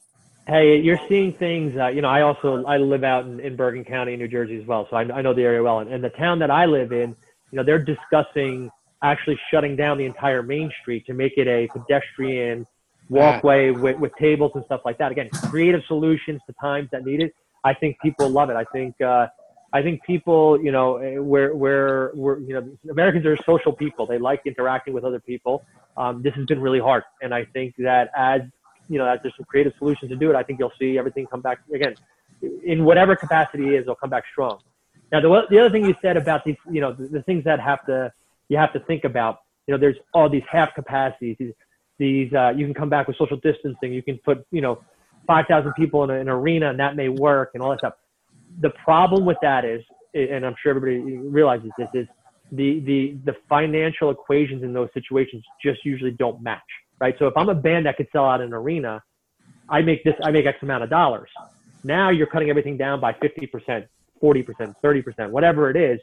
Hey, 0.47 0.81
you're 0.81 1.01
seeing 1.09 1.35
things. 1.35 1.77
Uh, 1.77 1.89
you 1.89 2.01
know, 2.01 2.09
I 2.09 2.23
also 2.23 2.65
I 2.65 2.79
live 2.79 3.05
out 3.05 3.27
in, 3.27 3.39
in 3.41 3.57
Bergen 3.57 3.85
County, 3.85 4.17
New 4.17 4.29
Jersey, 4.29 4.59
as 4.61 4.67
well, 4.67 4.87
so 4.91 4.97
I, 4.97 5.03
I 5.03 5.23
know 5.23 5.35
the 5.35 5.43
area 5.43 5.63
well. 5.63 5.81
And, 5.81 5.93
and 5.93 6.03
the 6.03 6.11
town 6.11 6.39
that 6.39 6.51
I 6.51 6.65
live 6.65 6.93
in, 6.93 7.15
you 7.51 7.57
know, 7.57 7.63
they're 7.63 7.85
discussing 7.85 8.71
actually 9.03 9.39
shutting 9.51 9.77
down 9.77 9.99
the 9.99 10.05
entire 10.05 10.43
main 10.43 10.73
street 10.81 11.07
to 11.07 11.15
make 11.15 11.35
it 11.37 11.47
a 11.47 11.69
pedestrian 11.69 12.67
walkway 13.09 13.71
with, 13.71 13.99
with 13.99 14.13
tables 14.19 14.53
and 14.55 14.65
stuff 14.65 14.81
like 14.85 14.99
that. 14.99 15.13
Again, 15.13 15.29
creative 15.51 15.83
solutions 15.87 16.41
to 16.47 16.55
times 16.61 16.89
that 16.93 17.05
need 17.05 17.23
it. 17.23 17.33
I 17.65 17.75
think 17.75 17.97
people 18.03 18.29
love 18.29 18.51
it. 18.51 18.57
I 18.57 18.65
think 18.73 19.01
uh, 19.01 19.27
I 19.73 19.83
think 19.83 20.03
people, 20.03 20.61
you 20.63 20.73
know, 20.73 20.97
eh, 20.97 21.19
we're 21.19 21.55
we're 21.55 22.13
we're 22.15 22.39
you 22.41 22.55
know, 22.55 22.71
Americans 22.91 23.27
are 23.27 23.37
social 23.45 23.73
people. 23.73 24.07
They 24.07 24.19
like 24.19 24.43
interacting 24.47 24.95
with 24.95 25.05
other 25.05 25.21
people. 25.21 25.65
Um, 25.97 26.23
this 26.23 26.35
has 26.35 26.47
been 26.47 26.61
really 26.61 26.81
hard, 26.81 27.03
and 27.21 27.35
I 27.35 27.45
think 27.45 27.75
that 27.79 28.11
as 28.17 28.43
you 28.89 28.99
know, 28.99 29.07
as 29.07 29.19
there's 29.23 29.37
some 29.37 29.45
creative 29.45 29.75
solutions 29.79 30.11
to 30.11 30.17
do 30.17 30.31
it, 30.31 30.37
I 30.37 30.43
think 30.43 30.59
you'll 30.59 30.73
see 30.79 30.99
everything 30.99 31.27
come 31.27 31.43
back 31.43 31.59
again 31.75 31.95
in 32.65 32.85
whatever 32.85 33.15
capacity 33.17 33.69
it 33.69 33.81
is. 33.81 33.87
They'll 33.87 33.95
come 33.95 34.11
back 34.11 34.25
strong. 34.33 34.61
Now, 35.13 35.21
the 35.21 35.43
the 35.51 35.59
other 35.59 35.71
thing 35.71 35.85
you 35.85 35.95
said 36.01 36.17
about 36.17 36.45
these, 36.45 36.57
you 36.71 36.81
know, 36.81 36.93
the, 36.93 37.07
the 37.09 37.23
things 37.23 37.45
that 37.45 37.61
have 37.61 37.85
to 37.87 38.13
you 38.49 38.57
have 38.57 38.73
to 38.73 38.81
think 38.81 39.05
about. 39.05 39.41
You 39.67 39.75
know, 39.75 39.79
there's 39.79 39.97
all 40.15 40.29
these 40.29 40.45
half 40.51 40.75
capacities. 40.75 41.37
These, 41.39 41.53
these 41.99 42.33
uh, 42.33 42.53
you 42.57 42.65
can 42.65 42.75
come 42.75 42.89
back 42.89 43.07
with 43.07 43.17
social 43.17 43.37
distancing. 43.37 43.93
You 43.93 44.03
can 44.03 44.19
put, 44.19 44.47
you 44.51 44.61
know, 44.61 44.83
five 45.27 45.47
thousand 45.47 45.75
people 45.75 46.05
in 46.05 46.11
a, 46.11 46.15
an 46.15 46.29
arena, 46.29 46.71
and 46.71 46.81
that 46.81 46.97
may 46.97 47.09
work, 47.09 47.51
and 47.55 47.63
all 47.63 47.71
that 47.71 47.81
stuff. 47.81 47.95
The 48.61 48.71
problem 48.85 49.25
with 49.25 49.39
that 49.43 49.65
is, 49.65 49.83
and 50.15 50.45
I'm 50.45 50.55
sure 50.63 50.71
everybody 50.71 51.17
realizes 51.17 51.71
this, 51.79 51.89
is 51.95 52.07
the 52.53 52.81
the 52.81 53.19
the 53.25 53.37
financial 53.49 54.11
equations 54.11 54.63
in 54.63 54.73
those 54.73 54.89
situations 54.95 55.45
just 55.63 55.85
usually 55.85 56.13
don't 56.13 56.43
match, 56.43 56.63
right? 57.01 57.15
So 57.19 57.27
if 57.27 57.37
I'm 57.37 57.49
a 57.49 57.55
band 57.55 57.87
that 57.87 57.97
could 57.97 58.09
sell 58.13 58.25
out 58.25 58.41
an 58.41 58.53
arena, 58.53 59.03
I 59.69 59.83
make 59.83 60.03
this, 60.05 60.15
I 60.23 60.31
make 60.31 60.47
X 60.47 60.59
amount 60.63 60.85
of 60.85 60.91
dollars. 60.91 61.29
Now 61.85 62.11
you're 62.11 62.27
cutting 62.27 62.51
everything 62.51 62.77
down 62.77 63.01
by 63.01 63.13
50%, 63.13 63.87
40%, 64.23 64.75
30%, 64.83 65.31
whatever 65.31 65.71
it 65.71 65.77
is. 65.77 66.01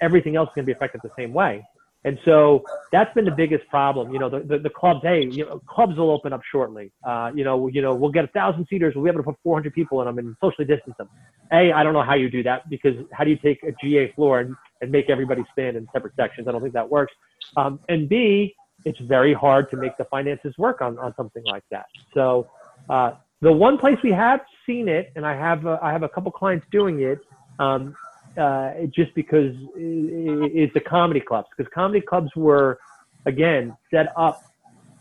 Everything 0.00 0.36
else 0.36 0.48
is 0.48 0.54
going 0.54 0.64
to 0.64 0.66
be 0.66 0.72
affected 0.72 1.00
the 1.02 1.10
same 1.18 1.32
way. 1.32 1.62
And 2.04 2.18
so 2.24 2.64
that's 2.92 3.12
been 3.14 3.26
the 3.26 3.30
biggest 3.30 3.68
problem. 3.68 4.12
You 4.12 4.18
know, 4.18 4.30
the, 4.30 4.40
the, 4.40 4.58
the 4.58 4.70
clubs, 4.70 5.00
hey, 5.02 5.26
you 5.30 5.44
know, 5.44 5.60
clubs 5.66 5.98
will 5.98 6.10
open 6.10 6.32
up 6.32 6.40
shortly. 6.50 6.92
Uh, 7.04 7.30
you 7.34 7.44
know, 7.44 7.68
you 7.68 7.82
know, 7.82 7.94
we'll 7.94 8.10
get 8.10 8.24
a 8.24 8.28
thousand 8.28 8.66
seaters. 8.70 8.94
We'll 8.94 9.04
be 9.04 9.10
able 9.10 9.20
to 9.20 9.24
put 9.24 9.36
400 9.42 9.74
people 9.74 10.00
in 10.00 10.06
them 10.06 10.18
and 10.18 10.34
socially 10.40 10.66
distance 10.66 10.96
them. 10.96 11.10
A, 11.52 11.72
I 11.72 11.82
don't 11.82 11.92
know 11.92 12.02
how 12.02 12.14
you 12.14 12.30
do 12.30 12.42
that 12.44 12.68
because 12.70 12.94
how 13.12 13.24
do 13.24 13.30
you 13.30 13.36
take 13.36 13.62
a 13.64 13.72
GA 13.82 14.12
floor 14.12 14.40
and, 14.40 14.56
and 14.80 14.90
make 14.90 15.10
everybody 15.10 15.44
stand 15.52 15.76
in 15.76 15.86
separate 15.92 16.14
sections? 16.16 16.48
I 16.48 16.52
don't 16.52 16.62
think 16.62 16.74
that 16.74 16.88
works. 16.88 17.12
Um, 17.56 17.80
and 17.90 18.08
B, 18.08 18.54
it's 18.86 18.98
very 19.00 19.34
hard 19.34 19.70
to 19.70 19.76
make 19.76 19.96
the 19.98 20.04
finances 20.04 20.54
work 20.56 20.80
on, 20.80 20.98
on 20.98 21.14
something 21.16 21.44
like 21.44 21.64
that. 21.70 21.86
So 22.14 22.48
uh, 22.88 23.12
the 23.42 23.52
one 23.52 23.76
place 23.76 23.98
we 24.02 24.12
have 24.12 24.40
seen 24.66 24.88
it, 24.88 25.12
and 25.16 25.26
I 25.26 25.34
have 25.34 25.66
uh, 25.66 25.78
I 25.82 25.92
have 25.92 26.02
a 26.02 26.08
couple 26.08 26.30
clients 26.32 26.66
doing 26.70 27.00
it, 27.02 27.18
um, 27.58 27.94
uh, 28.36 28.72
just 28.94 29.14
because 29.14 29.54
i- 29.76 30.62
i- 30.62 30.70
the 30.74 30.82
comedy 30.86 31.20
clubs 31.20 31.48
because 31.56 31.70
comedy 31.72 32.00
clubs 32.00 32.30
were 32.36 32.78
again 33.26 33.76
set 33.92 34.12
up 34.16 34.42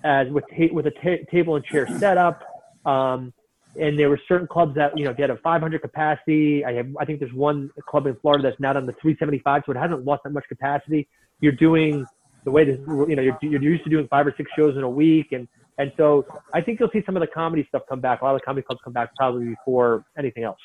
as 0.03 0.27
with 0.29 0.43
ta- 0.49 0.73
with 0.73 0.87
a 0.87 0.91
ta- 0.91 1.23
table 1.31 1.55
and 1.55 1.65
chair 1.65 1.87
setup. 1.99 2.41
Um, 2.85 3.33
and 3.79 3.97
there 3.99 4.09
were 4.09 4.19
certain 4.27 4.47
clubs 4.47 4.75
that 4.75 4.97
you 4.97 5.05
know 5.05 5.13
they 5.13 5.21
had 5.23 5.29
a 5.29 5.37
500 5.37 5.81
capacity. 5.81 6.65
I 6.65 6.73
have 6.73 6.87
I 6.99 7.05
think 7.05 7.19
there's 7.19 7.33
one 7.33 7.69
club 7.87 8.07
in 8.07 8.15
Florida 8.15 8.43
that's 8.43 8.59
now 8.59 8.73
down 8.73 8.85
to 8.87 8.93
375, 8.93 9.63
so 9.65 9.71
it 9.71 9.77
hasn't 9.77 10.05
lost 10.05 10.23
that 10.23 10.31
much 10.31 10.45
capacity. 10.49 11.07
You're 11.39 11.51
doing 11.53 12.05
the 12.45 12.51
way 12.51 12.65
this 12.65 12.79
you 12.87 13.15
know 13.15 13.21
you're, 13.21 13.37
you're 13.41 13.61
used 13.61 13.83
to 13.83 13.89
doing 13.89 14.07
five 14.09 14.25
or 14.25 14.33
six 14.35 14.49
shows 14.57 14.75
in 14.75 14.83
a 14.83 14.89
week, 14.89 15.27
and 15.33 15.47
and 15.77 15.91
so 15.97 16.25
I 16.53 16.61
think 16.61 16.79
you'll 16.79 16.89
see 16.91 17.03
some 17.05 17.15
of 17.15 17.21
the 17.21 17.27
comedy 17.27 17.65
stuff 17.69 17.83
come 17.87 18.01
back. 18.01 18.21
A 18.21 18.25
lot 18.25 18.35
of 18.35 18.41
the 18.41 18.45
comedy 18.45 18.65
clubs 18.65 18.81
come 18.83 18.93
back 18.93 19.15
probably 19.15 19.49
before 19.49 20.03
anything 20.17 20.43
else. 20.43 20.59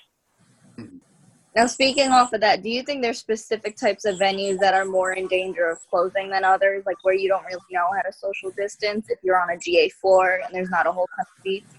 Now, 1.55 1.67
speaking 1.67 2.11
off 2.11 2.33
of 2.33 2.41
that, 2.41 2.65
do 2.65 2.69
you 2.69 2.83
think 2.83 3.01
there's 3.01 3.19
specific 3.19 3.77
types 3.77 4.05
of 4.05 4.19
venues 4.19 4.59
that 4.59 4.75
are 4.75 4.85
more 4.85 5.13
in 5.13 5.29
danger 5.29 5.71
of 5.71 5.79
closing 5.89 6.29
than 6.29 6.45
others, 6.45 6.83
like 6.85 6.97
where 7.05 7.15
you 7.15 7.29
don't 7.29 7.45
really 7.45 7.61
know 7.71 7.87
how 7.95 8.03
to 8.03 8.13
social 8.13 8.51
distance 8.51 9.07
if 9.09 9.21
you're 9.23 9.41
on 9.41 9.51
a 9.51 9.59
GA 9.59 9.89
floor 9.89 10.41
and 10.45 10.53
there's 10.53 10.71
not 10.71 10.89
a 10.89 10.93
whole 10.93 11.07
ton 11.17 11.25
of 11.25 11.43
seats? 11.45 11.73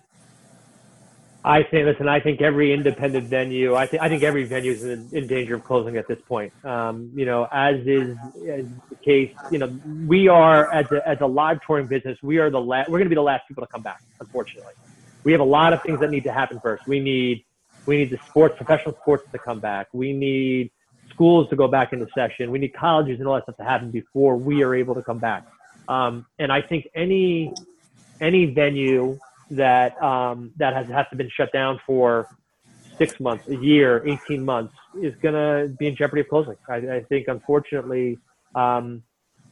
I 1.43 1.61
think, 1.61 1.85
listen, 1.85 2.07
I 2.07 2.21
think 2.21 2.41
every 2.41 2.73
independent 2.73 3.27
venue, 3.27 3.75
I 3.75 3.85
think, 3.85 4.01
I 4.01 4.07
think 4.07 4.23
every 4.23 4.45
venue 4.45 4.71
is 4.71 4.83
in, 4.83 5.09
in 5.11 5.27
danger 5.27 5.55
of 5.55 5.63
closing 5.65 5.97
at 5.97 6.07
this 6.07 6.19
point. 6.25 6.53
Um, 6.65 7.11
you 7.13 7.25
know, 7.25 7.47
as 7.51 7.75
is, 7.85 8.17
is 8.37 8.67
the 8.89 8.95
case, 9.03 9.31
you 9.51 9.59
know, 9.59 9.67
we 10.07 10.29
are 10.29 10.73
as 10.73 10.89
a, 10.91 11.07
as 11.07 11.19
a 11.19 11.27
live 11.27 11.59
touring 11.61 11.85
business, 11.85 12.17
we 12.23 12.39
are 12.39 12.49
the 12.49 12.61
last, 12.61 12.89
we're 12.89 12.97
going 12.97 13.05
to 13.05 13.09
be 13.09 13.15
the 13.15 13.21
last 13.21 13.47
people 13.47 13.61
to 13.61 13.71
come 13.71 13.83
back, 13.83 14.01
unfortunately. 14.21 14.73
We 15.23 15.33
have 15.33 15.41
a 15.41 15.45
lot 15.45 15.73
of 15.73 15.83
things 15.83 15.99
that 15.99 16.09
need 16.09 16.23
to 16.23 16.31
happen 16.31 16.59
first. 16.61 16.87
We 16.87 16.99
need, 16.99 17.45
we 17.85 17.97
need 17.97 18.09
the 18.09 18.19
sports, 18.27 18.55
professional 18.57 18.95
sports 19.01 19.23
to 19.31 19.37
come 19.37 19.59
back. 19.59 19.87
We 19.93 20.13
need 20.13 20.71
schools 21.09 21.49
to 21.49 21.55
go 21.55 21.67
back 21.67 21.93
into 21.93 22.07
session. 22.15 22.51
We 22.51 22.59
need 22.59 22.73
colleges 22.73 23.19
and 23.19 23.27
all 23.27 23.35
that 23.35 23.43
stuff 23.43 23.57
to 23.57 23.63
happen 23.63 23.91
before 23.91 24.37
we 24.37 24.63
are 24.63 24.73
able 24.75 24.95
to 24.95 25.03
come 25.03 25.19
back. 25.19 25.45
Um, 25.87 26.25
and 26.39 26.51
I 26.51 26.61
think 26.61 26.87
any, 26.95 27.53
any 28.19 28.45
venue 28.45 29.19
that 29.51 30.01
um, 30.01 30.51
that 30.57 30.73
has 30.73 30.87
has 30.87 31.05
to 31.11 31.15
been 31.15 31.29
shut 31.29 31.51
down 31.53 31.79
for 31.85 32.27
six 32.97 33.19
months, 33.19 33.47
a 33.47 33.55
year, 33.55 34.01
18 34.07 34.43
months 34.43 34.73
is 35.01 35.13
going 35.17 35.33
to 35.33 35.73
be 35.75 35.87
in 35.87 35.95
jeopardy 35.95 36.21
of 36.21 36.29
closing. 36.29 36.55
I, 36.69 36.75
I 36.75 37.03
think, 37.09 37.27
unfortunately, 37.27 38.17
um, 38.55 39.03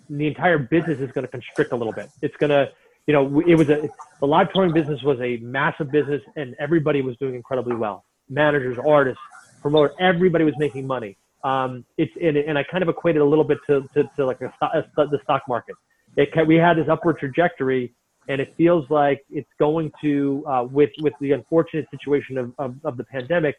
the 0.10 0.28
entire 0.28 0.58
business 0.58 1.00
is 1.00 1.12
going 1.12 1.26
to 1.26 1.32
constrict 1.32 1.72
a 1.74 1.76
little 1.76 1.94
bit. 1.94 2.10
It's 2.22 2.36
going 2.38 2.50
to, 2.50 2.72
you 3.08 3.14
know, 3.14 3.42
it 3.42 3.56
was 3.56 3.70
a 3.70 3.90
the 4.20 4.28
live 4.28 4.52
touring 4.54 4.74
business 4.74 5.02
was 5.04 5.20
a 5.20 5.38
massive 5.38 5.92
business, 5.92 6.22
and 6.36 6.56
everybody 6.60 7.02
was 7.02 7.18
doing 7.18 7.36
incredibly 7.36 7.76
well. 7.76 8.06
Managers, 8.30 8.78
artists, 8.78 9.22
promoters, 9.62 9.96
everybody 10.00 10.44
was 10.44 10.56
making 10.58 10.88
money. 10.88 11.18
Um, 11.44 11.86
it's 11.98 12.12
and, 12.22 12.38
and 12.38 12.58
I 12.58 12.64
kind 12.64 12.84
of 12.84 12.90
equated 12.90 13.22
a 13.22 13.26
little 13.26 13.44
bit 13.44 13.58
to, 13.68 13.82
to, 13.94 14.10
to 14.16 14.26
like 14.26 14.42
a, 14.42 14.54
a, 14.62 15.08
the 15.08 15.20
stock 15.24 15.44
market. 15.48 15.76
It 16.16 16.30
we 16.48 16.56
had 16.56 16.78
this 16.78 16.88
upward 16.88 17.20
trajectory, 17.20 17.94
and 18.28 18.40
it 18.40 18.54
feels 18.56 18.90
like 18.90 19.26
it's 19.30 19.50
going 19.60 19.92
to 20.02 20.44
uh, 20.48 20.68
with 20.70 20.92
with 21.00 21.14
the 21.20 21.34
unfortunate 21.34 21.88
situation 21.92 22.38
of, 22.38 22.54
of, 22.60 22.76
of 22.84 22.98
the 22.98 23.04
pandemic, 23.04 23.56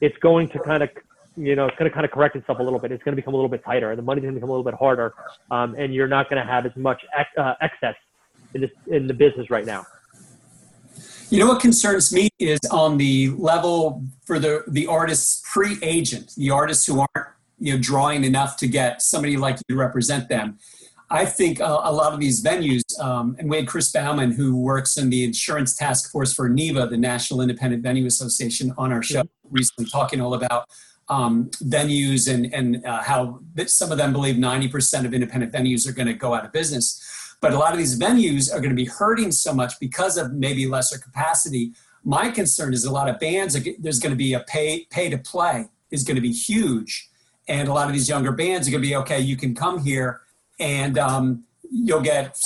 it's 0.00 0.16
going 0.18 0.48
to 0.50 0.58
kind 0.60 0.82
of 0.82 0.90
you 1.36 1.54
know, 1.54 1.66
it's 1.66 1.76
going 1.76 1.90
to 1.90 1.94
kind 1.94 2.06
of 2.06 2.10
correct 2.10 2.34
itself 2.34 2.58
a 2.58 2.62
little 2.62 2.78
bit. 2.78 2.92
It's 2.92 3.02
going 3.02 3.12
to 3.12 3.20
become 3.20 3.34
a 3.34 3.36
little 3.36 3.50
bit 3.50 3.62
tighter, 3.62 3.90
and 3.90 3.98
the 3.98 4.02
money's 4.02 4.22
going 4.22 4.34
to 4.34 4.40
become 4.40 4.48
a 4.48 4.52
little 4.52 4.64
bit 4.64 4.74
harder, 4.74 5.12
um, 5.50 5.74
and 5.76 5.94
you're 5.94 6.08
not 6.08 6.30
going 6.30 6.44
to 6.44 6.50
have 6.50 6.64
as 6.64 6.74
much 6.76 7.04
ex- 7.16 7.36
uh, 7.36 7.54
excess 7.60 7.94
in 8.54 8.62
this 8.62 8.70
in 8.86 9.06
the 9.06 9.14
business 9.14 9.50
right 9.50 9.66
now. 9.66 9.84
You 11.28 11.40
know 11.40 11.48
what 11.48 11.60
concerns 11.60 12.12
me 12.12 12.28
is 12.38 12.60
on 12.70 12.98
the 12.98 13.30
level 13.30 14.04
for 14.24 14.38
the 14.38 14.62
the 14.68 14.86
artists 14.86 15.42
pre-agent, 15.52 16.32
the 16.36 16.50
artists 16.50 16.86
who 16.86 17.00
aren't 17.00 17.28
you 17.58 17.74
know 17.74 17.80
drawing 17.80 18.24
enough 18.24 18.56
to 18.58 18.68
get 18.68 19.02
somebody 19.02 19.36
like 19.36 19.56
you 19.56 19.74
to 19.74 19.76
represent 19.76 20.28
them. 20.28 20.58
I 21.10 21.24
think 21.24 21.60
a, 21.60 21.64
a 21.64 21.92
lot 21.92 22.12
of 22.12 22.20
these 22.20 22.42
venues, 22.42 22.82
um, 23.00 23.36
and 23.38 23.48
we 23.48 23.56
had 23.56 23.68
Chris 23.68 23.90
Bauman, 23.92 24.32
who 24.32 24.56
works 24.56 24.96
in 24.96 25.10
the 25.10 25.24
insurance 25.24 25.76
task 25.76 26.10
force 26.10 26.32
for 26.32 26.48
NIVA, 26.48 26.88
the 26.88 26.96
National 26.96 27.40
Independent 27.40 27.82
Venue 27.82 28.06
Association, 28.06 28.72
on 28.76 28.92
our 28.92 29.02
show 29.02 29.22
recently, 29.50 29.88
talking 29.90 30.20
all 30.20 30.34
about 30.34 30.68
um, 31.08 31.50
venues 31.62 32.32
and, 32.32 32.52
and 32.52 32.84
uh, 32.84 33.02
how 33.02 33.40
some 33.66 33.92
of 33.92 33.98
them 33.98 34.12
believe 34.12 34.36
90% 34.36 35.04
of 35.04 35.14
independent 35.14 35.52
venues 35.52 35.88
are 35.88 35.92
going 35.92 36.08
to 36.08 36.14
go 36.14 36.34
out 36.34 36.44
of 36.44 36.52
business. 36.52 37.00
But 37.46 37.54
a 37.54 37.58
lot 37.58 37.70
of 37.70 37.78
these 37.78 37.96
venues 37.96 38.52
are 38.52 38.58
going 38.58 38.70
to 38.70 38.74
be 38.74 38.86
hurting 38.86 39.30
so 39.30 39.54
much 39.54 39.78
because 39.78 40.16
of 40.16 40.32
maybe 40.32 40.66
lesser 40.66 40.98
capacity. 40.98 41.74
My 42.02 42.28
concern 42.28 42.74
is 42.74 42.84
a 42.84 42.90
lot 42.90 43.08
of 43.08 43.20
bands, 43.20 43.56
there's 43.78 44.00
going 44.00 44.10
to 44.10 44.16
be 44.16 44.32
a 44.32 44.40
pay, 44.40 44.84
pay 44.90 45.08
to 45.10 45.18
play 45.18 45.68
is 45.92 46.02
going 46.02 46.16
to 46.16 46.20
be 46.20 46.32
huge. 46.32 47.08
And 47.46 47.68
a 47.68 47.72
lot 47.72 47.86
of 47.86 47.92
these 47.92 48.08
younger 48.08 48.32
bands 48.32 48.66
are 48.66 48.72
going 48.72 48.82
to 48.82 48.88
be, 48.88 48.96
okay, 48.96 49.20
you 49.20 49.36
can 49.36 49.54
come 49.54 49.78
here 49.78 50.22
and 50.58 50.98
um, 50.98 51.44
you'll 51.70 52.00
get 52.00 52.36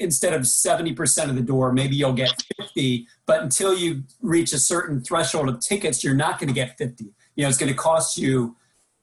instead 0.00 0.32
of 0.32 0.40
70% 0.44 1.28
of 1.28 1.34
the 1.34 1.42
door 1.42 1.70
maybe 1.70 1.94
you'll 1.94 2.14
get 2.14 2.32
50 2.58 3.06
but 3.26 3.42
until 3.42 3.74
you 3.74 4.04
reach 4.22 4.54
a 4.54 4.58
certain 4.58 5.02
threshold 5.02 5.50
of 5.50 5.60
tickets 5.60 6.02
you're 6.02 6.14
not 6.14 6.38
going 6.38 6.48
to 6.48 6.54
get 6.54 6.78
50 6.78 7.04
you 7.04 7.42
know 7.42 7.48
it's 7.48 7.58
going 7.58 7.70
to 7.70 7.78
cost 7.78 8.16
you 8.16 8.56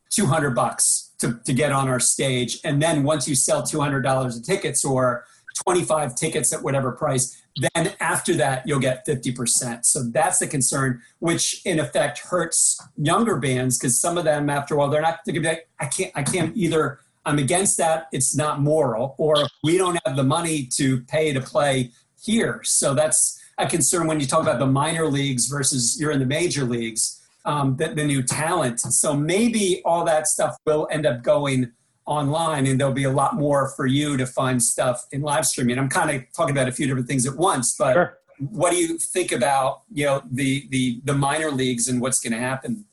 200 0.10 0.52
bucks 0.52 1.12
to, 1.20 1.40
to 1.46 1.54
get 1.54 1.72
on 1.72 1.90
our 1.90 2.00
stage 2.00 2.60
and 2.64 2.82
then 2.82 3.04
once 3.04 3.28
you 3.28 3.36
sell 3.36 3.64
$200 3.64 4.38
of 4.38 4.44
tickets 4.44 4.86
or 4.86 5.26
25 5.54 6.16
tickets 6.16 6.52
at 6.54 6.64
whatever 6.64 6.92
price 6.92 7.42
then 7.76 7.94
after 8.00 8.34
that 8.34 8.64
you'll 8.66 8.80
get 8.80 9.06
50% 9.06 9.86
so 9.86 10.04
that's 10.04 10.40
the 10.40 10.48
concern 10.48 11.02
which 11.20 11.62
in 11.66 11.80
effect 11.80 12.20
hurts 12.20 12.82
younger 12.98 13.38
bands 13.38 13.78
because 13.78 14.00
some 14.00 14.18
of 14.18 14.24
them 14.24 14.50
after 14.50 14.76
a 14.76 14.78
while 14.78 14.90
they're 14.90 15.02
not 15.02 15.20
they're 15.26 15.34
gonna 15.34 15.44
be 15.44 15.50
like, 15.50 15.70
i 15.80 15.86
can't 15.86 16.12
i 16.16 16.24
can't 16.24 16.56
either 16.58 17.00
I'm 17.26 17.40
against 17.40 17.78
that. 17.78 18.08
It's 18.12 18.36
not 18.36 18.60
moral, 18.60 19.16
or 19.18 19.36
we 19.64 19.78
don't 19.78 19.98
have 20.06 20.16
the 20.16 20.24
money 20.24 20.68
to 20.76 21.02
pay 21.02 21.32
to 21.34 21.42
play 21.42 21.92
here. 22.22 22.62
So 22.64 22.94
that's 22.94 23.40
a 23.58 23.68
concern 23.68 24.08
when 24.08 24.20
you 24.20 24.26
talk 24.26 24.42
about 24.42 24.60
the 24.60 24.66
minor 24.66 25.06
leagues 25.06 25.48
versus 25.48 26.00
you're 26.00 26.12
in 26.12 26.20
the 26.20 26.26
major 26.26 26.64
leagues, 26.64 27.22
um, 27.46 27.78
the, 27.78 27.90
the 27.90 28.04
new 28.04 28.24
talent. 28.24 28.82
So 28.82 29.16
maybe 29.16 29.82
all 29.86 30.04
that 30.06 30.28
stuff 30.28 30.58
will 30.66 30.88
end 30.92 31.06
up 31.06 31.24
going 31.24 31.72
online 32.06 32.68
and 32.68 32.80
there'll 32.80 32.94
be 32.94 33.06
a 33.06 33.12
lot 33.12 33.36
more 33.36 33.70
for 33.76 33.86
you 33.86 34.18
to 34.18 34.26
find 34.26 34.62
stuff 34.62 35.06
in 35.12 35.22
live 35.22 35.46
streaming. 35.46 35.78
I'm 35.80 35.90
kind 35.90 36.12
of 36.12 36.24
talking 36.36 36.56
about 36.56 36.68
a 36.68 36.72
few 36.72 36.86
different 36.86 37.08
things 37.08 37.26
at 37.26 37.36
once, 37.36 37.76
but 37.78 37.94
Sure. 37.94 38.18
what 38.38 38.72
do 38.72 38.78
you 38.78 38.98
think 38.98 39.32
about, 39.32 39.82
you 39.92 40.06
know, 40.06 40.22
the, 40.30 40.68
the, 40.70 41.02
the 41.06 41.14
minor 41.14 41.52
leagues 41.52 41.88
and 41.88 42.02
what's 42.02 42.20
going 42.20 42.34
to 42.34 42.40
happen? 42.40 42.86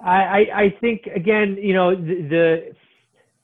I, 0.00 0.22
I, 0.22 0.38
I 0.54 0.76
think 0.80 1.06
again, 1.06 1.56
you 1.60 1.74
know, 1.74 1.94
the, 1.94 2.28
the 2.28 2.72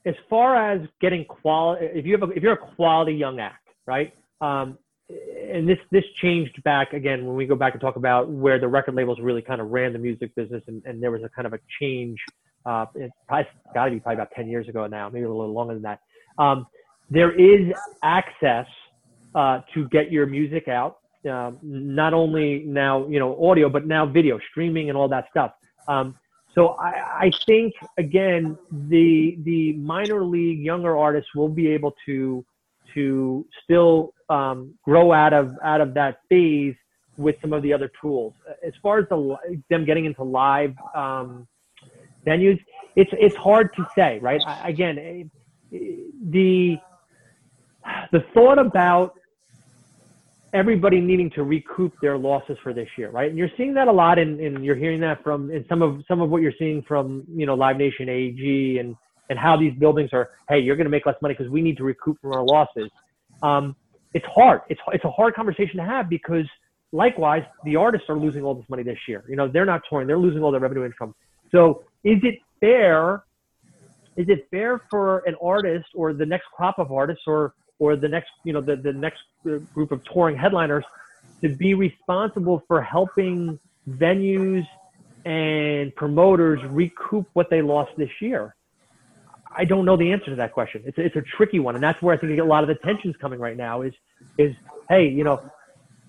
as 0.07 0.15
far 0.29 0.73
as 0.73 0.87
getting 1.01 1.25
quality, 1.25 1.87
if 1.87 2.05
you 2.05 2.13
have 2.19 2.29
a, 2.29 2.33
if 2.33 2.43
you're 2.43 2.53
a 2.53 2.75
quality 2.77 3.13
young 3.13 3.41
act, 3.41 3.69
right? 3.87 4.13
Um, 4.41 4.79
and 5.09 5.69
this 5.69 5.79
this 5.91 6.05
changed 6.23 6.63
back 6.63 6.93
again 6.93 7.27
when 7.27 7.37
we 7.37 7.47
go 7.47 7.55
back 7.55 7.73
and 7.73 7.81
talk 7.81 7.97
about 7.97 8.29
where 8.29 8.59
the 8.59 8.69
record 8.69 8.95
labels 8.95 9.19
really 9.21 9.43
kind 9.43 9.61
of 9.61 9.69
ran 9.69 9.93
the 9.93 9.99
music 9.99 10.35
business, 10.35 10.63
and, 10.67 10.83
and 10.85 11.03
there 11.03 11.11
was 11.11 11.23
a 11.23 11.29
kind 11.29 11.47
of 11.47 11.53
a 11.53 11.59
change. 11.81 12.19
Uh, 12.67 12.87
it's 12.95 13.15
probably 13.29 13.47
got 13.75 13.85
to 13.87 13.91
be 13.91 14.01
probably 14.01 14.15
about 14.17 14.31
ten 14.35 14.49
years 14.49 14.69
ago 14.69 14.87
now, 14.87 15.09
maybe 15.09 15.25
a 15.25 15.29
little 15.29 15.53
longer 15.53 15.75
than 15.75 15.83
that. 15.83 16.01
Um, 16.39 16.67
there 17.11 17.33
is 17.33 17.73
access 18.03 18.67
uh, 19.35 19.61
to 19.75 19.89
get 19.89 20.11
your 20.11 20.27
music 20.27 20.69
out, 20.69 20.99
um, 21.31 21.59
not 21.63 22.15
only 22.15 22.65
now 22.67 23.07
you 23.09 23.19
know 23.19 23.37
audio, 23.45 23.69
but 23.69 23.87
now 23.87 24.07
video, 24.07 24.39
streaming, 24.51 24.89
and 24.89 24.97
all 24.97 25.09
that 25.09 25.27
stuff. 25.31 25.53
Um, 25.89 26.15
so 26.55 26.69
I, 26.69 27.27
I 27.27 27.31
think 27.47 27.75
again 27.99 28.57
the 28.71 29.37
the 29.43 29.75
minor 29.75 30.25
league 30.25 30.61
younger 30.61 30.97
artists 30.97 31.35
will 31.35 31.49
be 31.49 31.69
able 31.69 31.95
to 32.07 32.45
to 32.95 33.45
still 33.63 34.15
um, 34.29 34.75
grow 34.85 35.13
out 35.13 35.33
of 35.33 35.55
out 35.63 35.81
of 35.81 35.95
that 35.95 36.19
phase 36.29 36.75
with 37.17 37.37
some 37.41 37.53
of 37.53 37.63
the 37.63 37.73
other 37.73 37.91
tools. 38.01 38.33
As 38.67 38.73
far 38.83 38.99
as 39.01 39.09
the 39.09 39.37
them 39.71 39.85
getting 39.85 40.05
into 40.05 40.23
live 40.23 40.75
um, 40.95 41.47
venues, 42.25 42.59
it's 42.97 43.11
it's 43.15 43.37
hard 43.37 43.75
to 43.77 43.87
say, 43.95 44.19
right? 44.21 44.41
I, 44.47 44.69
again, 44.69 44.99
eh, 45.73 45.79
the 46.31 46.77
the 48.13 48.21
thought 48.33 48.59
about 48.59 49.15
everybody 50.53 51.01
needing 51.01 51.31
to 51.31 51.43
recoup 51.43 51.93
their 52.01 52.17
losses 52.17 52.57
for 52.63 52.73
this 52.73 52.89
year, 52.97 53.11
right? 53.11 53.29
And 53.29 53.37
you're 53.37 53.51
seeing 53.57 53.75
that 53.75 53.89
a 53.89 53.93
lot, 53.93 54.19
and 54.19 54.65
you're 54.65 54.77
hearing 54.77 55.01
that 55.01 55.23
from 55.23 55.51
in 55.51 55.65
some 55.69 55.83
of 55.83 56.03
some 56.07 56.21
of 56.21 56.31
what 56.31 56.43
you're 56.43 56.53
seeing 56.59 56.83
from 56.83 57.25
you 57.29 57.47
know 57.47 57.55
Live 57.55 57.77
Nation, 57.77 58.09
AEG, 58.09 58.79
and 58.79 58.97
and 59.31 59.39
how 59.39 59.57
these 59.57 59.75
buildings 59.75 60.11
are. 60.13 60.31
Hey, 60.49 60.61
you're 60.61 60.77
going 60.77 60.87
to 60.87 60.91
make 60.91 61.07
less 61.07 61.17
money 61.21 61.35
because 61.35 61.51
we 61.51 61.63
need 61.63 61.77
to 61.79 61.85
recoup 61.85 62.21
from 62.21 62.33
our 62.33 62.45
losses. 62.45 62.91
Um, 63.43 63.75
it's 64.15 64.27
hard. 64.27 64.61
It's 64.69 64.81
it's 64.93 65.05
a 65.05 65.11
hard 65.11 65.35
conversation 65.35 65.77
to 65.79 65.85
have 65.85 66.09
because 66.09 66.47
likewise, 66.93 67.43
the 67.65 67.77
artists 67.77 68.09
are 68.09 68.17
losing 68.17 68.45
all 68.45 68.55
this 68.55 68.69
money 68.69 68.83
this 68.83 68.99
year. 69.09 69.25
You 69.29 69.37
know, 69.37 69.49
they're 69.49 69.67
not 69.67 69.83
touring; 69.91 70.07
they're 70.07 70.19
losing 70.19 70.43
all 70.43 70.53
their 70.53 70.61
revenue 70.61 70.85
income. 70.85 71.15
So, 71.51 71.83
is 72.05 72.19
it 72.23 72.39
fair? 72.61 73.25
Is 74.17 74.29
it 74.29 74.47
fair 74.51 74.83
for 74.91 75.19
an 75.27 75.35
artist 75.43 75.87
or 75.95 76.13
the 76.13 76.27
next 76.27 76.45
crop 76.55 76.79
of 76.79 76.93
artists 76.93 77.25
or 77.27 77.55
or 77.81 77.97
the 77.97 78.09
next, 78.09 78.31
you 78.45 78.53
know, 78.53 78.61
the, 78.61 78.77
the 78.77 78.93
next 78.93 79.19
group 79.75 79.91
of 79.91 80.01
touring 80.05 80.37
headliners 80.37 80.85
to 81.43 81.49
be 81.49 81.75
responsible 81.75 82.63
for 82.69 82.81
helping 82.81 83.59
venues 83.89 84.65
and 85.25 85.95
promoters 85.97 86.61
recoup 86.71 87.27
what 87.33 87.51
they 87.51 87.63
lost 87.63 87.91
this 87.97 88.11
year? 88.21 88.55
I 89.57 89.65
don't 89.65 89.85
know 89.85 89.97
the 89.97 90.13
answer 90.13 90.27
to 90.27 90.37
that 90.37 90.53
question. 90.53 90.83
It's 90.85 90.99
a, 90.99 91.03
it's 91.03 91.17
a 91.17 91.23
tricky 91.37 91.61
one, 91.61 91.75
and 91.75 91.83
that's 91.83 92.01
where 92.03 92.15
I 92.15 92.19
think 92.19 92.39
a 92.39 92.45
lot 92.45 92.63
of 92.65 92.69
the 92.69 92.75
tension's 92.85 93.17
coming 93.17 93.39
right 93.39 93.57
now. 93.57 93.83
Is 93.83 93.93
is 94.37 94.55
hey, 94.89 95.09
you 95.09 95.23
know, 95.23 95.43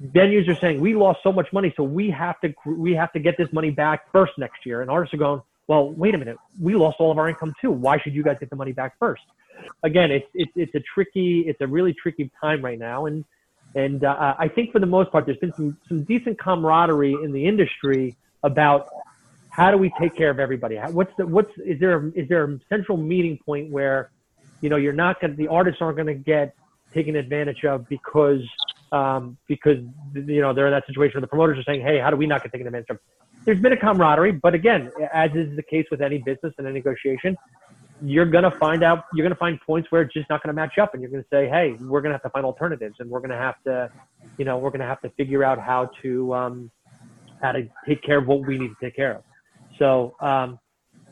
venues 0.03 0.47
are 0.47 0.55
saying 0.55 0.81
we 0.81 0.95
lost 0.95 1.19
so 1.21 1.31
much 1.31 1.51
money, 1.53 1.73
so 1.77 1.83
we 1.83 2.09
have 2.09 2.39
to 2.41 2.53
we 2.65 2.93
have 2.93 3.13
to 3.13 3.19
get 3.19 3.37
this 3.37 3.51
money 3.53 3.69
back 3.69 4.11
first 4.11 4.33
next 4.37 4.65
year, 4.65 4.81
and 4.81 4.89
artists 4.89 5.13
are 5.13 5.17
going, 5.17 5.41
well, 5.67 5.91
wait 5.91 6.15
a 6.15 6.17
minute, 6.17 6.37
we 6.61 6.75
lost 6.75 6.97
all 6.99 7.11
of 7.11 7.17
our 7.17 7.27
income 7.27 7.53
too. 7.59 7.71
Why 7.71 7.99
should 7.99 8.13
you 8.13 8.23
guys 8.23 8.37
get 8.39 8.49
the 8.49 8.55
money 8.55 8.71
back 8.71 8.97
first? 8.99 9.23
Again, 9.83 10.11
it's 10.11 10.27
it's 10.33 10.51
it's 10.55 10.75
a 10.75 10.81
tricky, 10.93 11.41
it's 11.47 11.61
a 11.61 11.67
really 11.67 11.93
tricky 11.93 12.29
time 12.41 12.63
right 12.63 12.77
now, 12.77 13.05
and 13.05 13.23
and 13.73 14.03
uh, 14.03 14.35
I 14.37 14.47
think 14.47 14.71
for 14.71 14.79
the 14.79 14.85
most 14.85 15.11
part, 15.11 15.25
there's 15.25 15.37
been 15.37 15.53
some 15.53 15.77
some 15.87 16.03
decent 16.03 16.39
camaraderie 16.39 17.17
in 17.23 17.31
the 17.31 17.45
industry 17.45 18.15
about 18.43 18.87
how 19.49 19.71
do 19.71 19.77
we 19.77 19.91
take 19.99 20.15
care 20.15 20.29
of 20.29 20.39
everybody. 20.39 20.75
What's 20.77 21.11
the 21.17 21.25
what's 21.25 21.51
is 21.57 21.79
there 21.79 22.11
is 22.15 22.27
there 22.27 22.43
a 22.43 22.59
central 22.69 22.97
meeting 22.97 23.39
point 23.45 23.71
where 23.71 24.11
you 24.61 24.69
know 24.69 24.75
you're 24.75 24.93
not 24.93 25.19
going 25.21 25.35
the 25.35 25.47
artists 25.47 25.81
aren't 25.81 25.97
going 25.97 26.07
to 26.07 26.13
get 26.13 26.55
taken 26.93 27.15
advantage 27.15 27.63
of 27.63 27.87
because 27.87 28.41
um, 28.91 29.37
because 29.47 29.77
you 30.13 30.41
know 30.41 30.53
they're 30.53 30.67
in 30.67 30.73
that 30.73 30.85
situation 30.87 31.15
where 31.15 31.21
the 31.21 31.27
promoters 31.27 31.57
are 31.59 31.63
saying, 31.63 31.81
hey, 31.81 31.99
how 31.99 32.09
do 32.09 32.17
we 32.17 32.27
not 32.27 32.43
get 32.43 32.51
taken 32.51 32.67
advantage 32.67 32.89
of? 32.89 32.99
There's 33.45 33.59
been 33.59 33.73
a 33.73 33.77
camaraderie, 33.77 34.33
but 34.33 34.55
again, 34.55 34.91
as 35.13 35.31
is 35.35 35.55
the 35.55 35.63
case 35.63 35.85
with 35.91 36.01
any 36.01 36.17
business 36.17 36.53
and 36.57 36.65
any 36.65 36.79
negotiation, 36.79 37.37
you're 38.01 38.25
going 38.25 38.43
to 38.43 38.51
find 38.57 38.83
out 38.83 39.05
you're 39.13 39.23
going 39.23 39.33
to 39.33 39.39
find 39.39 39.59
points 39.61 39.89
where 39.91 40.01
it's 40.01 40.13
just 40.13 40.29
not 40.29 40.43
going 40.43 40.53
to 40.53 40.61
match 40.61 40.77
up 40.77 40.93
and 40.93 41.01
you're 41.01 41.11
going 41.11 41.23
to 41.23 41.29
say 41.31 41.47
hey 41.47 41.75
we're 41.85 42.01
going 42.01 42.09
to 42.09 42.15
have 42.15 42.23
to 42.23 42.29
find 42.29 42.45
alternatives 42.45 42.95
and 42.99 43.09
we're 43.09 43.19
going 43.19 43.29
to 43.29 43.37
have 43.37 43.55
to 43.63 43.89
you 44.37 44.43
know 44.43 44.57
we're 44.57 44.69
going 44.69 44.81
to 44.81 44.85
have 44.85 44.99
to 45.01 45.09
figure 45.11 45.43
out 45.43 45.59
how 45.59 45.89
to 46.01 46.33
um, 46.33 46.71
how 47.41 47.51
to 47.51 47.67
take 47.87 48.03
care 48.03 48.17
of 48.17 48.27
what 48.27 48.45
we 48.45 48.57
need 48.57 48.67
to 48.67 48.75
take 48.81 48.95
care 48.95 49.15
of. 49.15 49.23
So 49.79 50.15
um, 50.19 50.59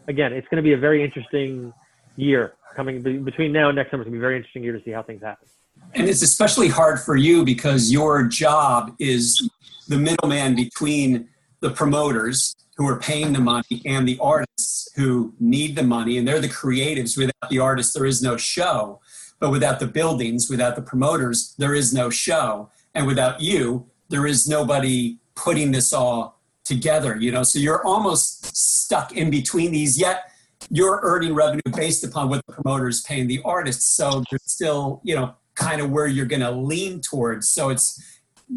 again 0.08 0.34
it's 0.34 0.48
going 0.50 0.58
to 0.58 0.64
be 0.64 0.74
a 0.74 0.78
very 0.78 1.04
interesting 1.04 1.74
year 2.18 2.56
coming 2.76 3.02
between 3.24 3.54
now 3.54 3.70
and 3.70 3.76
next 3.76 3.92
summer 3.92 4.04
it's 4.04 4.10
going 4.10 4.14
to 4.14 4.20
be 4.20 4.26
a 4.26 4.28
very 4.28 4.36
interesting 4.36 4.64
year 4.64 4.78
to 4.78 4.84
see 4.84 4.92
how 4.92 5.04
things 5.04 5.22
happen. 5.22 5.48
And 5.94 6.10
it's 6.10 6.22
especially 6.22 6.68
hard 6.68 7.00
for 7.00 7.16
you 7.16 7.46
because 7.46 7.92
your 7.92 8.24
job 8.24 8.94
is 9.00 9.50
the 9.88 9.98
middleman 9.98 10.56
between 10.56 11.30
the 11.64 11.72
promoters 11.72 12.55
who 12.76 12.86
are 12.88 12.99
paying 12.99 13.32
the 13.32 13.39
money 13.39 13.82
and 13.86 14.05
the 14.05 14.20
artists 14.20 14.89
who 14.97 15.34
need 15.39 15.76
the 15.78 15.84
money 15.84 16.18
and 16.18 16.28
they're 16.28 16.41
the 16.41 16.49
creatives. 16.49 17.18
Without 17.18 17.49
the 17.49 17.57
artists 17.57 17.93
there 17.93 18.05
is 18.05 18.22
no 18.22 18.36
show. 18.36 18.99
But 19.39 19.49
without 19.49 19.80
the 19.80 19.88
buildings 19.88 20.49
without 20.49 20.76
the 20.76 20.82
promoters 20.82 21.55
there 21.57 21.74
is 21.74 21.93
no 21.93 22.09
show. 22.09 22.70
And 22.93 23.07
without 23.07 23.41
you 23.41 23.89
there 24.09 24.28
is 24.28 24.47
nobody 24.47 25.20
putting 25.36 25.72
this 25.72 25.93
all 25.93 26.41
together 26.66 27.16
you 27.18 27.32
know? 27.32 27.43
So 27.43 27.59
you're 27.59 27.86
almost 27.86 28.55
stuck 28.55 29.14
in 29.14 29.30
between 29.32 29.72
these 29.72 29.97
yet 29.97 30.30
you're 30.70 30.99
earning 31.03 31.34
revenue 31.34 31.61
based 31.76 32.03
upon 32.03 32.30
what 32.30 32.45
the 32.45 32.53
promoters 32.53 33.01
paying 33.01 33.28
the 33.28 33.41
artists. 33.45 33.86
So 33.95 34.24
there's 34.30 34.43
still 34.45 34.99
you 35.03 35.16
know 35.16 35.36
kind 35.55 35.82
of 35.82 35.91
where 35.91 36.07
you're 36.07 36.26
going 36.26 36.41
to 36.41 36.51
lean 36.51 36.99
towards. 36.99 37.49
So 37.49 37.70
it's 37.70 38.01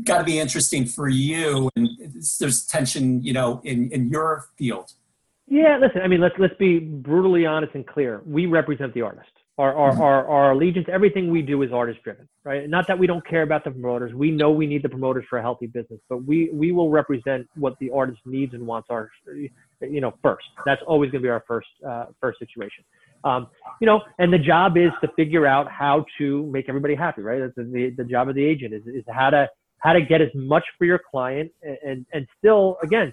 got 0.04 0.18
to 0.18 0.24
be 0.24 0.38
interesting 0.38 0.84
for 0.86 1.08
you 1.08 1.68
and 1.76 1.88
there's 2.40 2.64
tension 2.66 3.22
you 3.22 3.32
know 3.32 3.60
in 3.64 3.90
in 3.90 4.08
your 4.08 4.48
field 4.56 4.92
Yeah, 5.48 5.78
listen. 5.80 6.00
I 6.02 6.08
mean, 6.08 6.20
let's 6.20 6.34
let's 6.38 6.54
be 6.58 6.80
brutally 6.80 7.46
honest 7.46 7.74
and 7.74 7.86
clear. 7.86 8.22
We 8.26 8.46
represent 8.46 8.92
the 8.94 9.02
artist. 9.02 9.30
Our 9.58 9.74
our 9.74 10.02
our, 10.02 10.26
our 10.26 10.52
allegiance, 10.52 10.86
everything 10.92 11.30
we 11.30 11.40
do 11.40 11.62
is 11.62 11.72
artist 11.72 12.02
driven, 12.02 12.28
right? 12.44 12.68
Not 12.68 12.86
that 12.88 12.98
we 12.98 13.06
don't 13.06 13.26
care 13.26 13.42
about 13.42 13.64
the 13.64 13.70
promoters. 13.70 14.12
We 14.12 14.30
know 14.30 14.50
we 14.50 14.66
need 14.66 14.82
the 14.82 14.88
promoters 14.88 15.24
for 15.30 15.38
a 15.38 15.42
healthy 15.42 15.68
business, 15.68 16.00
but 16.08 16.24
we 16.24 16.50
we 16.52 16.72
will 16.72 16.90
represent 16.90 17.48
what 17.54 17.78
the 17.78 17.90
artist 17.90 18.18
needs 18.26 18.54
and 18.54 18.66
wants 18.66 18.88
are, 18.90 19.08
you 19.80 20.00
know, 20.00 20.14
first. 20.20 20.46
That's 20.64 20.82
always 20.86 21.10
going 21.12 21.22
to 21.22 21.26
be 21.26 21.30
our 21.30 21.44
first 21.46 21.68
uh, 21.86 22.06
first 22.20 22.40
situation. 22.40 22.84
Um, 23.22 23.46
you 23.80 23.86
know, 23.86 24.02
and 24.18 24.32
the 24.32 24.38
job 24.38 24.76
is 24.76 24.90
to 25.00 25.08
figure 25.16 25.46
out 25.46 25.70
how 25.70 26.04
to 26.18 26.44
make 26.46 26.68
everybody 26.68 26.96
happy, 26.96 27.22
right? 27.22 27.40
That's 27.40 27.54
the 27.54 27.94
the 27.96 28.04
job 28.04 28.28
of 28.28 28.34
the 28.34 28.44
agent 28.44 28.74
is 28.74 28.82
is 28.86 29.04
how 29.08 29.30
to 29.30 29.48
how 29.78 29.92
to 29.92 30.00
get 30.02 30.20
as 30.20 30.30
much 30.34 30.64
for 30.78 30.84
your 30.84 31.00
client 31.10 31.50
and 31.62 31.78
and, 31.84 32.06
and 32.12 32.26
still 32.38 32.78
again 32.82 33.12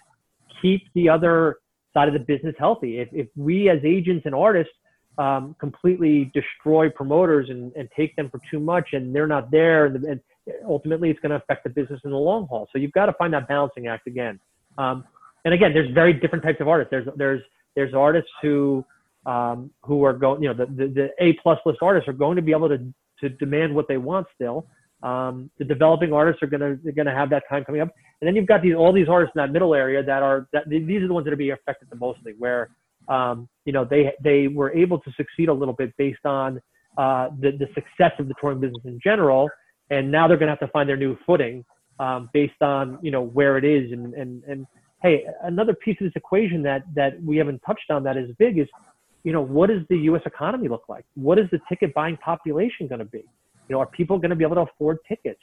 keep 0.62 0.82
the 0.94 1.10
other 1.10 1.58
side 1.94 2.08
of 2.08 2.14
the 2.14 2.20
business 2.20 2.56
healthy. 2.58 3.00
If, 3.00 3.10
if 3.12 3.28
we 3.36 3.70
as 3.70 3.80
agents 3.84 4.26
and 4.26 4.34
artists 4.34 4.74
um, 5.18 5.56
completely 5.60 6.32
destroy 6.34 6.90
promoters 6.90 7.50
and, 7.50 7.72
and 7.76 7.88
take 7.96 8.16
them 8.16 8.30
for 8.30 8.40
too 8.50 8.60
much 8.60 8.90
and 8.94 9.14
they're 9.16 9.28
not 9.28 9.52
there, 9.52 9.86
and, 9.86 10.04
and 10.04 10.20
ultimately 10.68 11.12
it's 11.12 11.20
going 11.20 11.30
to 11.30 11.36
affect 11.36 11.64
the 11.64 11.70
business 11.70 12.00
in 12.04 12.12
the 12.12 12.18
long 12.18 12.48
haul. 12.48 12.68
So 12.72 12.80
you've 12.80 12.94
got 12.94 13.06
to 13.06 13.14
find 13.14 13.34
that 13.34 13.48
balancing 13.48 13.88
act 13.88 14.08
again. 14.08 14.40
Um, 14.78 15.04
and 15.46 15.54
again, 15.54 15.72
there's 15.74 15.94
very 15.94 16.14
different 16.14 16.44
types 16.44 16.62
of 16.62 16.68
artists. 16.68 16.90
There's 16.90 17.08
there's 17.16 17.42
there's 17.76 17.94
artists 17.94 18.32
who 18.42 18.84
um, 19.26 19.70
who 19.84 20.04
are 20.04 20.14
going, 20.14 20.42
you 20.42 20.50
know, 20.50 20.56
the, 20.56 20.66
the, 20.66 20.88
the 20.88 21.10
A 21.20 21.34
plus 21.44 21.60
list 21.66 21.80
artists 21.82 22.08
are 22.08 22.14
going 22.14 22.38
to 22.38 22.42
be 22.42 22.52
able 22.52 22.70
to 22.70 22.80
to 23.20 23.30
demand 23.30 23.76
what 23.76 23.88
they 23.88 23.98
want 23.98 24.26
still. 24.34 24.66
Um, 25.04 25.52
the 25.60 25.66
developing 25.66 26.14
artists 26.14 26.42
are 26.42 26.48
going 26.48 26.62
to 26.62 26.80
they're 26.84 27.04
to 27.04 27.12
have 27.12 27.30
that 27.32 27.44
time 27.50 27.66
coming 27.66 27.82
up, 27.82 27.90
and 28.22 28.28
then 28.28 28.36
you've 28.36 28.48
got 28.48 28.62
these 28.62 28.74
all 28.74 28.94
these 28.94 29.10
artists 29.10 29.34
in 29.36 29.42
that 29.42 29.52
middle 29.52 29.76
area 29.76 30.02
that 30.02 30.24
are 30.24 30.48
that 30.54 30.70
these 30.70 31.04
are 31.04 31.08
the 31.08 31.14
ones 31.14 31.26
that 31.26 31.34
are 31.34 31.38
being 31.38 31.52
affected 31.52 31.90
the 31.90 31.96
mostly, 31.98 32.34
where 32.38 32.70
um, 33.10 33.50
you 33.66 33.74
know 33.74 33.84
they 33.84 34.14
they 34.24 34.48
were 34.48 34.74
able 34.74 35.00
to 35.00 35.12
succeed 35.18 35.50
a 35.50 35.54
little 35.54 35.74
bit 35.74 35.96
based 35.98 36.26
on 36.26 36.62
uh, 36.98 37.30
the 37.42 37.52
the 37.52 37.68
success 37.74 38.14
of 38.18 38.30
the 38.30 38.34
touring 38.40 38.62
business 38.62 38.82
in 38.86 38.98
general, 39.04 39.50
and 39.90 40.10
now 40.10 40.26
they're 40.26 40.38
going 40.38 40.48
to 40.48 40.52
have 40.52 40.60
to 40.60 40.70
find 40.70 40.88
their 40.88 40.98
new 40.98 41.18
footing 41.26 41.66
um, 42.00 42.30
based 42.34 42.62
on 42.62 42.98
you 43.02 43.12
know 43.12 43.22
where 43.22 43.58
it 43.58 43.66
is 43.66 43.92
and 43.92 44.14
and 44.14 44.42
and 44.46 44.66
hey, 45.02 45.26
another 45.44 45.74
piece 45.74 45.98
of 46.00 46.06
this 46.06 46.14
equation 46.16 46.64
that 46.64 46.84
that 46.96 47.22
we 47.22 47.38
haven't 47.38 47.62
touched 47.66 47.92
on 47.92 48.04
that 48.04 48.16
is 48.16 48.30
big 48.40 48.58
is 48.58 48.68
you 49.24 49.34
know 49.34 49.42
what 49.42 49.68
does 49.68 49.82
the 49.90 49.98
U.S. 49.98 50.22
economy 50.26 50.70
look 50.70 50.86
like? 50.88 51.06
What 51.16 51.38
is 51.38 51.50
the 51.52 51.60
ticket 51.70 51.94
buying 51.94 52.18
population 52.18 52.88
going 52.88 53.00
to 53.00 53.06
be? 53.06 53.26
You 53.68 53.76
know, 53.76 53.80
are 53.80 53.86
people 53.88 54.18
going 54.18 54.30
to 54.32 54.36
be 54.36 54.44
able 54.44 54.56
to 54.56 54.62
afford 54.62 54.98
tickets? 55.08 55.40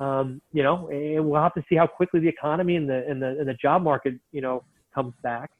Um, 0.00 0.40
you 0.52 0.62
know, 0.62 0.88
and 0.88 1.28
we'll 1.28 1.42
have 1.42 1.54
to 1.54 1.64
see 1.68 1.76
how 1.76 1.86
quickly 1.86 2.20
the 2.20 2.28
economy 2.28 2.76
and 2.76 2.88
the 2.88 3.06
and 3.08 3.20
the 3.22 3.38
and 3.38 3.46
the 3.46 3.54
job 3.54 3.82
market, 3.82 4.14
you 4.32 4.40
know, 4.40 4.64
comes 4.94 5.12
back. 5.22 5.50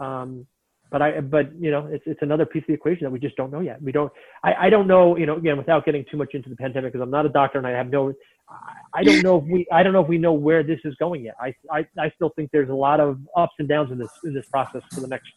Um, 0.00 0.46
but 0.90 1.02
I, 1.02 1.20
but 1.20 1.54
you 1.60 1.70
know, 1.70 1.86
it's 1.86 2.02
it's 2.06 2.20
another 2.22 2.44
piece 2.44 2.62
of 2.62 2.68
the 2.68 2.72
equation 2.74 3.04
that 3.04 3.10
we 3.10 3.20
just 3.20 3.36
don't 3.36 3.52
know 3.52 3.60
yet. 3.60 3.80
We 3.82 3.92
don't. 3.92 4.12
I, 4.42 4.54
I 4.66 4.70
don't 4.70 4.86
know. 4.86 5.16
You 5.16 5.26
know, 5.26 5.36
again, 5.36 5.56
without 5.56 5.84
getting 5.84 6.04
too 6.10 6.16
much 6.16 6.34
into 6.34 6.48
the 6.48 6.56
pandemic, 6.56 6.92
because 6.92 7.04
I'm 7.04 7.10
not 7.10 7.26
a 7.26 7.28
doctor 7.28 7.58
and 7.58 7.66
I 7.66 7.70
have 7.70 7.90
no. 7.90 8.12
I- 8.48 8.78
I 8.92 9.04
don't 9.04 9.22
know 9.22 9.38
if 9.38 9.44
we. 9.44 9.66
I 9.70 9.84
don't 9.84 9.92
know 9.92 10.02
if 10.02 10.08
we 10.08 10.18
know 10.18 10.32
where 10.32 10.64
this 10.64 10.80
is 10.84 10.96
going 10.96 11.24
yet. 11.24 11.36
I, 11.40 11.54
I, 11.70 11.86
I 11.96 12.10
still 12.16 12.30
think 12.30 12.50
there's 12.50 12.70
a 12.70 12.74
lot 12.74 12.98
of 12.98 13.20
ups 13.36 13.52
and 13.60 13.68
downs 13.68 13.92
in 13.92 13.98
this 13.98 14.10
in 14.24 14.34
this 14.34 14.46
process 14.46 14.82
for 14.92 14.98
the 15.00 15.06
next 15.06 15.30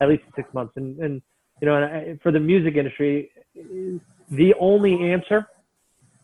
at 0.00 0.08
least 0.08 0.24
six 0.34 0.52
months. 0.52 0.72
And 0.76 0.98
and 0.98 1.22
you 1.60 1.66
know, 1.68 1.76
and 1.76 1.84
I, 1.84 2.18
for 2.20 2.32
the 2.32 2.40
music 2.40 2.74
industry, 2.74 3.30
the 4.30 4.54
only 4.58 5.12
answer 5.12 5.46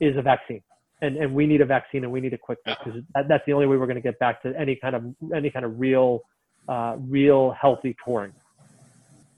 is 0.02 0.16
a 0.16 0.22
vaccine. 0.22 0.62
And, 1.00 1.16
and 1.16 1.34
we 1.34 1.46
need 1.46 1.60
a 1.60 1.66
vaccine 1.66 2.04
and 2.04 2.12
we 2.12 2.20
need 2.20 2.32
it 2.32 2.40
quickly 2.40 2.76
because 2.84 3.00
that, 3.14 3.26
that's 3.28 3.44
the 3.46 3.52
only 3.52 3.66
way 3.66 3.76
we're 3.76 3.86
going 3.86 3.96
to 3.96 4.02
get 4.02 4.18
back 4.18 4.42
to 4.42 4.52
any 4.58 4.76
kind 4.76 4.94
of 4.94 5.02
any 5.34 5.50
kind 5.50 5.64
of 5.64 5.80
real 5.80 6.20
uh, 6.68 6.96
real 6.98 7.50
healthy 7.60 7.96
touring. 8.04 8.32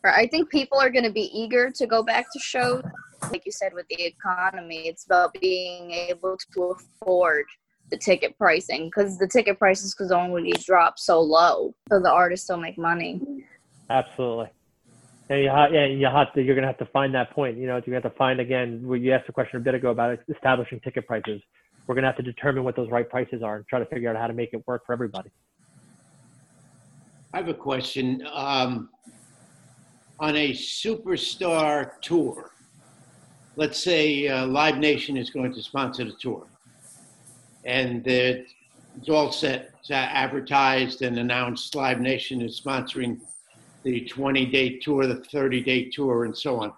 I 0.05 0.27
think 0.27 0.51
people 0.51 0.79
are 0.79 0.91
going 0.91 1.05
to 1.05 1.13
be 1.13 1.31
eager 1.33 1.71
to 1.71 1.87
go 1.87 2.03
back 2.03 2.27
to 2.33 2.39
shows. 2.39 2.83
Like 3.31 3.47
you 3.47 3.53
said, 3.53 3.73
with 3.73 3.87
the 3.89 4.05
economy, 4.05 4.89
it's 4.89 5.07
about 5.07 5.33
being 5.41 5.93
able 5.93 6.37
to 6.53 6.63
afford 6.65 7.47
the 7.91 7.97
ticket 7.97 8.37
pricing 8.37 8.87
because 8.87 9.17
the 9.17 9.27
ticket 9.27 9.59
prices 9.59 9.95
could 9.95 10.13
only 10.13 10.53
drop 10.67 10.99
so 10.99 11.21
low, 11.21 11.75
so 11.89 12.01
the 12.01 12.11
artists 12.11 12.47
don't 12.47 12.61
make 12.61 12.77
money. 12.77 13.19
Absolutely. 13.89 14.51
And 15.31 15.41
you, 15.41 15.45
yeah, 15.47 15.87
you 15.87 16.07
have 16.07 16.33
to, 16.35 16.43
you're 16.43 16.55
going 16.55 16.63
to 16.63 16.69
have 16.69 16.79
to 16.79 16.87
find 16.93 17.15
that 17.15 17.31
point. 17.31 17.57
You 17.57 17.67
know, 17.67 17.81
you 17.87 17.95
have 17.95 18.03
to 18.03 18.11
find 18.11 18.41
again. 18.41 18.87
where 18.87 18.99
You 18.99 19.13
asked 19.13 19.29
a 19.29 19.33
question 19.33 19.57
a 19.59 19.61
bit 19.61 19.75
ago 19.75 19.91
about 19.91 20.19
establishing 20.29 20.81
ticket 20.81 21.07
prices. 21.07 21.41
We're 21.87 21.95
going 21.95 22.03
to 22.03 22.09
have 22.09 22.17
to 22.17 22.23
determine 22.23 22.65
what 22.65 22.77
those 22.77 22.91
right 22.91 23.09
prices 23.09 23.43
are 23.43 23.57
and 23.57 23.67
try 23.67 23.79
to 23.79 23.87
figure 23.87 24.11
out 24.11 24.17
how 24.17 24.27
to 24.27 24.35
make 24.35 24.51
it 24.53 24.63
work 24.67 24.83
for 24.87 24.93
everybody. 24.93 25.31
I 27.33 27.39
have 27.39 27.49
a 27.49 27.55
question. 27.55 28.27
Um, 28.33 28.91
on 30.21 30.37
a 30.37 30.53
superstar 30.53 31.93
tour, 32.01 32.51
let's 33.57 33.83
say 33.83 34.29
uh, 34.29 34.47
Live 34.47 34.79
Nation 34.79 35.17
is 35.17 35.31
going 35.31 35.53
to 35.53 35.63
sponsor 35.63 36.05
the 36.05 36.15
tour, 36.21 36.47
and 37.65 38.07
it- 38.07 38.47
it's 38.97 39.09
all 39.09 39.33
set, 39.33 39.71
advertised 39.91 41.03
and 41.03 41.19
announced. 41.19 41.75
Live 41.75 41.99
Nation 42.01 42.41
is 42.41 42.61
sponsoring 42.65 43.19
the 43.85 44.09
20-day 44.11 44.79
tour, 44.79 45.07
the 45.07 45.17
30-day 45.17 45.91
tour, 45.91 46.25
and 46.25 46.37
so 46.37 46.61
on. 46.61 46.73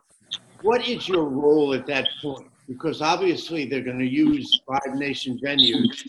What 0.63 0.87
is 0.87 1.09
your 1.09 1.25
role 1.25 1.73
at 1.75 1.87
that 1.87 2.09
point? 2.21 2.49
Because 2.69 3.01
obviously 3.01 3.65
they're 3.65 3.85
going 3.85 4.01
to 4.01 4.07
use 4.07 4.61
Live 4.69 4.95
Nation 4.95 5.39
venues, 5.43 6.05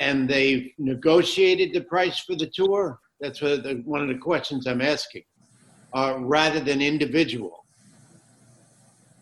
and 0.00 0.28
they've 0.28 0.72
negotiated 0.78 1.72
the 1.72 1.82
price 1.82 2.18
for 2.18 2.34
the 2.34 2.48
tour. 2.48 2.98
That's 3.20 3.40
the, 3.40 3.82
one 3.84 4.02
of 4.02 4.08
the 4.08 4.18
questions 4.18 4.66
I'm 4.66 4.80
asking, 4.80 5.22
uh, 5.92 6.16
rather 6.18 6.58
than 6.58 6.82
individual. 6.82 7.64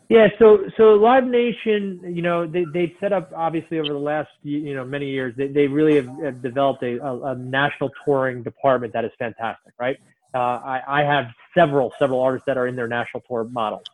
Yeah, 0.09 0.29
so 0.39 0.61
so 0.79 0.95
Live 0.95 1.25
Nation, 1.27 2.01
you 2.03 2.23
know, 2.23 2.47
they 2.47 2.65
they've 2.73 2.95
set 2.99 3.13
up 3.13 3.31
obviously 3.37 3.79
over 3.79 3.93
the 3.93 3.99
last 3.99 4.31
you 4.43 4.75
know 4.75 4.83
many 4.83 5.11
years. 5.11 5.35
They 5.37 5.49
they 5.49 5.67
really 5.67 5.97
have, 5.97 6.09
have 6.25 6.41
developed 6.41 6.83
a, 6.83 6.97
a, 7.05 7.33
a 7.33 7.35
national 7.35 7.91
touring 8.07 8.43
department 8.43 8.95
that 8.95 9.05
is 9.05 9.11
fantastic, 9.19 9.75
right? 9.79 9.99
Uh, 10.35 10.39
I 10.39 10.83
I 10.87 11.03
have 11.05 11.27
several 11.55 11.93
several 11.99 12.21
artists 12.21 12.47
that 12.47 12.57
are 12.57 12.67
in 12.67 12.77
their 12.77 12.89
national 12.89 13.23
tour 13.29 13.45
models. 13.45 13.85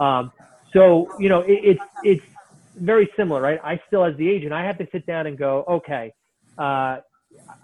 Um, 0.00 0.32
so 0.72 1.08
you 1.18 1.28
know, 1.28 1.40
it, 1.40 1.60
it's 1.62 1.84
it's 2.04 2.24
very 2.76 3.08
similar, 3.16 3.40
right? 3.40 3.60
I 3.62 3.80
still, 3.86 4.04
as 4.04 4.16
the 4.16 4.28
agent, 4.28 4.52
I 4.52 4.64
have 4.64 4.78
to 4.78 4.86
sit 4.92 5.06
down 5.06 5.26
and 5.26 5.36
go, 5.36 5.64
okay, 5.68 6.12
uh, 6.58 6.98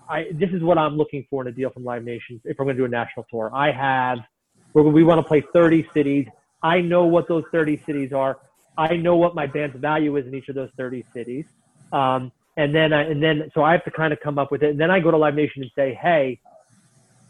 I 0.09 0.27
this 0.33 0.51
is 0.51 0.63
what 0.63 0.79
I'm 0.79 0.97
looking 0.97 1.27
for 1.29 1.43
in 1.43 1.49
a 1.49 1.53
deal 1.53 1.71
from 1.71 1.85
Live 1.85 2.05
Nation 2.05 2.41
if 2.45 2.59
we're 2.59 2.65
going 2.65 2.77
to 2.77 2.83
do 2.83 2.87
a 2.87 2.89
national 2.89 3.27
tour. 3.31 3.51
I 3.55 3.71
have 3.71 4.19
we 4.75 5.05
want 5.05 5.21
to 5.21 5.23
play 5.23 5.43
30 5.53 5.89
cities. 5.95 6.27
I 6.63 6.81
know 6.81 7.05
what 7.05 7.29
those 7.29 7.45
30 7.53 7.83
cities 7.87 8.13
are. 8.13 8.39
I 8.77 8.97
know 8.97 9.17
what 9.17 9.35
my 9.35 9.47
band's 9.47 9.77
value 9.77 10.17
is 10.17 10.27
in 10.27 10.35
each 10.35 10.49
of 10.49 10.57
those 10.57 10.71
30 10.77 11.05
cities. 11.15 11.45
Um, 11.93 12.33
and 12.57 12.75
then, 12.75 12.93
I, 12.93 13.03
and 13.03 13.23
then, 13.23 13.51
so 13.55 13.63
I 13.63 13.73
have 13.73 13.85
to 13.85 13.91
kind 13.91 14.13
of 14.13 14.19
come 14.21 14.39
up 14.39 14.51
with 14.51 14.63
it. 14.63 14.71
And 14.71 14.81
then 14.81 14.91
I 14.91 14.99
go 14.99 15.13
to 15.13 15.17
Live 15.17 15.35
Nation 15.35 15.63
and 15.63 15.71
say, 15.77 15.97
hey, 16.01 16.41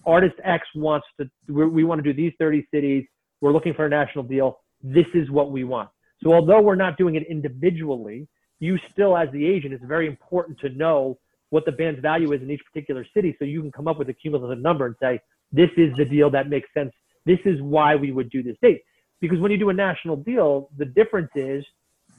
artist 0.07 0.35
X 0.45 0.67
wants 0.75 1.07
to, 1.21 1.29
we, 1.49 1.67
we 1.67 1.85
want 1.85 2.03
to 2.03 2.13
do 2.13 2.15
these 2.15 2.33
30 2.39 2.67
cities. 2.73 3.05
We're 3.41 3.53
looking 3.53 3.75
for 3.75 3.87
a 3.87 3.89
national 3.89 4.25
deal. 4.25 4.61
This 4.83 5.07
is 5.15 5.31
what 5.31 5.51
we 5.51 5.65
want. 5.65 5.89
So 6.23 6.33
although 6.33 6.61
we're 6.61 6.75
not 6.75 6.97
doing 6.97 7.17
it 7.17 7.25
individually, 7.29 8.29
you 8.61 8.79
still, 8.93 9.17
as 9.17 9.29
the 9.33 9.45
agent, 9.47 9.75
it's 9.75 9.85
very 9.85 10.07
important 10.07 10.59
to 10.61 10.71
know 10.71 11.19
what 11.51 11.65
the 11.65 11.73
band's 11.73 12.01
value 12.01 12.33
is 12.33 12.43
in 12.43 12.51
each 12.51 12.63
particular 12.65 13.07
city 13.15 13.37
so 13.39 13.45
you 13.45 13.61
can 13.61 13.71
come 13.71 13.89
up 13.89 13.99
with 13.99 14.09
a 14.09 14.15
cumulative 14.15 14.59
number 14.63 14.87
and 14.87 14.95
say, 15.01 15.21
this 15.53 15.71
is 15.77 15.95
the 15.97 16.05
deal 16.05 16.31
that 16.31 16.49
makes 16.49 16.69
sense. 16.75 16.93
This 17.27 17.39
is 17.45 17.61
why 17.61 17.95
we 17.95 18.13
would 18.13 18.31
do 18.31 18.43
this 18.43 18.57
date 18.61 18.83
because 19.25 19.41
when 19.41 19.51
you 19.51 19.57
do 19.57 19.71
a 19.71 19.73
national 19.73 20.17
deal, 20.17 20.69
the 20.77 20.85
difference 20.85 21.31
is 21.35 21.65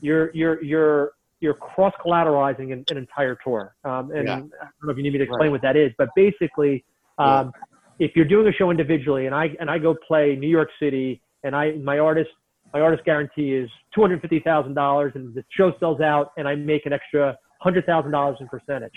you're 0.01 0.31
you're 0.33 0.63
you're 0.63 1.11
you're 1.39 1.53
cross 1.53 1.93
collateralizing 2.03 2.73
an, 2.73 2.83
an 2.89 2.97
entire 2.97 3.37
tour. 3.43 3.75
Um, 3.83 4.11
and 4.11 4.27
Yeah. 4.27 4.35
I 4.35 4.39
don't 4.39 4.51
know 4.83 4.91
if 4.91 4.97
you 4.97 5.03
need 5.03 5.13
me 5.13 5.19
to 5.19 5.25
explain 5.25 5.51
what 5.51 5.61
that 5.61 5.75
is, 5.75 5.91
but 5.97 6.09
basically, 6.15 6.83
um, 7.19 7.51
if 7.99 8.11
you're 8.15 8.25
doing 8.25 8.47
a 8.47 8.51
show 8.51 8.71
individually, 8.71 9.25
and 9.25 9.35
I 9.35 9.49
and 9.59 9.69
I 9.69 9.77
go 9.77 9.95
play 10.07 10.35
New 10.35 10.49
York 10.49 10.69
City, 10.79 11.21
and 11.43 11.55
I 11.55 11.73
my 11.73 11.99
artist 11.99 12.29
my 12.73 12.81
artist 12.81 13.05
guarantee 13.05 13.53
is 13.53 13.69
two 13.93 14.01
hundred 14.01 14.21
fifty 14.21 14.39
thousand 14.39 14.73
dollars, 14.73 15.13
and 15.15 15.33
the 15.33 15.43
show 15.51 15.71
sells 15.79 16.01
out, 16.01 16.31
and 16.37 16.47
I 16.47 16.55
make 16.55 16.85
an 16.85 16.93
extra 16.93 17.37
hundred 17.59 17.85
thousand 17.85 18.11
dollars 18.11 18.37
in 18.39 18.47
percentage. 18.47 18.93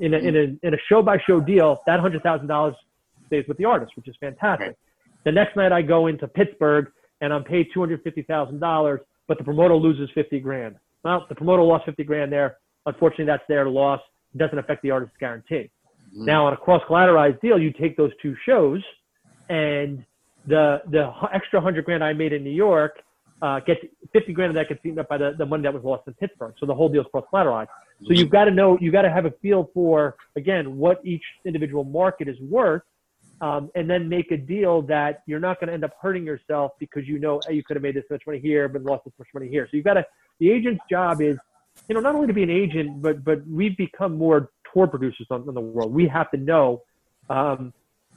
In 0.00 0.12
a, 0.12 0.18
in 0.18 0.36
a 0.36 0.66
in 0.66 0.74
a 0.74 0.78
show 0.88 1.02
by 1.02 1.18
show 1.26 1.40
deal, 1.40 1.78
that 1.86 2.00
hundred 2.00 2.22
thousand 2.22 2.48
dollars 2.48 2.74
stays 3.28 3.44
with 3.46 3.56
the 3.58 3.64
artist, 3.64 3.92
which 3.96 4.08
is 4.08 4.16
fantastic. 4.20 4.76
The 5.24 5.32
next 5.32 5.56
night 5.56 5.72
I 5.72 5.82
go 5.82 6.08
into 6.08 6.26
Pittsburgh 6.26 6.88
and 7.20 7.32
I'm 7.32 7.44
paid 7.44 7.68
two 7.72 7.80
hundred 7.80 8.02
fifty 8.02 8.22
thousand 8.22 8.58
dollars, 8.58 9.00
but 9.28 9.38
the 9.38 9.44
promoter 9.44 9.76
loses 9.76 10.10
fifty 10.14 10.40
grand. 10.40 10.76
Well, 11.04 11.24
the 11.28 11.34
promoter 11.34 11.62
lost 11.62 11.84
fifty 11.84 12.02
grand 12.04 12.32
there. 12.32 12.58
Unfortunately, 12.86 13.26
that's 13.26 13.44
their 13.48 13.68
loss. 13.68 14.00
It 14.34 14.38
doesn't 14.38 14.58
affect 14.58 14.82
the 14.82 14.90
artist's 14.90 15.16
guarantee. 15.18 15.70
Now, 16.16 16.46
on 16.46 16.52
a 16.52 16.56
cross 16.56 16.82
collateralized 16.88 17.40
deal, 17.40 17.58
you 17.58 17.72
take 17.72 17.96
those 17.96 18.12
two 18.22 18.36
shows, 18.46 18.82
and 19.48 20.04
the 20.46 20.82
the 20.90 21.10
extra 21.32 21.60
hundred 21.60 21.84
grand 21.84 22.04
I 22.04 22.12
made 22.12 22.32
in 22.32 22.44
New 22.44 22.50
York 22.50 23.02
uh, 23.42 23.60
gets 23.60 23.80
fifty 24.12 24.32
grand 24.32 24.50
of 24.50 24.54
that 24.54 24.68
gets 24.68 24.84
eaten 24.84 24.98
up 24.98 25.08
by 25.08 25.18
the, 25.18 25.34
the 25.36 25.46
money 25.46 25.64
that 25.64 25.74
was 25.74 25.82
lost 25.82 26.06
in 26.06 26.14
Pittsburgh. 26.14 26.54
So 26.58 26.66
the 26.66 26.74
whole 26.74 26.88
deal 26.88 27.02
is 27.02 27.08
cross 27.10 27.24
collateralized. 27.32 27.68
So 28.06 28.12
you've 28.12 28.30
got 28.30 28.44
to 28.44 28.50
know, 28.50 28.76
you've 28.80 28.92
got 28.92 29.02
to 29.02 29.10
have 29.10 29.24
a 29.24 29.30
feel 29.42 29.70
for 29.74 30.16
again 30.36 30.76
what 30.76 31.00
each 31.04 31.22
individual 31.44 31.84
market 31.84 32.28
is 32.28 32.38
worth, 32.40 32.82
um, 33.40 33.70
and 33.74 33.90
then 33.90 34.08
make 34.08 34.30
a 34.30 34.36
deal 34.36 34.82
that 34.82 35.22
you're 35.26 35.40
not 35.40 35.58
going 35.58 35.68
to 35.68 35.74
end 35.74 35.84
up 35.84 35.94
hurting 36.00 36.24
yourself 36.24 36.72
because 36.78 37.08
you 37.08 37.18
know 37.18 37.40
hey, 37.46 37.54
you 37.54 37.64
could 37.64 37.76
have 37.76 37.82
made 37.82 37.96
this 37.96 38.04
much 38.10 38.22
money 38.26 38.38
here 38.38 38.68
but 38.68 38.82
lost 38.82 39.04
this 39.04 39.14
much 39.18 39.28
money 39.34 39.48
here. 39.48 39.66
So 39.70 39.76
you've 39.76 39.84
got 39.84 39.94
to. 39.94 40.06
The 40.40 40.50
agent's 40.50 40.82
job 40.90 41.22
is, 41.22 41.38
you 41.88 41.94
know, 41.94 42.00
not 42.00 42.16
only 42.16 42.26
to 42.26 42.32
be 42.32 42.42
an 42.42 42.50
agent, 42.50 43.02
but 43.02 43.24
but 43.24 43.46
we've 43.46 43.76
become 43.76 44.16
more 44.16 44.50
tour 44.74 44.86
producers 44.86 45.26
on, 45.30 45.48
in 45.48 45.54
the 45.54 45.60
world. 45.60 45.94
We 45.94 46.08
have 46.08 46.30
to 46.32 46.36
know 46.36 46.82
um, 47.30 47.72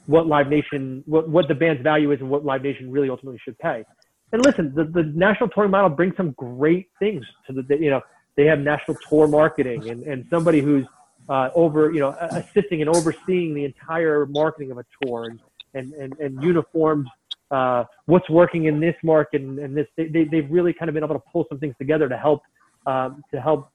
what 0.07 0.27
Live 0.27 0.47
Nation, 0.47 1.03
what, 1.05 1.29
what 1.29 1.47
the 1.47 1.55
band's 1.55 1.83
value 1.83 2.11
is, 2.11 2.19
and 2.19 2.29
what 2.29 2.43
Live 2.43 2.63
Nation 2.63 2.91
really 2.91 3.09
ultimately 3.09 3.39
should 3.45 3.57
pay. 3.59 3.85
And 4.33 4.43
listen, 4.43 4.73
the, 4.75 4.83
the 4.83 5.03
national 5.03 5.49
touring 5.49 5.71
model 5.71 5.89
brings 5.89 6.17
some 6.17 6.31
great 6.31 6.89
things 6.99 7.23
to 7.45 7.53
the, 7.53 7.61
the- 7.61 7.77
you 7.77 7.89
know, 7.89 8.01
they 8.35 8.45
have 8.45 8.59
national 8.59 8.97
tour 9.09 9.27
marketing 9.27 9.89
and, 9.89 10.03
and 10.03 10.25
somebody 10.29 10.61
who's 10.61 10.85
uh, 11.29 11.49
over, 11.55 11.91
you 11.91 11.99
know, 11.99 12.15
assisting 12.31 12.81
and 12.81 12.89
overseeing 12.89 13.53
the 13.55 13.65
entire 13.65 14.25
marketing 14.27 14.69
of 14.71 14.77
a 14.77 14.85
tour 15.01 15.25
and, 15.25 15.39
and, 15.73 15.93
and, 15.93 16.13
and 16.19 16.43
uniforms 16.43 17.09
uh, 17.51 17.83
what's 18.05 18.29
working 18.29 18.65
in 18.65 18.79
this 18.79 18.95
market 19.03 19.41
and, 19.41 19.57
and 19.57 19.75
this, 19.75 19.87
they, 19.95 20.07
they, 20.07 20.25
they've 20.25 20.51
really 20.51 20.71
kind 20.71 20.87
of 20.89 20.93
been 20.93 21.03
able 21.03 21.15
to 21.15 21.23
pull 21.31 21.45
some 21.49 21.57
things 21.57 21.73
together 21.79 22.07
to 22.07 22.17
help, 22.17 22.41
um, 22.85 23.23
to 23.31 23.41
help, 23.41 23.69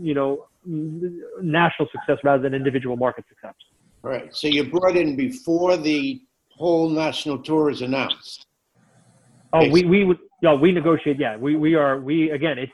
you 0.00 0.14
know, 0.14 0.46
national 0.64 1.88
success 1.90 2.18
rather 2.24 2.42
than 2.42 2.54
individual 2.54 2.96
market 2.96 3.24
success. 3.28 3.54
All 4.04 4.10
right. 4.10 4.34
So 4.34 4.46
you 4.48 4.64
brought 4.64 4.96
in 4.96 5.16
before 5.16 5.76
the 5.76 6.20
whole 6.50 6.88
national 6.88 7.38
tour 7.38 7.70
is 7.70 7.82
announced. 7.82 8.46
Oh, 9.52 9.68
we 9.70 9.84
we 9.84 10.04
would 10.04 10.18
we 10.60 10.72
negotiate. 10.72 11.18
Yeah, 11.18 11.36
we 11.36 11.56
we 11.56 11.74
are 11.74 11.98
we 11.98 12.30
again 12.30 12.58
it's 12.58 12.72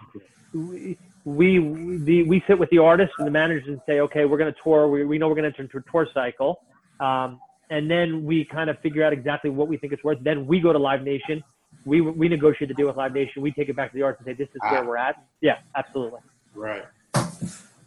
we 0.52 0.98
we 1.24 1.58
the, 1.98 2.22
we 2.24 2.42
sit 2.46 2.58
with 2.58 2.68
the 2.70 2.78
artists 2.78 3.14
and 3.18 3.26
the 3.26 3.30
managers 3.30 3.68
and 3.68 3.80
say 3.86 4.00
okay 4.00 4.24
we're 4.24 4.38
going 4.38 4.52
to 4.52 4.60
tour. 4.62 4.88
We 4.88 5.04
we 5.04 5.18
know 5.18 5.28
we're 5.28 5.34
going 5.34 5.50
to 5.50 5.50
enter 5.50 5.62
into 5.62 5.78
a 5.78 5.90
tour 5.90 6.06
cycle, 6.12 6.60
um, 7.00 7.40
and 7.70 7.90
then 7.90 8.24
we 8.24 8.44
kind 8.44 8.68
of 8.68 8.78
figure 8.80 9.04
out 9.04 9.12
exactly 9.12 9.50
what 9.50 9.68
we 9.68 9.76
think 9.76 9.92
it's 9.92 10.04
worth. 10.04 10.18
Then 10.22 10.46
we 10.46 10.60
go 10.60 10.72
to 10.72 10.78
Live 10.78 11.02
Nation. 11.02 11.42
We 11.84 12.00
we 12.00 12.28
negotiate 12.28 12.68
the 12.68 12.74
deal 12.74 12.86
with 12.88 12.96
Live 12.96 13.12
Nation. 13.14 13.40
We 13.40 13.52
take 13.52 13.68
it 13.68 13.76
back 13.76 13.92
to 13.92 13.96
the 13.96 14.02
artists 14.02 14.26
and 14.26 14.36
say 14.36 14.44
this 14.44 14.50
is 14.54 14.60
where 14.70 14.82
Ah. 14.82 14.86
we're 14.86 14.96
at. 14.96 15.24
Yeah, 15.40 15.58
absolutely. 15.76 16.20
Right. 16.54 16.84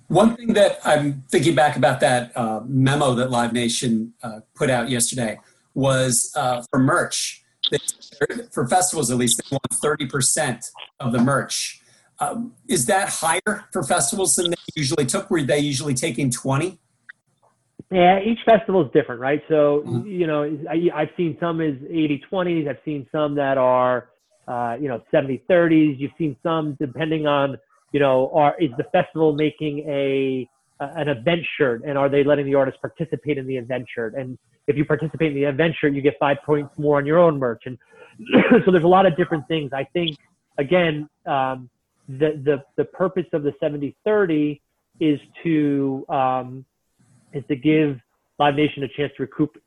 One 0.08 0.36
thing 0.36 0.54
that 0.54 0.80
I'm 0.86 1.24
thinking 1.30 1.54
back 1.56 1.76
about 1.76 2.00
that 2.00 2.36
uh, 2.36 2.62
memo 2.66 3.14
that 3.16 3.30
Live 3.30 3.52
Nation 3.52 4.14
uh, 4.24 4.40
put 4.56 4.70
out 4.70 4.90
yesterday 4.90 5.40
was 5.74 6.32
uh, 6.36 6.64
for 6.70 6.80
merch. 6.80 7.44
They, 7.70 7.78
for 8.52 8.68
festivals, 8.68 9.12
at 9.12 9.18
least, 9.18 9.38
they 9.38 9.56
want 9.56 10.00
30% 10.00 10.64
of 11.02 11.12
the 11.12 11.20
merch. 11.20 11.82
Um, 12.20 12.54
is 12.68 12.86
that 12.86 13.10
higher 13.10 13.66
for 13.72 13.84
festivals 13.84 14.36
than 14.36 14.52
they 14.52 14.58
usually 14.76 15.06
took? 15.06 15.30
Were 15.30 15.44
they 15.44 15.60
usually 15.60 15.94
taking 15.94 16.32
20? 16.32 16.80
Yeah, 17.92 18.20
each 18.20 18.40
festival 18.46 18.86
is 18.86 18.92
different, 18.92 19.22
right? 19.22 19.42
So, 19.48 19.84
Mhm. 19.86 20.10
you 20.10 20.28
know, 20.28 20.44
I, 20.70 20.90
I've 20.94 21.12
seen 21.16 21.38
some 21.40 21.62
as 21.62 21.76
80 21.90 22.22
20s. 22.30 22.68
I've 22.68 22.80
seen 22.84 23.08
some 23.12 23.36
that 23.36 23.58
are, 23.58 24.10
uh, 24.48 24.78
you 24.80 24.88
know, 24.88 25.02
70 25.12 25.44
30s. 25.50 26.00
You've 26.00 26.12
seen 26.18 26.36
some 26.44 26.76
depending 26.80 27.28
on, 27.28 27.58
you 27.92 28.00
know, 28.00 28.32
are 28.34 28.56
is 28.60 28.72
the 28.78 28.86
festival 28.86 29.34
making 29.34 29.80
a 29.88 30.50
an 30.80 31.10
event 31.10 31.42
shirt 31.58 31.84
and 31.86 31.98
are 31.98 32.10
they 32.10 32.24
letting 32.24 32.46
the 32.46 32.56
artist 32.56 32.78
participate 32.82 33.38
in 33.38 33.48
the 33.48 33.58
event 33.58 33.86
shirt? 33.94 34.14
And 34.14 34.38
if 34.68 34.76
you 34.76 34.86
participate 34.86 35.32
in 35.32 35.36
the 35.36 35.46
event 35.46 35.76
shirt, 35.80 35.94
you 35.94 36.02
get 36.02 36.16
five 36.20 36.38
points 36.46 36.78
more 36.78 36.98
on 36.98 37.06
your 37.06 37.18
own 37.18 37.40
merch. 37.40 37.64
And 37.66 37.78
so 38.66 38.72
there's 38.72 38.84
a 38.84 38.88
lot 38.88 39.06
of 39.06 39.16
different 39.18 39.48
things. 39.48 39.72
I 39.74 39.86
think, 39.86 40.18
again, 40.58 41.10
um, 41.26 41.70
the, 42.08 42.40
the, 42.44 42.64
the 42.76 42.86
purpose 42.86 43.26
of 43.34 43.44
the 43.44 43.54
70 43.60 43.96
30 44.04 44.62
is 45.00 45.20
to, 45.44 46.06
um, 46.10 46.66
is 47.34 47.44
to 47.48 47.56
give 47.56 48.00
Live 48.40 48.56
Nation 48.56 48.84
a 48.84 48.88
chance 48.88 49.12
to 49.18 49.24
recoup 49.24 49.58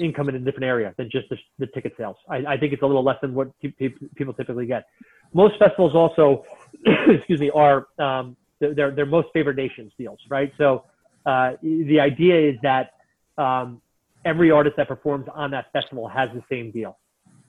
income 0.00 0.28
in 0.28 0.34
a 0.34 0.38
different 0.38 0.64
area 0.64 0.94
than 0.96 1.10
just 1.10 1.28
the, 1.28 1.36
the 1.58 1.66
ticket 1.68 1.94
sales. 1.96 2.16
I, 2.28 2.38
I 2.38 2.56
think 2.56 2.72
it's 2.72 2.82
a 2.82 2.86
little 2.86 3.04
less 3.04 3.18
than 3.20 3.34
what 3.34 3.58
pe- 3.60 3.70
pe- 3.70 3.94
people 4.16 4.34
typically 4.34 4.66
get. 4.66 4.86
Most 5.32 5.58
festivals 5.58 5.94
also, 5.94 6.44
excuse 7.08 7.40
me, 7.40 7.50
are 7.54 7.86
um, 7.98 8.36
they're 8.60 9.06
most 9.06 9.28
favored 9.32 9.56
nations 9.56 9.92
deals, 9.96 10.18
right? 10.28 10.52
So 10.58 10.84
uh, 11.26 11.52
the 11.62 12.00
idea 12.00 12.50
is 12.50 12.56
that 12.62 12.90
um, 13.38 13.80
every 14.24 14.50
artist 14.50 14.76
that 14.76 14.88
performs 14.88 15.26
on 15.34 15.50
that 15.52 15.72
festival 15.72 16.08
has 16.08 16.28
the 16.34 16.42
same 16.50 16.70
deal, 16.70 16.98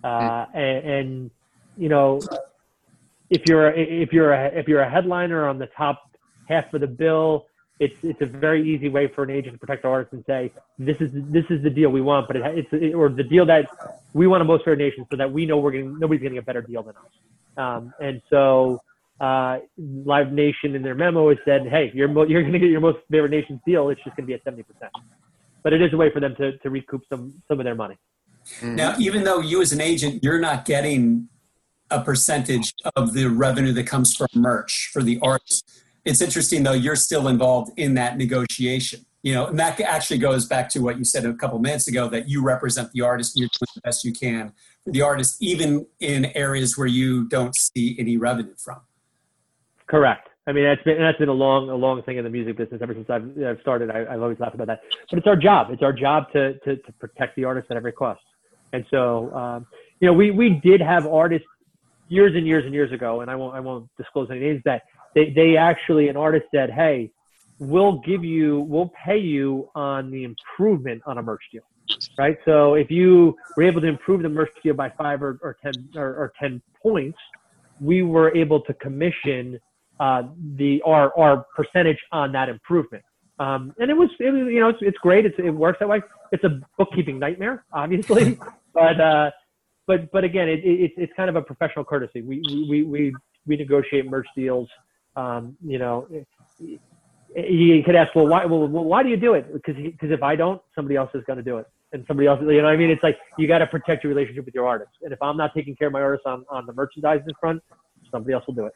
uh, 0.04 0.46
and, 0.54 0.88
and 0.88 1.32
you 1.76 1.90
know 1.90 2.24
if 3.30 3.46
you're 3.46 3.72
if 3.72 4.14
you're 4.14 4.34
a, 4.34 4.48
if 4.48 4.68
you're 4.68 4.82
a 4.82 4.90
headliner 4.90 5.48
on 5.48 5.58
the 5.58 5.68
top 5.78 6.02
half 6.46 6.74
of 6.74 6.82
the 6.82 6.88
bill, 6.88 7.48
it's 7.82 7.96
it's 8.04 8.22
a 8.22 8.26
very 8.28 8.62
easy 8.72 8.90
way 8.90 9.08
for 9.08 9.24
an 9.24 9.32
agent 9.32 9.54
to 9.56 9.60
protect 9.60 9.82
the 9.82 9.90
artist 9.90 10.14
and 10.14 10.24
say 10.28 10.52
this 10.78 10.98
is 11.02 11.10
this 11.38 11.46
is 11.50 11.64
the 11.64 11.70
deal 11.70 11.90
we 11.90 12.04
want, 12.12 12.28
but 12.28 12.36
it, 12.38 12.44
it's 12.60 12.72
it, 12.72 12.94
or 12.94 13.10
the 13.10 13.24
deal 13.24 13.46
that 13.48 13.66
we 14.14 14.28
want 14.28 14.42
a 14.42 14.46
most 14.46 14.64
fair 14.64 14.76
nation, 14.76 15.06
so 15.10 15.18
that 15.18 15.30
we 15.32 15.48
know 15.48 15.58
we're 15.58 15.72
getting 15.72 15.98
nobody's 15.98 16.22
getting 16.22 16.38
a 16.38 16.42
better 16.44 16.62
deal 16.62 16.84
than 16.84 16.96
us. 16.96 17.14
Um, 17.58 17.94
and 18.00 18.22
so 18.30 18.82
uh, 19.20 19.60
Live 19.78 20.32
Nation 20.32 20.76
in 20.76 20.84
their 20.84 20.96
memo 20.96 21.30
has 21.30 21.40
said, 21.44 21.68
hey, 21.68 21.92
you're 21.94 22.08
mo- 22.08 22.28
you're 22.32 22.42
going 22.42 22.54
to 22.54 22.60
get 22.60 22.70
your 22.70 22.82
most 22.82 23.00
favored 23.10 23.32
nation's 23.32 23.60
deal. 23.66 23.90
It's 23.90 24.04
just 24.04 24.16
going 24.16 24.26
to 24.26 24.28
be 24.28 24.36
at 24.36 24.44
seventy 24.44 24.64
percent. 24.64 24.92
But 25.64 25.74
it 25.74 25.82
is 25.82 25.92
a 25.92 25.98
way 25.98 26.12
for 26.12 26.20
them 26.20 26.36
to, 26.36 26.58
to 26.60 26.70
recoup 26.70 27.04
some 27.10 27.34
some 27.48 27.60
of 27.60 27.66
their 27.66 27.76
money. 27.76 27.98
Now, 28.62 28.96
even 29.00 29.24
though 29.24 29.40
you 29.40 29.62
as 29.62 29.72
an 29.72 29.82
agent, 29.82 30.24
you're 30.24 30.40
not 30.40 30.66
getting 30.66 31.30
a 31.90 32.02
percentage 32.02 32.74
of 32.96 33.14
the 33.14 33.26
revenue 33.26 33.74
that 33.74 33.86
comes 33.86 34.16
from 34.16 34.28
merch 34.36 34.90
for 34.94 35.02
the 35.04 35.20
artists. 35.22 35.81
It's 36.06 36.22
interesting 36.22 36.64
though, 36.64 36.74
you're 36.74 36.96
still 36.96 37.28
involved 37.28 37.72
in 37.78 37.94
that 37.96 38.18
negotiation. 38.18 39.06
You 39.24 39.36
know, 39.36 39.46
and 39.46 39.60
that 39.60 39.80
actually 39.82 40.18
goes 40.18 40.48
back 40.48 40.68
to 40.70 40.80
what 40.80 40.98
you 40.98 41.04
said 41.04 41.26
a 41.26 41.34
couple 41.36 41.60
minutes 41.60 41.88
ago 41.88 42.10
that 42.10 42.28
you 42.28 42.44
represent 42.44 42.92
the 42.92 43.02
artist 43.02 43.36
and 43.36 43.42
you're 43.42 43.50
doing 43.50 43.72
the 43.76 43.82
best 43.82 44.04
you 44.04 44.14
can 44.14 44.52
for 44.84 44.92
the 44.92 45.04
artist, 45.04 45.38
even 45.42 45.86
in 46.00 46.26
areas 46.34 46.76
where 46.76 46.88
you 46.88 47.28
don't 47.28 47.56
see 47.56 47.96
any 48.00 48.18
revenue 48.18 48.56
from. 48.58 48.80
Correct. 49.86 50.28
I 50.48 50.54
mean, 50.54 50.64
that's 50.64 50.82
been 50.82 50.98
that's 50.98 51.20
been 51.20 51.30
a 51.30 51.34
long 51.34 51.70
a 51.70 51.76
long 51.76 52.02
thing 52.02 52.18
in 52.18 52.24
the 52.24 52.32
music 52.32 52.58
business 52.58 52.82
ever 52.82 52.96
since 52.96 53.08
I've, 53.12 53.30
I've 53.46 53.62
started. 53.62 53.92
I, 53.92 54.12
I've 54.12 54.24
always 54.24 54.40
laughed 54.40 54.56
about 54.56 54.68
that, 54.68 54.82
but 55.10 55.20
it's 55.20 55.28
our 55.28 55.36
job. 55.36 55.68
It's 55.70 55.84
our 55.84 55.94
job 55.94 56.32
to 56.34 56.58
to, 56.60 56.78
to 56.78 56.92
protect 56.94 57.36
the 57.36 57.44
artist 57.44 57.68
at 57.70 57.78
every 57.78 57.92
cost. 57.92 58.22
And 58.74 58.84
so, 58.90 59.32
um, 59.36 59.68
you 60.00 60.08
know, 60.08 60.14
we 60.14 60.32
we 60.32 60.60
did 60.64 60.82
have 60.82 61.06
artists 61.06 61.48
years 62.12 62.36
and 62.36 62.46
years 62.46 62.66
and 62.66 62.74
years 62.74 62.92
ago, 62.92 63.22
and 63.22 63.32
I 63.32 63.36
won't 63.36 63.56
I 63.56 63.60
won't 63.62 63.90
disclose 63.98 64.30
any 64.30 64.42
names. 64.42 64.62
That 64.66 64.84
they 65.16 65.32
they 65.32 65.56
actually 65.56 66.10
an 66.10 66.18
artist 66.18 66.46
said, 66.54 66.70
"Hey, 66.70 67.12
we'll 67.58 68.00
give 68.00 68.24
you 68.24 68.60
we'll 68.62 68.92
pay 69.04 69.18
you 69.18 69.70
on 69.74 70.12
the 70.12 70.26
improvement 70.26 71.02
on 71.06 71.18
a 71.18 71.24
merch 71.24 71.44
deal." 71.52 71.64
Right. 72.18 72.38
So 72.46 72.76
if 72.76 72.92
you 72.92 73.36
were 73.58 73.64
able 73.64 73.82
to 73.82 73.88
improve 73.88 74.22
the 74.22 74.30
merch 74.30 74.52
deal 74.64 74.74
by 74.74 74.90
five 74.90 75.24
or, 75.24 75.40
or 75.42 75.58
ten 75.64 75.74
or, 75.96 76.10
or 76.10 76.34
ten 76.40 76.62
points, 76.82 77.18
we 77.80 78.04
were 78.04 78.36
able 78.36 78.62
to 78.62 78.74
commission 78.76 79.60
uh, 80.00 80.24
the 80.58 80.82
our 80.86 81.18
our 81.18 81.46
percentage 81.56 82.00
on 82.12 82.32
that 82.34 82.50
improvement. 82.50 83.04
Um, 83.40 83.74
and 83.80 83.90
it 83.90 83.98
was, 83.98 84.10
it 84.20 84.32
you 84.54 84.60
know, 84.60 84.70
it's, 84.70 84.80
it's 84.82 84.98
great. 85.00 85.26
It's, 85.26 85.36
it 85.40 85.50
works 85.50 85.80
that 85.80 85.90
way. 85.90 86.02
It's 86.32 86.44
a 86.44 86.62
bookkeeping 86.78 87.18
nightmare, 87.18 87.66
obviously, 87.74 88.38
but 88.74 89.02
uh, 89.02 89.32
but 89.92 90.10
but 90.12 90.24
again, 90.24 90.48
it, 90.48 90.60
it, 90.64 90.78
it's 90.86 90.94
it's 90.98 91.14
kind 91.20 91.30
of 91.30 91.36
a 91.36 91.42
professional 91.42 91.84
courtesy. 91.84 92.22
We 92.22 92.42
we 92.70 92.84
we 92.84 93.14
we 93.46 93.58
negotiate 93.58 94.10
merch 94.10 94.28
deals. 94.38 94.70
Um, 95.18 95.58
you 95.66 95.80
know, 95.80 96.08
you 96.60 97.84
could 97.84 97.96
ask, 97.96 98.16
well, 98.16 98.28
why? 98.28 98.46
Well, 98.46 98.68
why 98.68 99.04
do 99.04 99.10
you 99.10 99.18
do 99.18 99.34
it? 99.34 99.52
Because 99.52 99.76
because 99.76 100.12
if 100.12 100.24
I 100.24 100.38
don't, 100.38 100.62
somebody 100.76 100.96
else 100.96 101.12
is 101.14 101.24
going 101.28 101.38
to 101.38 101.44
do 101.44 101.58
it, 101.58 101.66
and 101.92 102.06
somebody 102.08 102.28
else, 102.30 102.40
you 102.42 102.48
know, 102.48 102.64
what 102.64 102.74
I 102.74 102.78
mean, 102.78 102.90
it's 102.90 103.04
like 103.04 103.18
you 103.38 103.50
got 103.50 103.58
to 103.58 103.68
protect 103.68 104.06
your 104.06 104.14
relationship 104.14 104.46
with 104.46 104.56
your 104.56 104.66
artist. 104.66 104.92
And 105.02 105.12
if 105.12 105.22
I'm 105.22 105.36
not 105.36 105.54
taking 105.54 105.76
care 105.76 105.88
of 105.88 105.94
my 105.94 106.02
artists 106.02 106.26
on 106.26 106.46
on 106.50 106.66
the 106.66 106.74
merchandising 106.74 107.36
front, 107.42 107.62
somebody 108.12 108.34
else 108.34 108.48
will 108.48 108.54
do 108.54 108.68
it. 108.68 108.74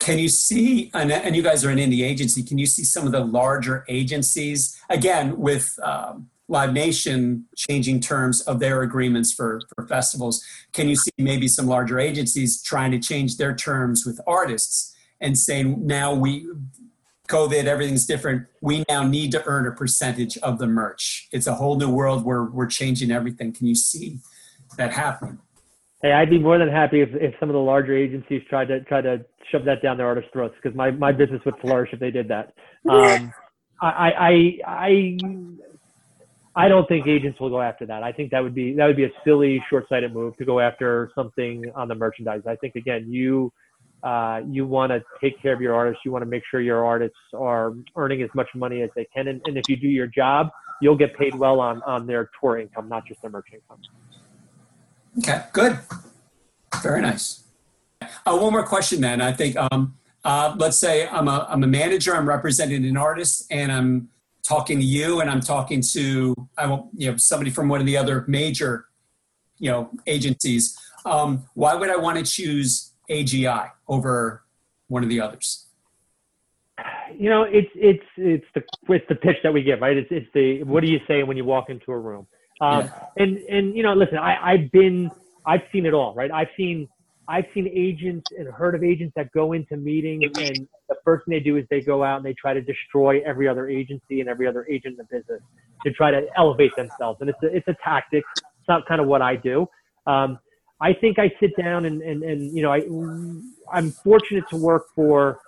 Can 0.00 0.18
you 0.18 0.28
see, 0.28 0.90
and, 0.92 1.10
and 1.10 1.34
you 1.34 1.42
guys 1.42 1.64
are 1.64 1.70
an 1.70 1.78
indie 1.78 2.04
agency, 2.04 2.42
can 2.42 2.58
you 2.58 2.66
see 2.66 2.84
some 2.84 3.06
of 3.06 3.12
the 3.12 3.24
larger 3.24 3.82
agencies, 3.88 4.78
again, 4.90 5.38
with 5.38 5.78
um, 5.82 6.28
Live 6.48 6.72
Nation 6.72 7.46
changing 7.56 8.00
terms 8.00 8.42
of 8.42 8.60
their 8.60 8.82
agreements 8.82 9.32
for, 9.32 9.62
for 9.74 9.86
festivals. 9.86 10.44
Can 10.72 10.88
you 10.88 10.96
see 10.96 11.10
maybe 11.16 11.48
some 11.48 11.66
larger 11.66 11.98
agencies 11.98 12.62
trying 12.62 12.90
to 12.90 12.98
change 12.98 13.38
their 13.38 13.54
terms 13.54 14.04
with 14.04 14.20
artists 14.26 14.94
and 15.20 15.38
saying 15.38 15.86
now 15.86 16.14
we 16.14 16.46
COVID, 17.28 17.64
everything's 17.64 18.04
different. 18.04 18.46
We 18.60 18.84
now 18.88 19.02
need 19.02 19.32
to 19.32 19.42
earn 19.46 19.66
a 19.66 19.72
percentage 19.72 20.36
of 20.38 20.58
the 20.58 20.66
merch. 20.66 21.28
It's 21.32 21.46
a 21.46 21.54
whole 21.54 21.76
new 21.76 21.88
world 21.88 22.24
where 22.24 22.44
we're 22.44 22.66
changing 22.66 23.10
everything. 23.10 23.52
Can 23.52 23.66
you 23.66 23.74
see 23.74 24.18
that 24.76 24.92
happening? 24.92 25.38
Hey, 26.02 26.12
I'd 26.12 26.28
be 26.28 26.38
more 26.38 26.58
than 26.58 26.68
happy 26.68 27.00
if, 27.00 27.08
if 27.14 27.34
some 27.40 27.48
of 27.48 27.54
the 27.54 27.60
larger 27.60 27.96
agencies 27.96 28.42
tried 28.50 28.68
to 28.68 28.80
try 28.82 29.00
to 29.00 29.24
shove 29.50 29.64
that 29.64 29.82
down 29.82 29.96
their 29.96 30.06
artists' 30.06 30.30
throats 30.34 30.54
because 30.62 30.76
my, 30.76 30.90
my 30.90 31.12
business 31.12 31.40
would 31.46 31.56
flourish 31.62 31.90
if 31.94 32.00
they 32.00 32.10
did 32.10 32.28
that. 32.28 32.52
Um, 32.86 33.32
I, 33.80 34.12
I 34.12 34.58
I 34.66 35.18
I 36.56 36.68
don't 36.68 36.86
think 36.86 37.06
agents 37.06 37.40
will 37.40 37.50
go 37.50 37.60
after 37.60 37.84
that. 37.86 38.02
I 38.02 38.12
think 38.12 38.30
that 38.30 38.42
would 38.42 38.54
be 38.54 38.74
that 38.74 38.86
would 38.86 38.96
be 38.96 39.04
a 39.04 39.12
silly, 39.24 39.62
short-sighted 39.68 40.12
move 40.14 40.36
to 40.36 40.44
go 40.44 40.60
after 40.60 41.10
something 41.14 41.70
on 41.74 41.88
the 41.88 41.94
merchandise. 41.94 42.42
I 42.46 42.56
think 42.56 42.76
again, 42.76 43.06
you 43.08 43.52
uh, 44.02 44.40
you 44.48 44.66
want 44.66 44.92
to 44.92 45.02
take 45.20 45.40
care 45.42 45.52
of 45.52 45.60
your 45.60 45.74
artists. 45.74 46.02
You 46.04 46.12
want 46.12 46.22
to 46.22 46.30
make 46.30 46.42
sure 46.50 46.60
your 46.60 46.84
artists 46.84 47.16
are 47.34 47.72
earning 47.96 48.22
as 48.22 48.30
much 48.34 48.48
money 48.54 48.82
as 48.82 48.90
they 48.94 49.06
can, 49.14 49.28
and, 49.28 49.40
and 49.46 49.56
if 49.56 49.68
you 49.68 49.76
do 49.76 49.88
your 49.88 50.06
job, 50.06 50.50
you'll 50.80 50.96
get 50.96 51.16
paid 51.16 51.34
well 51.34 51.58
on 51.60 51.82
on 51.82 52.06
their 52.06 52.30
tour 52.40 52.58
income, 52.58 52.88
not 52.88 53.06
just 53.06 53.22
their 53.22 53.30
merch 53.30 53.48
income. 53.52 53.78
Okay, 55.18 55.44
good. 55.52 55.78
Very 56.82 57.00
nice. 57.00 57.44
Uh, 58.26 58.36
one 58.36 58.52
more 58.52 58.64
question 58.64 59.00
then. 59.00 59.20
I 59.20 59.32
think, 59.32 59.56
um, 59.56 59.96
uh, 60.24 60.54
let's 60.58 60.78
say 60.78 61.06
I'm 61.08 61.28
a, 61.28 61.46
I'm 61.48 61.62
a 61.62 61.66
manager, 61.66 62.14
I'm 62.14 62.28
representing 62.28 62.84
an 62.84 62.96
artist, 62.96 63.46
and 63.50 63.70
I'm 63.70 64.08
talking 64.44 64.78
to 64.78 64.84
you, 64.84 65.20
and 65.20 65.30
I'm 65.30 65.40
talking 65.40 65.82
to 65.92 66.34
I 66.56 66.66
won't, 66.66 66.90
you 66.96 67.10
know 67.10 67.16
somebody 67.16 67.50
from 67.50 67.68
one 67.68 67.80
of 67.80 67.86
the 67.86 67.96
other 67.96 68.24
major, 68.28 68.86
you 69.58 69.70
know, 69.70 69.90
agencies. 70.06 70.78
Um, 71.04 71.44
why 71.54 71.74
would 71.74 71.90
I 71.90 71.96
want 71.96 72.18
to 72.18 72.24
choose 72.24 72.92
AGI 73.10 73.70
over 73.88 74.44
one 74.88 75.02
of 75.02 75.08
the 75.08 75.20
others? 75.20 75.66
You 77.16 77.30
know, 77.30 77.42
it's 77.42 77.70
it's 77.74 78.04
it's 78.16 78.46
the 78.54 78.62
it's 78.88 79.04
the 79.08 79.14
pitch 79.14 79.36
that 79.42 79.52
we 79.52 79.62
give, 79.62 79.80
right? 79.80 79.96
It's 79.96 80.08
it's 80.10 80.28
the 80.34 80.62
what 80.64 80.82
do 80.82 80.90
you 80.90 81.00
say 81.08 81.22
when 81.22 81.36
you 81.36 81.44
walk 81.44 81.70
into 81.70 81.92
a 81.92 81.98
room? 81.98 82.26
Um, 82.60 82.90
And 83.16 83.38
and 83.38 83.76
you 83.76 83.82
know, 83.82 83.94
listen, 83.94 84.18
I 84.18 84.52
I've 84.52 84.70
been 84.72 85.10
I've 85.46 85.62
seen 85.72 85.86
it 85.86 85.94
all, 85.94 86.14
right? 86.14 86.30
I've 86.30 86.48
seen 86.56 86.88
I've 87.28 87.46
seen 87.54 87.68
agents 87.68 88.26
and 88.36 88.48
heard 88.48 88.74
of 88.74 88.82
agents 88.82 89.12
that 89.16 89.30
go 89.32 89.52
into 89.52 89.76
meetings 89.76 90.32
and 90.36 90.68
first 91.04 91.24
thing 91.24 91.34
they 91.34 91.40
do 91.40 91.56
is 91.56 91.64
they 91.70 91.80
go 91.80 92.02
out 92.02 92.16
and 92.16 92.24
they 92.24 92.34
try 92.34 92.54
to 92.54 92.60
destroy 92.60 93.20
every 93.24 93.48
other 93.48 93.68
agency 93.68 94.20
and 94.20 94.28
every 94.28 94.46
other 94.46 94.66
agent 94.70 94.98
in 94.98 95.06
the 95.08 95.18
business 95.18 95.40
to 95.84 95.92
try 95.92 96.10
to 96.10 96.26
elevate 96.36 96.74
themselves. 96.76 97.20
And 97.20 97.30
it's 97.30 97.42
a, 97.42 97.54
it's 97.54 97.68
a 97.68 97.76
tactic. 97.84 98.24
It's 98.36 98.68
not 98.68 98.86
kind 98.86 99.00
of 99.00 99.06
what 99.06 99.22
I 99.22 99.36
do. 99.36 99.66
Um, 100.06 100.38
I 100.80 100.92
think 100.92 101.18
I 101.18 101.32
sit 101.40 101.56
down 101.56 101.84
and, 101.84 102.02
and, 102.02 102.22
and 102.22 102.56
you 102.56 102.62
know, 102.62 102.72
I, 102.72 102.82
I'm 103.76 103.90
fortunate 103.90 104.44
to 104.50 104.56
work 104.56 104.86
for 104.94 105.38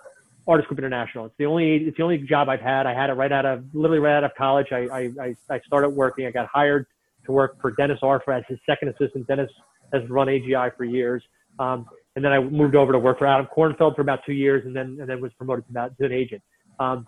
Artist 0.47 0.69
Group 0.69 0.79
International. 0.79 1.27
It's 1.27 1.35
the 1.39 1.47
only, 1.47 1.77
it's 1.77 1.97
the 1.97 2.03
only 2.05 2.19
job 2.19 2.49
I've 2.49 2.61
had. 2.61 2.87
I 2.87 2.95
had 2.95 3.11
it 3.11 3.15
right 3.15 3.33
out 3.33 3.45
of, 3.45 3.65
literally 3.75 3.99
right 3.99 4.17
out 4.17 4.25
of 4.25 4.31
college. 4.39 4.69
I, 4.71 4.87
I, 4.87 5.01
I, 5.21 5.37
I 5.51 5.61
started 5.67 5.91
working. 5.91 6.27
I 6.27 6.31
got 6.31 6.47
hired 6.47 6.87
to 7.27 7.33
work 7.33 7.61
for 7.61 7.73
Dennis 7.73 7.99
Arfa 8.03 8.39
as 8.39 8.45
his 8.49 8.59
second 8.65 8.89
assistant. 8.89 9.27
Dennis 9.27 9.51
has 9.93 10.09
run 10.09 10.29
AGI 10.29 10.75
for 10.77 10.85
years. 10.85 11.23
Um, 11.59 11.87
and 12.17 12.25
then 12.25 12.33
I 12.33 12.41
moved 12.41 12.75
over 12.75 12.93
to 12.93 12.99
work 12.99 13.19
for 13.19 13.27
Adam 13.27 13.47
Kornfeld 13.55 13.95
for 13.95 14.01
about 14.01 14.21
two 14.25 14.33
years, 14.33 14.65
and 14.65 14.75
then 14.75 14.97
and 15.01 15.09
then 15.09 15.21
was 15.21 15.33
promoted 15.35 15.67
to, 15.69 15.91
to 16.01 16.07
an 16.07 16.13
agent. 16.13 16.43
Um, 16.81 17.07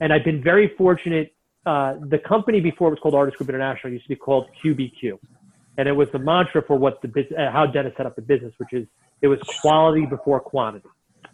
and 0.00 0.12
I've 0.12 0.24
been 0.24 0.42
very 0.42 0.74
fortunate. 0.76 1.34
Uh, 1.64 1.94
the 2.08 2.18
company 2.18 2.60
before 2.60 2.88
it 2.88 2.90
was 2.90 2.98
called 3.00 3.14
Artist 3.14 3.38
Group 3.38 3.48
International 3.48 3.92
used 3.92 4.04
to 4.04 4.08
be 4.08 4.16
called 4.16 4.48
QBQ, 4.62 5.18
and 5.78 5.88
it 5.88 5.92
was 5.92 6.08
the 6.10 6.18
mantra 6.18 6.62
for 6.62 6.76
what 6.76 7.00
the 7.00 7.08
business, 7.08 7.38
uh, 7.38 7.50
how 7.52 7.64
Dennis 7.66 7.94
set 7.96 8.06
up 8.06 8.16
the 8.16 8.22
business, 8.22 8.52
which 8.58 8.72
is 8.72 8.86
it 9.22 9.28
was 9.28 9.38
quality 9.60 10.04
before 10.04 10.40
quantity, 10.40 10.88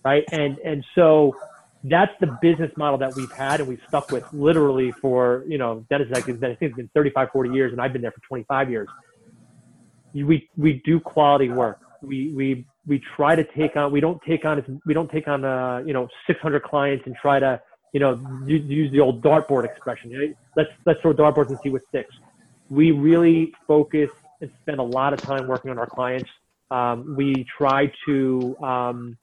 right? 0.04 0.24
And 0.32 0.58
and 0.58 0.84
so 0.94 1.34
that's 1.84 2.12
the 2.20 2.36
business 2.42 2.70
model 2.76 2.98
that 2.98 3.14
we've 3.14 3.30
had 3.30 3.60
and 3.60 3.68
we've 3.68 3.82
stuck 3.88 4.10
with 4.10 4.24
literally 4.32 4.92
for 5.00 5.44
you 5.48 5.56
know 5.56 5.86
Dennis 5.88 6.08
I 6.12 6.20
think 6.20 6.42
it's 6.42 6.76
been 6.76 6.90
35, 6.94 7.30
40 7.32 7.50
years, 7.50 7.72
and 7.72 7.80
I've 7.80 7.94
been 7.94 8.02
there 8.02 8.12
for 8.12 8.20
25 8.28 8.70
years. 8.70 8.88
We 10.12 10.50
we 10.58 10.82
do 10.84 11.00
quality 11.00 11.48
work 11.48 11.80
we 12.02 12.32
we 12.34 12.66
we 12.86 13.02
try 13.16 13.34
to 13.34 13.44
take 13.44 13.76
on 13.76 13.92
we 13.92 14.00
don't 14.00 14.20
take 14.22 14.44
on 14.44 14.80
we 14.86 14.94
don't 14.94 15.10
take 15.10 15.28
on 15.28 15.44
uh, 15.44 15.82
you 15.84 15.92
know 15.92 16.08
600 16.26 16.62
clients 16.62 17.06
and 17.06 17.14
try 17.16 17.38
to 17.38 17.60
you 17.92 18.00
know 18.00 18.18
use 18.46 18.90
the 18.92 19.00
old 19.00 19.22
dartboard 19.22 19.64
expression 19.64 20.34
let's 20.56 20.70
let's 20.86 21.00
throw 21.00 21.12
dartboards 21.12 21.50
and 21.50 21.58
see 21.62 21.68
what 21.68 21.82
sticks. 21.88 22.14
We 22.68 22.90
really 22.90 23.52
focus 23.68 24.10
and 24.40 24.50
spend 24.62 24.80
a 24.80 24.82
lot 24.82 25.12
of 25.12 25.20
time 25.20 25.46
working 25.46 25.70
on 25.70 25.78
our 25.78 25.86
clients. 25.86 26.28
Um, 26.70 27.14
we 27.16 27.46
try 27.56 27.92
to 28.06 28.56
um, 28.62 29.16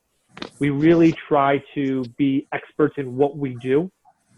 we 0.59 0.69
really 0.69 1.13
try 1.27 1.61
to 1.75 2.03
be 2.17 2.47
experts 2.53 2.95
in 2.97 3.17
what 3.17 3.37
we 3.37 3.55
do. 3.55 3.91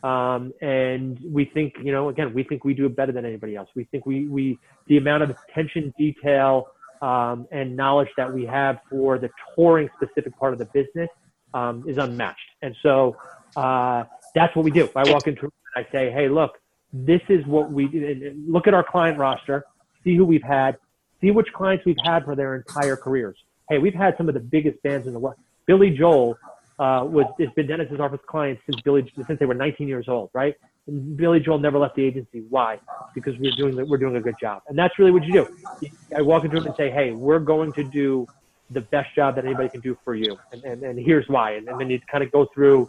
Um, 0.03 0.53
and 0.61 1.19
we 1.23 1.45
think 1.45 1.75
you 1.83 1.91
know 1.91 2.09
again 2.09 2.33
we 2.33 2.43
think 2.43 2.63
we 2.63 2.73
do 2.73 2.85
it 2.85 2.95
better 2.95 3.11
than 3.11 3.25
anybody 3.25 3.55
else. 3.55 3.69
We 3.75 3.83
think 3.85 4.05
we 4.05 4.27
we 4.27 4.57
the 4.87 4.97
amount 4.97 5.23
of 5.23 5.35
attention 5.49 5.93
detail 5.97 6.67
um, 7.01 7.47
and 7.51 7.75
knowledge 7.75 8.09
that 8.17 8.31
we 8.31 8.45
have 8.45 8.79
for 8.89 9.17
the 9.17 9.29
touring 9.55 9.89
specific 9.95 10.37
part 10.37 10.53
of 10.53 10.59
the 10.59 10.65
business 10.65 11.09
um, 11.53 11.83
is 11.87 11.97
unmatched. 11.97 12.39
And 12.61 12.75
so 12.81 13.15
uh, 13.55 14.03
that's 14.33 14.55
what 14.55 14.65
we 14.65 14.71
do. 14.71 14.89
I 14.95 15.09
walk 15.11 15.27
into 15.27 15.43
and 15.43 15.85
I 15.85 15.91
say, 15.91 16.11
hey, 16.11 16.27
look, 16.27 16.57
this 16.93 17.21
is 17.29 17.45
what 17.45 17.71
we 17.71 17.87
do. 17.87 18.43
Look 18.47 18.67
at 18.67 18.73
our 18.73 18.83
client 18.83 19.17
roster, 19.17 19.65
see 20.03 20.15
who 20.15 20.25
we've 20.25 20.43
had, 20.43 20.77
see 21.21 21.31
which 21.31 21.51
clients 21.53 21.85
we've 21.85 21.97
had 22.03 22.23
for 22.23 22.35
their 22.35 22.55
entire 22.55 22.95
careers. 22.95 23.37
Hey, 23.69 23.79
we've 23.79 23.95
had 23.95 24.15
some 24.17 24.27
of 24.27 24.33
the 24.33 24.39
biggest 24.39 24.81
bands 24.83 25.07
in 25.07 25.13
the 25.13 25.19
world. 25.19 25.37
Billy 25.65 25.89
Joel 25.89 26.37
uh, 26.77 27.03
was 27.05 27.25
has 27.39 27.49
been 27.55 27.67
Dennis's 27.67 27.99
office 27.99 28.19
client 28.27 28.59
since 28.65 28.81
Billy 28.81 29.11
since 29.27 29.39
they 29.39 29.45
were 29.45 29.53
19 29.53 29.87
years 29.87 30.07
old, 30.07 30.29
right? 30.33 30.55
And 30.87 31.17
Billy 31.17 31.39
Joel 31.39 31.59
never 31.59 31.79
left 31.79 31.95
the 31.95 32.03
agency. 32.03 32.43
Why? 32.49 32.79
Because 33.13 33.33
we're 33.39 33.55
doing 33.55 33.87
we're 33.87 33.97
doing 33.97 34.15
a 34.17 34.21
good 34.21 34.35
job, 34.39 34.61
and 34.67 34.77
that's 34.77 34.97
really 34.99 35.11
what 35.11 35.23
you 35.23 35.33
do. 35.33 35.89
I 36.15 36.21
walk 36.21 36.43
into 36.45 36.57
him 36.57 36.65
and 36.67 36.75
say, 36.75 36.91
"Hey, 36.91 37.11
we're 37.11 37.39
going 37.39 37.73
to 37.73 37.83
do 37.83 38.27
the 38.69 38.81
best 38.81 39.15
job 39.15 39.35
that 39.35 39.45
anybody 39.45 39.69
can 39.69 39.81
do 39.81 39.97
for 40.03 40.15
you, 40.15 40.37
and, 40.51 40.63
and, 40.63 40.83
and 40.83 40.99
here's 40.99 41.27
why." 41.27 41.53
And, 41.53 41.67
and 41.67 41.79
then 41.79 41.89
you 41.89 41.99
kind 42.11 42.23
of 42.23 42.31
go 42.31 42.47
through 42.53 42.87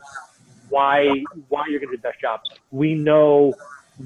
why 0.69 1.11
why 1.49 1.65
you're 1.69 1.81
going 1.81 1.91
to 1.91 1.97
do 1.97 2.03
the 2.03 2.09
best 2.09 2.21
job. 2.21 2.41
We 2.71 2.95
know 2.95 3.55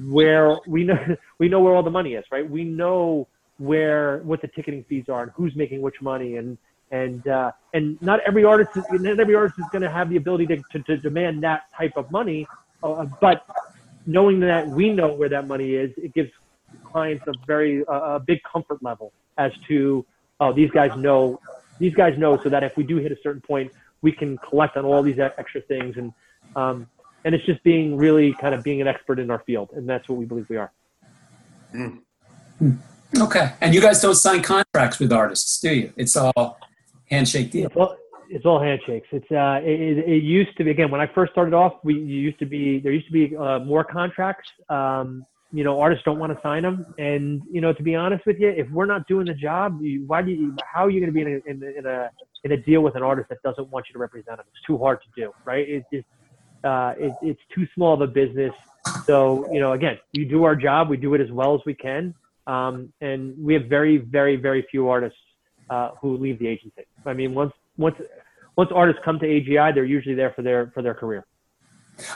where 0.09 0.57
we 0.65 0.83
know 0.85 0.97
we 1.39 1.49
know 1.49 1.59
where 1.59 1.75
all 1.75 1.83
the 1.83 1.91
money 1.91 2.13
is, 2.13 2.23
right? 2.31 2.49
We 2.49 2.63
know 2.63 3.27
where 3.57 4.19
what 4.19 4.41
the 4.41 4.47
ticketing 4.47 4.83
fees 4.89 5.05
are 5.09 5.23
and 5.23 5.31
who's 5.35 5.55
making 5.55 5.81
which 5.81 6.01
money 6.01 6.37
and 6.37 6.57
and 6.91 7.27
uh, 7.27 7.51
and 7.73 8.01
not 8.01 8.19
every 8.27 8.43
artist 8.43 8.71
is, 8.75 8.83
not 8.89 9.19
every 9.19 9.35
artist 9.35 9.59
is 9.59 9.65
going 9.71 9.81
to 9.81 9.89
have 9.89 10.09
the 10.09 10.17
ability 10.17 10.47
to, 10.47 10.57
to, 10.71 10.79
to 10.83 10.97
demand 10.97 11.43
that 11.43 11.63
type 11.77 11.93
of 11.95 12.09
money 12.11 12.47
uh, 12.83 13.05
but 13.21 13.45
knowing 14.05 14.39
that 14.41 14.67
we 14.67 14.91
know 14.91 15.13
where 15.13 15.29
that 15.29 15.47
money 15.47 15.73
is, 15.73 15.91
it 15.97 16.13
gives 16.13 16.31
clients 16.83 17.25
a 17.27 17.33
very 17.45 17.85
uh, 17.85 18.15
a 18.15 18.19
big 18.19 18.41
comfort 18.43 18.81
level 18.81 19.11
as 19.37 19.51
to 19.67 20.05
oh 20.39 20.51
these 20.53 20.71
guys 20.71 20.95
know 20.97 21.39
these 21.79 21.93
guys 21.93 22.17
know 22.17 22.41
so 22.41 22.49
that 22.49 22.63
if 22.63 22.75
we 22.77 22.83
do 22.83 22.97
hit 22.97 23.11
a 23.11 23.17
certain 23.21 23.41
point 23.41 23.71
we 24.01 24.11
can 24.11 24.37
collect 24.37 24.77
on 24.77 24.85
all 24.85 25.01
these 25.01 25.19
extra 25.19 25.61
things 25.61 25.95
and 25.97 26.13
um, 26.55 26.87
and 27.23 27.35
it's 27.35 27.45
just 27.45 27.63
being 27.63 27.95
really 27.95 28.33
kind 28.33 28.53
of 28.55 28.63
being 28.63 28.81
an 28.81 28.87
expert 28.87 29.19
in 29.19 29.29
our 29.29 29.39
field 29.39 29.69
and 29.73 29.87
that's 29.87 30.07
what 30.09 30.17
we 30.17 30.25
believe 30.25 30.49
we 30.49 30.57
are 30.57 30.71
Okay. 33.19 33.51
And 33.59 33.73
you 33.73 33.81
guys 33.81 34.01
don't 34.01 34.15
sign 34.15 34.41
contracts 34.41 34.99
with 34.99 35.11
artists, 35.11 35.59
do 35.59 35.73
you? 35.73 35.93
It's 35.97 36.15
all 36.15 36.59
handshake 37.09 37.51
deal. 37.51 37.69
well 37.75 37.97
it's 38.31 38.45
all 38.45 38.61
handshakes. 38.61 39.07
It's 39.11 39.29
uh, 39.31 39.59
it, 39.63 39.97
it 40.07 40.23
used 40.23 40.55
to 40.57 40.63
be 40.63 40.71
again 40.71 40.89
when 40.89 41.01
I 41.01 41.07
first 41.07 41.31
started 41.33 41.53
off. 41.53 41.73
We 41.83 41.95
used 41.95 42.39
to 42.39 42.45
be 42.45 42.79
there 42.79 42.91
used 42.91 43.07
to 43.07 43.11
be 43.11 43.35
uh, 43.35 43.59
more 43.59 43.83
contracts. 43.83 44.49
Um, 44.69 45.25
you 45.53 45.65
know, 45.65 45.81
artists 45.81 46.05
don't 46.05 46.17
want 46.17 46.33
to 46.33 46.41
sign 46.41 46.63
them, 46.63 46.85
and 46.97 47.41
you 47.51 47.59
know, 47.59 47.73
to 47.73 47.83
be 47.83 47.93
honest 47.93 48.25
with 48.25 48.39
you, 48.39 48.49
if 48.49 48.69
we're 48.69 48.85
not 48.85 49.05
doing 49.07 49.25
the 49.25 49.33
job, 49.33 49.81
you, 49.81 50.05
why 50.07 50.21
do 50.21 50.31
you? 50.31 50.55
How 50.63 50.85
are 50.85 50.89
you 50.89 51.01
going 51.01 51.13
to 51.13 51.13
be 51.13 51.21
in 51.21 51.41
a, 51.45 51.49
in, 51.49 51.77
in 51.79 51.85
a 51.85 52.09
in 52.45 52.53
a 52.53 52.57
deal 52.57 52.81
with 52.81 52.95
an 52.95 53.03
artist 53.03 53.27
that 53.29 53.41
doesn't 53.43 53.69
want 53.69 53.87
you 53.89 53.93
to 53.93 53.99
represent 53.99 54.37
them? 54.37 54.45
It's 54.53 54.65
too 54.65 54.77
hard 54.77 54.99
to 55.01 55.21
do, 55.21 55.33
right? 55.43 55.67
It's 55.67 55.85
just 55.91 56.07
uh, 56.63 56.93
it, 56.97 57.13
it's 57.21 57.41
too 57.53 57.67
small 57.75 57.93
of 57.93 58.01
a 58.01 58.07
business. 58.07 58.53
So 59.05 59.51
you 59.51 59.59
know, 59.59 59.73
again, 59.73 59.97
you 60.13 60.25
do 60.25 60.45
our 60.45 60.55
job. 60.55 60.89
We 60.89 60.95
do 60.95 61.13
it 61.15 61.21
as 61.21 61.31
well 61.31 61.53
as 61.53 61.61
we 61.65 61.73
can, 61.73 62.15
um, 62.47 62.93
and 63.01 63.35
we 63.37 63.53
have 63.55 63.65
very, 63.65 63.97
very, 63.97 64.37
very 64.37 64.65
few 64.71 64.87
artists 64.87 65.19
uh, 65.69 65.91
who 66.01 66.15
leave 66.15 66.39
the 66.39 66.47
agency. 66.47 66.83
I 67.05 67.13
mean, 67.13 67.33
once 67.33 67.53
once 67.81 67.97
once 68.57 68.69
artists 68.73 69.01
come 69.03 69.19
to 69.19 69.25
AGI, 69.25 69.73
they're 69.73 69.85
usually 69.85 70.15
there 70.15 70.31
for 70.31 70.41
their 70.41 70.71
for 70.73 70.81
their 70.81 70.93
career. 70.93 71.25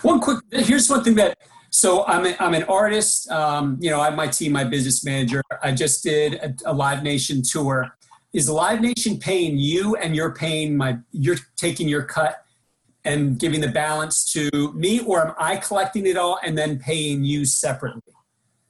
One 0.02 0.20
quick, 0.20 0.40
here's 0.52 0.90
one 0.90 1.04
thing 1.04 1.16
that, 1.16 1.38
so 1.70 2.06
I'm, 2.06 2.26
a, 2.26 2.36
I'm 2.40 2.54
an 2.54 2.64
artist, 2.64 3.30
um, 3.30 3.78
you 3.80 3.90
know, 3.90 4.00
I 4.00 4.06
have 4.06 4.16
my 4.16 4.28
team, 4.28 4.52
my 4.52 4.64
business 4.64 5.04
manager. 5.04 5.42
I 5.62 5.72
just 5.74 6.04
did 6.04 6.36
a, 6.36 6.56
a 6.66 6.74
Live 6.74 7.04
Nation 7.04 7.42
tour. 7.44 7.96
Is 8.34 8.50
Live 8.50 8.82
Nation 8.82 9.18
paying 9.18 9.58
you 9.58 9.96
and 9.98 10.16
you're 10.16 10.34
paying 10.34 10.76
my, 10.76 10.98
you're 11.12 11.38
taking 11.56 11.88
your 11.88 12.04
cut 12.04 12.44
and 13.04 13.38
giving 13.40 13.62
the 13.62 13.68
balance 13.68 14.32
to 14.34 14.74
me, 14.74 15.02
or 15.02 15.28
am 15.28 15.36
I 15.38 15.58
collecting 15.58 16.08
it 16.08 16.18
all 16.18 16.40
and 16.44 16.58
then 16.58 16.80
paying 16.80 17.24
you 17.24 17.46
separately? 17.46 18.02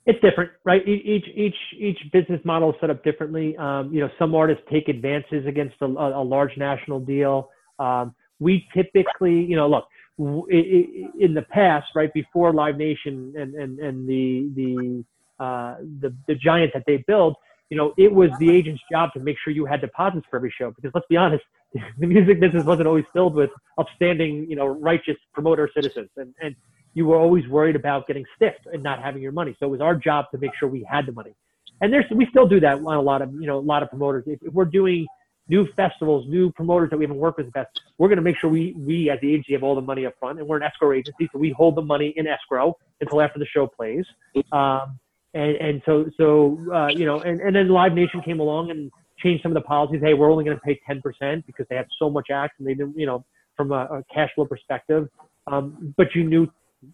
It's 0.06 0.22
different, 0.22 0.51
right? 0.64 0.88
Each 0.88 1.26
each 1.34 1.56
each 1.78 1.97
business 2.14 2.39
model 2.43 2.70
is 2.72 2.76
set 2.80 2.89
up 2.89 3.03
differently. 3.03 3.58
Um, 3.58 3.91
you 3.91 4.01
know, 4.01 4.10
some 4.20 4.36
artists 4.36 4.64
take 4.72 4.88
advances 4.88 5.45
against 5.47 5.76
a, 5.82 5.86
a 5.86 6.24
large 6.24 6.56
national 6.58 6.99
deal. 6.99 7.49
Um, 7.80 8.14
we 8.39 8.68
typically, 8.76 9.34
you 9.34 9.56
know, 9.56 9.68
look 9.68 9.86
in 10.18 11.34
the 11.34 11.45
past, 11.49 11.88
right 11.95 12.14
before 12.14 12.53
Live 12.53 12.78
Nation 12.78 13.34
and 13.36 13.56
and 13.56 13.80
and 13.80 14.08
the 14.08 14.49
the 14.56 15.43
uh, 15.43 15.78
the 16.01 16.16
the 16.28 16.36
giant 16.36 16.72
that 16.74 16.84
they 16.86 17.03
built, 17.08 17.36
you 17.70 17.78
know, 17.78 17.93
it 17.97 18.14
was 18.14 18.30
the 18.39 18.49
agent's 18.49 18.82
job 18.91 19.12
to 19.14 19.20
make 19.20 19.38
sure 19.43 19.51
you 19.51 19.66
had 19.66 19.82
deposits 19.82 20.26
for 20.30 20.38
every 20.38 20.53
show. 20.56 20.72
Because 20.72 20.91
let's 20.93 21.08
be 21.08 21.18
honest, 21.18 21.43
the 21.99 22.06
music 22.08 22.39
business 22.39 22.64
wasn't 22.64 22.88
always 22.88 23.06
filled 23.12 23.34
with 23.34 23.49
upstanding, 23.78 24.45
you 24.47 24.56
know, 24.56 24.68
righteous 24.68 25.18
promoter 25.34 25.70
citizens, 25.76 26.10
and 26.18 26.34
and 26.41 26.56
you 26.95 27.05
were 27.05 27.17
always 27.17 27.47
worried 27.47 27.75
about 27.75 28.07
getting 28.07 28.25
stiffed 28.35 28.65
and 28.73 28.81
not 28.81 29.03
having 29.03 29.21
your 29.21 29.31
money. 29.31 29.55
So 29.59 29.67
it 29.67 29.69
was 29.69 29.81
our 29.81 29.95
job 29.95 30.25
to 30.31 30.39
make 30.39 30.51
sure 30.59 30.67
we 30.67 30.83
had 30.89 31.05
the 31.05 31.11
money. 31.11 31.35
And 31.81 31.93
there's 31.93 32.05
we 32.09 32.25
still 32.31 32.47
do 32.47 32.59
that 32.61 32.79
on 32.79 32.95
a 32.95 33.01
lot 33.01 33.21
of 33.21 33.31
you 33.33 33.45
know 33.47 33.59
a 33.59 33.67
lot 33.73 33.83
of 33.83 33.89
promoters. 33.89 34.23
If, 34.25 34.39
if 34.41 34.53
we're 34.53 34.65
doing 34.65 35.05
new 35.47 35.67
festivals, 35.75 36.25
new 36.27 36.51
promoters 36.51 36.89
that 36.89 36.97
we 36.97 37.03
haven't 37.03 37.17
worked 37.17 37.37
with 37.37 37.51
the 37.53 37.65
we're 37.97 38.07
going 38.07 38.17
to 38.17 38.23
make 38.23 38.37
sure 38.39 38.49
we 38.49 38.73
we 38.77 39.09
as 39.09 39.19
the 39.21 39.31
agency 39.31 39.53
have 39.53 39.63
all 39.63 39.75
the 39.75 39.81
money 39.81 40.05
up 40.05 40.13
front, 40.19 40.39
and 40.39 40.47
we're 40.47 40.57
an 40.57 40.63
escrow 40.63 40.93
agency, 40.93 41.29
so 41.31 41.37
we 41.37 41.51
hold 41.51 41.75
the 41.75 41.81
money 41.81 42.13
in 42.15 42.27
escrow 42.27 42.75
until 43.01 43.21
after 43.21 43.39
the 43.39 43.45
show 43.45 43.67
plays. 43.67 44.05
Um, 44.51 44.97
and 45.33 45.57
and 45.57 45.81
so 45.85 46.05
so 46.17 46.57
uh, 46.73 46.87
you 46.87 47.05
know, 47.05 47.19
and, 47.19 47.41
and 47.41 47.55
then 47.55 47.67
Live 47.67 47.93
Nation 47.93 48.21
came 48.21 48.39
along 48.39 48.71
and 48.71 48.89
changed 49.17 49.43
some 49.43 49.51
of 49.51 49.55
the 49.61 49.67
policies. 49.67 50.01
Hey, 50.01 50.13
we're 50.13 50.31
only 50.31 50.45
going 50.45 50.57
to 50.57 50.61
pay 50.61 50.79
10% 50.89 51.45
because 51.45 51.65
they 51.69 51.75
have 51.75 51.87
so 51.99 52.09
much 52.09 52.27
acts 52.31 52.55
and 52.59 52.67
they 52.67 52.73
didn't, 52.73 52.97
you 52.97 53.05
know, 53.05 53.25
from 53.55 53.71
a, 53.71 53.85
a 53.85 54.03
cash 54.13 54.29
flow 54.35 54.45
perspective. 54.45 55.07
Um, 55.47 55.93
but 55.97 56.07
you 56.15 56.23
knew 56.23 56.47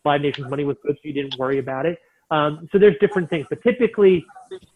Live 0.05 0.21
Nation's 0.21 0.49
money 0.49 0.63
was 0.63 0.77
good, 0.85 0.95
so 0.95 1.01
you 1.03 1.13
didn't 1.13 1.37
worry 1.37 1.59
about 1.59 1.85
it. 1.85 1.99
Um, 2.29 2.67
so 2.71 2.79
there's 2.79 2.95
different 3.01 3.29
things, 3.29 3.45
but 3.49 3.61
typically 3.61 4.25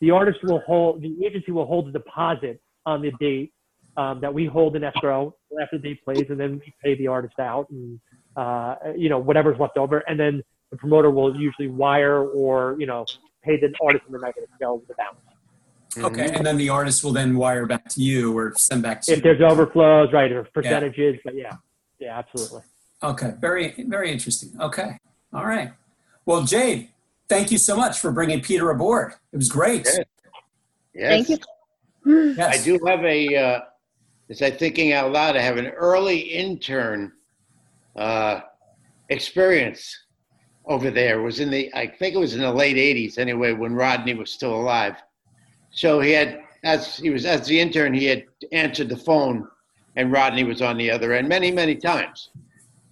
the 0.01 0.11
artist 0.11 0.39
will 0.43 0.59
hold, 0.59 1.01
the 1.01 1.15
agency 1.25 1.51
will 1.51 1.65
hold 1.65 1.87
a 1.87 1.91
deposit 1.91 2.61
on 2.85 3.01
the 3.01 3.11
date 3.19 3.53
um, 3.97 4.19
that 4.21 4.33
we 4.33 4.45
hold 4.45 4.75
in 4.75 4.83
escrow 4.83 5.33
after 5.61 5.77
the 5.77 5.89
date 5.89 6.03
plays, 6.03 6.25
and 6.29 6.39
then 6.39 6.59
we 6.59 6.73
pay 6.83 6.97
the 6.97 7.07
artist 7.07 7.39
out, 7.39 7.69
and 7.69 7.99
uh, 8.35 8.75
you 8.95 9.09
know 9.09 9.19
whatever's 9.19 9.57
left 9.59 9.77
over, 9.77 9.99
and 9.99 10.19
then 10.19 10.43
the 10.71 10.77
promoter 10.77 11.09
will 11.09 11.39
usually 11.39 11.69
wire 11.69 12.27
or 12.27 12.75
you 12.77 12.85
know 12.85 13.05
pay 13.43 13.57
the 13.59 13.73
artist 13.81 14.03
in 14.07 14.13
the 14.13 14.19
night 14.19 14.33
of 14.37 14.43
the 14.49 14.65
show 14.65 14.75
with 14.75 14.87
the 14.87 14.93
balance. 14.95 15.19
Okay, 15.97 16.35
and 16.35 16.45
then 16.45 16.57
the 16.57 16.67
artist 16.67 17.05
will 17.05 17.13
then 17.13 17.37
wire 17.37 17.65
back 17.65 17.87
to 17.89 18.01
you 18.01 18.37
or 18.37 18.53
send 18.57 18.83
back 18.83 19.01
to 19.03 19.13
If 19.13 19.17
you. 19.19 19.23
there's 19.23 19.41
overflows, 19.41 20.11
right, 20.11 20.29
or 20.31 20.43
percentages, 20.53 21.17
but 21.23 21.35
yeah, 21.35 21.55
yeah, 21.99 22.19
absolutely. 22.19 22.63
Okay, 23.05 23.33
very, 23.39 23.73
very 23.87 24.11
interesting. 24.11 24.51
Okay, 24.59 24.97
all 25.31 25.45
right. 25.45 25.71
Well, 26.25 26.43
Jade, 26.43 26.89
thank 27.29 27.51
you 27.51 27.59
so 27.59 27.77
much 27.77 27.99
for 27.99 28.11
bringing 28.11 28.41
Peter 28.41 28.71
aboard. 28.71 29.13
It 29.31 29.37
was 29.37 29.47
great. 29.49 29.85
Yeah. 29.85 30.03
Yes. 30.95 31.27
Thank 31.27 31.41
you. 32.05 32.33
Yes. 32.35 32.59
I 32.59 32.63
do 32.63 32.79
have 32.87 33.03
a, 33.05 33.35
uh, 33.35 33.59
as 34.29 34.41
I 34.41 34.49
thinking 34.49 34.93
out 34.93 35.11
loud, 35.11 35.37
I 35.37 35.41
have 35.41 35.57
an 35.57 35.67
early 35.67 36.17
intern 36.17 37.11
uh, 37.95 38.41
experience 39.09 40.05
over 40.65 40.89
there. 40.89 41.19
It 41.19 41.23
was 41.23 41.39
in 41.39 41.51
the, 41.51 41.71
I 41.75 41.85
think 41.85 42.15
it 42.15 42.19
was 42.19 42.33
in 42.33 42.41
the 42.41 42.51
late 42.51 42.75
80s 42.75 43.19
anyway, 43.19 43.53
when 43.53 43.75
Rodney 43.75 44.15
was 44.15 44.31
still 44.31 44.55
alive. 44.55 44.95
So 45.69 45.99
he 45.99 46.11
had, 46.11 46.41
as 46.63 46.97
he 46.97 47.11
was, 47.11 47.25
as 47.25 47.45
the 47.45 47.59
intern, 47.59 47.93
he 47.93 48.05
had 48.05 48.25
answered 48.51 48.89
the 48.89 48.97
phone 48.97 49.47
and 49.95 50.11
Rodney 50.11 50.43
was 50.43 50.63
on 50.63 50.77
the 50.77 50.89
other 50.89 51.13
end 51.13 51.29
many, 51.29 51.51
many 51.51 51.75
times. 51.75 52.29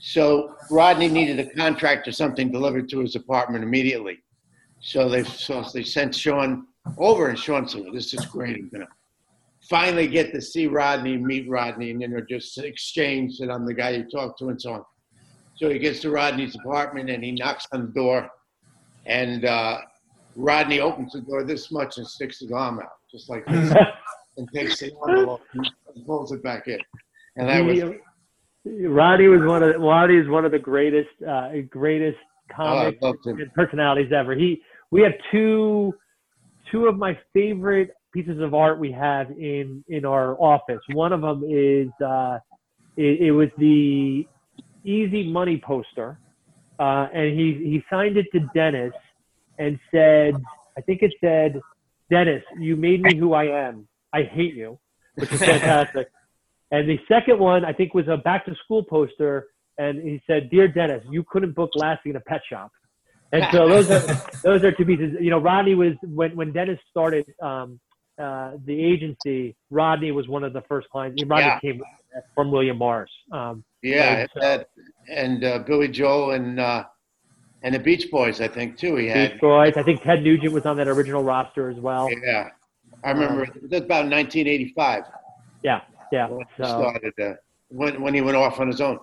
So 0.05 0.57
Rodney 0.69 1.07
needed 1.07 1.39
a 1.39 1.49
contract 1.51 2.09
or 2.09 2.11
something 2.11 2.51
delivered 2.51 2.89
to 2.89 2.99
his 2.99 3.15
apartment 3.15 3.63
immediately. 3.63 4.19
So 4.81 5.07
they, 5.07 5.23
so 5.23 5.63
they 5.73 5.83
sent 5.83 6.13
Sean 6.13 6.67
over 6.97 7.29
and 7.29 7.39
Sean 7.39 7.69
said, 7.69 7.85
this 7.93 8.13
is 8.13 8.25
great. 8.25 8.57
I'm 8.57 8.67
gonna 8.67 8.89
finally 9.61 10.09
get 10.09 10.33
to 10.33 10.41
see 10.41 10.67
Rodney, 10.67 11.15
meet 11.15 11.49
Rodney, 11.49 11.91
and 11.91 12.01
you 12.01 12.09
know, 12.09 12.19
just 12.19 12.57
exchange 12.57 13.37
that 13.37 13.49
I'm 13.49 13.65
the 13.65 13.73
guy 13.73 13.91
you 13.91 14.03
talk 14.09 14.37
to 14.39 14.49
and 14.49 14.61
so 14.61 14.73
on. 14.73 14.85
So 15.55 15.69
he 15.69 15.79
gets 15.79 16.01
to 16.01 16.11
Rodney's 16.11 16.55
apartment 16.55 17.09
and 17.09 17.23
he 17.23 17.31
knocks 17.31 17.65
on 17.71 17.83
the 17.85 17.91
door, 17.93 18.29
and 19.05 19.45
uh, 19.45 19.77
Rodney 20.35 20.81
opens 20.81 21.13
the 21.13 21.21
door 21.21 21.45
this 21.45 21.71
much 21.71 21.97
and 21.97 22.05
sticks 22.05 22.41
his 22.41 22.51
arm 22.51 22.79
out, 22.79 22.91
just 23.09 23.29
like 23.29 23.45
this, 23.45 23.73
and 24.37 24.49
takes 24.53 24.79
the 24.79 24.91
envelope 25.07 25.43
and 25.53 26.05
pulls 26.05 26.33
it 26.33 26.43
back 26.43 26.67
in. 26.67 26.79
And 27.37 27.47
that 27.47 27.63
was 27.63 27.79
Roddy 28.65 29.27
was 29.27 29.41
one 29.41 29.63
of 29.63 29.73
the, 29.73 29.79
Roddy 29.79 30.17
is 30.17 30.27
one 30.29 30.45
of 30.45 30.51
the 30.51 30.59
greatest 30.59 31.09
uh, 31.27 31.49
greatest 31.69 32.17
oh, 32.51 32.55
comic 32.55 32.97
and 33.01 33.53
personalities 33.53 34.11
ever. 34.15 34.35
He 34.35 34.61
we 34.91 35.01
have 35.01 35.13
two 35.31 35.93
two 36.71 36.87
of 36.87 36.97
my 36.97 37.17
favorite 37.33 37.91
pieces 38.13 38.39
of 38.39 38.53
art 38.53 38.79
we 38.79 38.91
have 38.91 39.29
in 39.31 39.83
in 39.89 40.05
our 40.05 40.39
office. 40.39 40.79
One 40.93 41.11
of 41.11 41.21
them 41.21 41.43
is 41.43 41.89
uh, 42.05 42.39
it, 42.95 43.21
it 43.21 43.31
was 43.31 43.49
the 43.57 44.25
Easy 44.85 45.29
Money 45.29 45.61
poster, 45.65 46.19
uh, 46.79 47.07
and 47.13 47.37
he 47.37 47.53
he 47.55 47.83
signed 47.89 48.17
it 48.17 48.27
to 48.33 48.47
Dennis 48.53 48.93
and 49.59 49.79
said, 49.91 50.35
I 50.77 50.81
think 50.81 51.01
it 51.01 51.13
said, 51.21 51.59
Dennis, 52.09 52.43
you 52.59 52.75
made 52.75 53.01
me 53.01 53.15
who 53.15 53.33
I 53.33 53.45
am. 53.45 53.87
I 54.13 54.23
hate 54.23 54.55
you, 54.55 54.79
which 55.15 55.31
is 55.31 55.39
fantastic. 55.43 56.09
And 56.73 56.89
the 56.89 56.99
second 57.07 57.37
one, 57.39 57.63
I 57.63 57.71
think, 57.71 57.93
was 57.93 58.07
a 58.07 58.17
back 58.17 58.45
to 58.47 58.55
school 58.63 58.83
poster, 58.83 59.47
and 59.77 60.01
he 60.01 60.19
said, 60.27 60.49
"Dear 60.49 60.67
Dennis, 60.67 61.03
you 61.09 61.23
couldn't 61.29 61.53
book 61.53 61.69
Lassie 61.75 62.09
in 62.09 62.15
a 62.15 62.19
pet 62.21 62.41
shop." 62.49 62.71
And 63.31 63.45
so 63.51 63.67
those 63.69 63.89
are 63.91 63.99
those 64.43 64.63
are 64.63 64.71
two 64.71 64.83
pieces. 64.83 65.15
You 65.21 65.29
know, 65.29 65.37
Rodney 65.39 65.75
was 65.75 65.93
when 66.03 66.35
when 66.35 66.51
Dennis 66.51 66.79
started 66.89 67.25
um, 67.41 67.79
uh, 68.19 68.53
the 68.65 68.77
agency. 68.91 69.55
Rodney 69.69 70.11
was 70.11 70.27
one 70.27 70.43
of 70.43 70.51
the 70.53 70.61
first 70.67 70.89
clients. 70.89 71.23
Rodney 71.23 71.45
Yeah. 71.45 71.59
came 71.59 71.81
from 72.35 72.51
William 72.51 72.77
Morris. 72.77 73.11
Um, 73.31 73.63
Yeah, 73.83 74.25
so- 74.33 74.39
that, 74.39 74.69
and 75.09 75.43
uh, 75.43 75.59
Billy 75.59 75.87
Joel 75.89 76.31
and 76.31 76.59
uh, 76.59 76.85
and 77.61 77.75
the 77.75 77.79
Beach 77.79 78.09
Boys, 78.09 78.41
I 78.41 78.47
think 78.47 78.77
too. 78.77 78.95
He 78.95 79.07
had 79.09 79.33
Beach 79.33 79.41
Boys. 79.41 79.73
I 79.77 79.83
think 79.83 80.01
Ted 80.01 80.23
Nugent 80.23 80.53
was 80.53 80.65
on 80.65 80.75
that 80.77 80.87
original 80.87 81.23
roster 81.23 81.69
as 81.69 81.77
well. 81.77 82.09
Yeah, 82.25 82.49
I 83.03 83.11
remember 83.11 83.45
that's 83.69 83.85
about 83.85 84.05
1985 84.09 85.03
Yeah, 85.63 85.81
yeah. 86.13 86.27
when 86.29 86.39
he 86.39 86.63
So 86.63 86.65
started. 86.65 87.13
Uh, 87.19 87.33
when 87.69 88.01
when 88.01 88.13
he 88.13 88.21
went 88.21 88.37
off 88.37 88.59
on 88.59 88.67
his 88.67 88.81
own. 88.81 88.99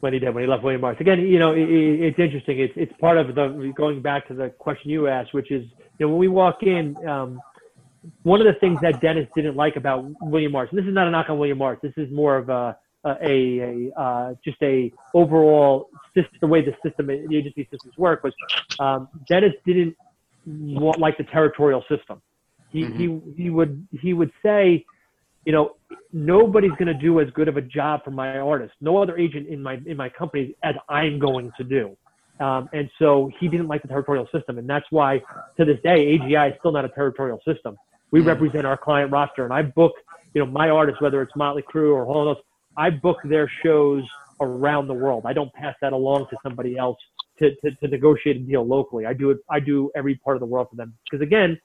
when 0.00 0.12
he 0.12 0.18
did 0.18 0.34
when 0.34 0.42
he 0.44 0.48
left 0.48 0.62
William 0.64 0.80
Morris. 0.80 1.00
Again, 1.00 1.20
you 1.20 1.38
know, 1.38 1.52
it, 1.52 1.68
it, 1.68 2.00
it's 2.06 2.18
interesting. 2.18 2.58
It's 2.58 2.74
it's 2.76 2.92
part 3.00 3.16
of 3.18 3.34
the 3.34 3.72
going 3.76 4.02
back 4.02 4.26
to 4.28 4.34
the 4.34 4.48
question 4.50 4.90
you 4.90 5.08
asked, 5.08 5.32
which 5.32 5.50
is 5.50 5.64
you 5.98 6.06
know 6.06 6.08
when 6.08 6.18
we 6.18 6.28
walk 6.28 6.62
in. 6.62 6.96
Um, 7.06 7.40
one 8.22 8.40
of 8.40 8.46
the 8.46 8.58
things 8.60 8.80
that 8.80 9.00
Dennis 9.00 9.28
didn't 9.34 9.56
like 9.56 9.76
about 9.76 9.98
William 10.20 10.52
Morris, 10.52 10.70
and 10.70 10.78
this 10.78 10.86
is 10.86 10.94
not 10.94 11.08
a 11.08 11.10
knock 11.10 11.28
on 11.28 11.38
William 11.38 11.58
Morris, 11.58 11.80
this 11.82 11.92
is 11.96 12.10
more 12.10 12.36
of 12.36 12.48
a 12.48 12.76
a, 13.04 13.10
a, 13.22 13.60
a 13.60 14.00
uh, 14.00 14.34
just 14.44 14.60
a 14.62 14.92
overall 15.14 15.90
system, 16.14 16.38
the 16.40 16.46
way 16.46 16.64
the 16.64 16.74
system, 16.84 17.06
the 17.06 17.36
agency 17.36 17.66
systems 17.70 17.96
work 17.96 18.24
was 18.24 18.34
um, 18.78 19.08
Dennis 19.28 19.52
didn't 19.66 19.96
want 20.46 20.98
like 20.98 21.16
the 21.18 21.24
territorial 21.24 21.84
system. 21.88 22.22
He, 22.70 22.84
he 22.84 23.20
he 23.36 23.50
would 23.50 23.86
he 24.00 24.12
would 24.12 24.30
say, 24.42 24.84
you 25.48 25.54
know, 25.54 25.76
nobody's 26.12 26.72
going 26.72 26.88
to 26.88 26.94
do 27.08 27.20
as 27.20 27.30
good 27.30 27.48
of 27.48 27.56
a 27.56 27.62
job 27.62 28.04
for 28.04 28.10
my 28.10 28.36
artist. 28.36 28.74
No 28.82 28.98
other 28.98 29.16
agent 29.16 29.48
in 29.48 29.62
my 29.62 29.78
in 29.86 29.96
my 29.96 30.10
company 30.10 30.54
as 30.62 30.74
I'm 30.90 31.18
going 31.18 31.50
to 31.56 31.64
do. 31.64 31.96
Um, 32.38 32.68
and 32.74 32.90
so 32.98 33.30
he 33.40 33.48
didn't 33.48 33.66
like 33.66 33.80
the 33.80 33.88
territorial 33.88 34.28
system, 34.30 34.58
and 34.58 34.68
that's 34.68 34.84
why 34.90 35.22
to 35.56 35.64
this 35.64 35.78
day 35.82 36.18
AGI 36.18 36.50
is 36.50 36.56
still 36.58 36.72
not 36.72 36.84
a 36.84 36.90
territorial 36.90 37.40
system. 37.46 37.78
We 38.10 38.20
represent 38.20 38.66
our 38.66 38.76
client 38.76 39.10
roster, 39.10 39.44
and 39.44 39.54
I 39.54 39.62
book, 39.62 39.92
you 40.34 40.44
know, 40.44 40.50
my 40.50 40.68
artists, 40.68 41.00
whether 41.00 41.22
it's 41.22 41.34
Motley 41.34 41.62
Crue 41.62 41.94
or 41.94 42.04
Hall 42.04 42.28
& 42.28 42.28
Oates, 42.28 42.42
I 42.76 42.90
book 42.90 43.16
their 43.24 43.50
shows 43.64 44.04
around 44.42 44.86
the 44.86 44.94
world. 44.94 45.22
I 45.24 45.32
don't 45.32 45.52
pass 45.54 45.74
that 45.80 45.94
along 45.94 46.26
to 46.28 46.36
somebody 46.42 46.76
else 46.76 46.98
to, 47.38 47.54
to, 47.56 47.70
to 47.70 47.88
negotiate 47.88 48.36
a 48.36 48.40
deal 48.40 48.66
locally. 48.66 49.06
I 49.06 49.14
do 49.14 49.30
it. 49.30 49.38
I 49.48 49.60
do 49.60 49.90
every 49.96 50.16
part 50.16 50.36
of 50.36 50.40
the 50.40 50.46
world 50.46 50.68
for 50.68 50.76
them 50.76 50.92
because 51.10 51.22
again, 51.22 51.58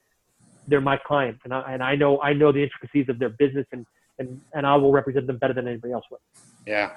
they're 0.68 0.80
my 0.80 0.98
client, 1.06 1.38
and 1.44 1.52
I 1.52 1.72
and 1.72 1.82
I 1.82 1.94
know 1.96 2.20
I 2.20 2.32
know 2.32 2.52
the 2.52 2.62
intricacies 2.62 3.08
of 3.08 3.18
their 3.18 3.30
business, 3.30 3.66
and 3.72 3.86
and 4.18 4.40
and 4.54 4.66
I 4.66 4.76
will 4.76 4.92
represent 4.92 5.26
them 5.26 5.38
better 5.38 5.54
than 5.54 5.68
anybody 5.68 5.92
else 5.92 6.04
would. 6.10 6.20
Yeah, 6.66 6.90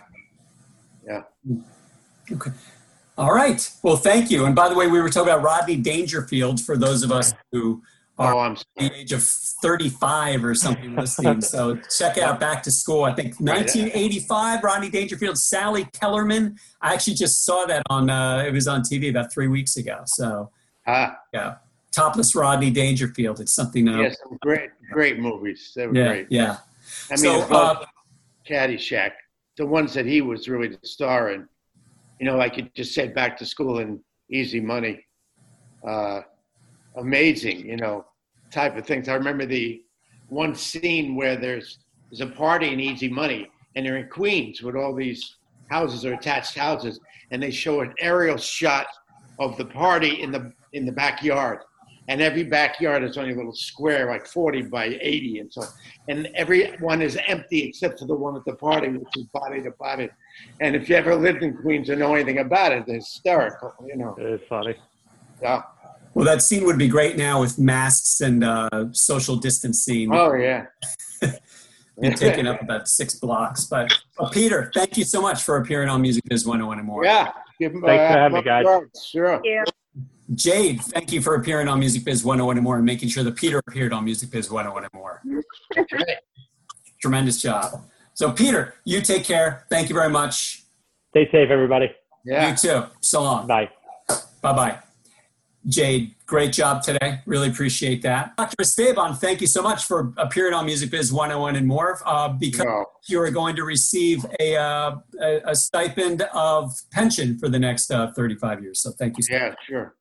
yeah. 1.06 1.24
Okay. 2.32 2.52
All 3.18 3.34
right. 3.34 3.70
Well, 3.82 3.98
thank 3.98 4.30
you. 4.30 4.46
And 4.46 4.56
by 4.56 4.70
the 4.70 4.76
way, 4.76 4.88
we 4.88 5.02
were 5.02 5.10
talking 5.10 5.32
about 5.32 5.44
Rodney 5.44 5.76
Dangerfield 5.76 6.62
for 6.62 6.78
those 6.78 7.02
of 7.02 7.12
us 7.12 7.34
who 7.52 7.82
are 8.20 8.34
Oh, 8.34 8.56
the 8.78 8.94
age 8.96 9.12
of 9.12 9.24
35 9.24 10.44
or 10.44 10.56
something 10.56 10.96
listening. 10.96 11.42
So 11.42 11.80
check 11.98 12.18
out 12.18 12.40
Back 12.40 12.64
to 12.64 12.72
School. 12.72 13.04
I 13.04 13.14
think 13.14 13.40
1985, 13.40 14.64
Rodney 14.64 14.90
Dangerfield, 14.90 15.38
Sally 15.38 15.86
Kellerman. 15.94 16.58
I 16.82 16.94
actually 16.94 17.14
just 17.14 17.46
saw 17.46 17.66
that 17.66 17.84
on, 17.90 18.10
uh, 18.10 18.40
it 18.40 18.54
was 18.54 18.68
on 18.68 18.82
TV 18.82 19.10
about 19.10 19.32
three 19.32 19.48
weeks 19.48 19.78
ago. 19.78 20.02
So 20.06 20.52
ah, 20.88 21.18
yeah, 21.34 21.56
Topless 21.98 22.36
Rodney 22.36 22.70
Dangerfield. 22.70 23.40
It's 23.40 23.54
something. 23.54 23.88
Uh, 23.88 24.02
yeah, 24.02 24.10
some 24.24 24.38
great 24.42 24.70
great 24.92 25.18
movies. 25.20 25.72
They 25.76 25.88
were 25.88 25.96
yeah, 25.96 26.08
great. 26.08 26.28
yeah. 26.30 26.58
I 27.10 27.16
mean, 27.16 27.18
So, 27.18 27.42
uh, 27.42 27.86
Caddyshack, 28.48 29.14
the 29.58 29.66
ones 29.66 29.96
that 29.96 30.06
he 30.06 30.22
was 30.22 30.48
really 30.48 30.68
the 30.68 30.78
star 30.84 31.32
in. 31.32 31.48
You 32.20 32.28
know, 32.28 32.38
like 32.38 32.56
you 32.58 32.70
just 32.76 32.94
said, 32.94 33.16
Back 33.16 33.36
to 33.40 33.48
School 33.48 33.80
and 33.80 34.00
Easy 34.30 34.60
Money. 34.60 35.04
Uh, 35.88 36.22
amazing, 36.98 37.66
you 37.66 37.78
know, 37.78 38.06
type 38.52 38.78
of 38.78 38.86
things. 38.86 39.10
I 39.10 39.16
remember 39.16 39.48
the 39.48 39.82
one 40.30 40.54
scene 40.54 41.16
where 41.16 41.36
there's 41.36 41.80
there's 42.12 42.22
a 42.22 42.28
party 42.28 42.74
in 42.74 42.80
Easy 42.80 43.10
Money, 43.10 43.48
and 43.76 43.84
they're 43.84 43.98
in 43.98 44.10
Queens 44.10 44.62
with 44.62 44.76
all 44.76 44.94
these 44.94 45.38
houses 45.72 46.06
or 46.06 46.14
attached 46.14 46.56
houses, 46.56 47.00
and 47.32 47.42
they 47.42 47.50
show 47.50 47.82
an 47.82 47.92
aerial 48.00 48.38
shot 48.38 48.86
of 49.40 49.58
the 49.58 49.66
party 49.66 50.22
in 50.22 50.32
the 50.32 50.54
in 50.74 50.86
the 50.86 50.92
backyard. 50.92 51.60
And 52.10 52.22
every 52.22 52.44
backyard 52.44 53.04
is 53.04 53.18
only 53.18 53.34
a 53.34 53.36
little 53.36 53.54
square, 53.54 54.08
like 54.08 54.26
40 54.26 54.64
by 54.64 54.98
80, 55.02 55.40
and 55.40 55.52
so, 55.54 55.64
and 56.08 56.28
every 56.36 56.72
one 56.78 57.02
is 57.02 57.18
empty 57.28 57.64
except 57.64 58.00
for 58.00 58.06
the 58.06 58.16
one 58.16 58.36
at 58.38 58.46
the 58.46 58.56
party, 58.56 58.88
which 58.90 59.10
is 59.18 59.26
body 59.26 59.62
to 59.64 59.72
body. 59.72 60.08
And 60.62 60.76
if 60.76 60.88
you 60.88 60.96
ever 60.96 61.16
lived 61.16 61.44
in 61.44 61.58
Queens 61.58 61.90
and 61.90 62.00
know 62.00 62.16
anything 62.16 62.38
about 62.40 62.72
it, 62.72 62.86
it's 62.88 63.08
hysterical, 63.14 63.74
you 63.86 63.98
know. 63.98 64.16
It 64.18 64.26
is 64.26 64.42
funny. 64.48 64.76
Yeah. 65.42 65.64
Well, 66.14 66.26
that 66.26 66.42
scene 66.42 66.64
would 66.66 66.78
be 66.78 66.88
great 66.88 67.18
now 67.18 67.42
with 67.42 67.60
masks 67.60 68.22
and 68.22 68.44
uh, 68.44 68.70
social 68.94 69.36
distancing. 69.36 70.12
Oh 70.14 70.34
yeah. 70.34 70.66
Been 72.00 72.14
taking 72.14 72.48
up 72.48 72.62
about 72.62 72.88
six 72.88 73.16
blocks. 73.16 73.66
But 73.66 73.92
well, 74.20 74.30
Peter, 74.30 74.72
thank 74.74 74.98
you 74.98 75.04
so 75.04 75.22
much 75.22 75.44
for 75.44 75.58
appearing 75.58 75.90
on 75.90 76.02
Music 76.02 76.24
Biz 76.30 76.46
101 76.46 76.78
and 76.78 76.88
more. 76.88 77.04
Yeah. 77.04 77.32
Give 77.60 77.74
'em, 77.74 77.82
Thanks 77.82 78.14
for 78.14 78.20
having 78.20 78.32
me, 78.34 78.38
love 78.38 78.46
guys. 78.46 78.64
drugs, 78.64 79.06
Sure. 79.06 79.42
Yeah. 79.44 79.64
Jade, 80.36 80.82
thank 80.82 81.12
you 81.14 81.22
for 81.22 81.36
appearing 81.36 81.68
on 81.68 81.80
Music 81.80 82.04
Biz 82.04 82.24
101 82.24 82.58
and 82.58 82.64
more 82.64 82.76
and 82.76 82.86
making 82.86 83.10
sure 83.10 83.24
that 83.24 83.36
Peter 83.36 83.60
appeared 83.68 83.94
on 83.94 84.04
Music 84.04 84.30
Biz 84.30 84.52
101 84.52 84.84
and 84.84 84.94
more. 84.94 85.22
Tremendous 87.02 87.42
job. 87.42 87.82
So, 88.14 88.32
Peter, 88.32 88.74
you 88.84 89.02
take 89.02 89.24
care. 89.24 89.66
Thank 89.70 89.90
you 89.90 89.96
very 89.96 90.10
much. 90.10 90.64
Stay 91.12 91.30
safe, 91.32 91.50
everybody. 91.50 91.92
Yeah. 92.26 92.50
You 92.50 92.56
too. 92.58 92.84
So 93.00 93.24
long. 93.24 93.48
Bye. 93.48 93.70
Bye 94.42 94.54
bye. 94.54 94.80
Jade, 95.68 96.16
great 96.26 96.54
job 96.54 96.82
today. 96.82 97.20
Really 97.26 97.50
appreciate 97.50 98.02
that. 98.04 98.36
Dr. 98.38 98.56
Esteban, 98.62 99.16
thank 99.16 99.42
you 99.42 99.48
so 99.48 99.62
much 99.62 99.84
for 99.86 100.14
appearing 100.18 100.54
on 100.54 100.66
Music 100.66 100.90
Biz 100.92 101.12
101 101.14 101.56
and 101.56 101.68
more. 101.68 102.02
Uh, 102.06 102.30
because 102.30 102.66
No. 102.66 102.86
you 103.08 103.22
are 103.22 103.32
going 103.32 103.56
to 103.56 103.64
receive 103.64 104.26
a, 104.40 104.56
uh, 104.58 104.96
a, 105.22 105.42
a 105.46 105.56
stipend 105.56 106.22
of 106.34 106.74
pension 106.92 107.38
for 107.38 107.48
the 107.50 107.60
next 107.60 107.92
uh, 107.92 108.12
35 108.14 108.62
years. 108.64 108.82
So, 108.82 108.92
thank 108.92 109.18
you 109.18 109.24
so 109.24 109.34
Yeah. 109.34 109.56
Sure. 109.68 109.96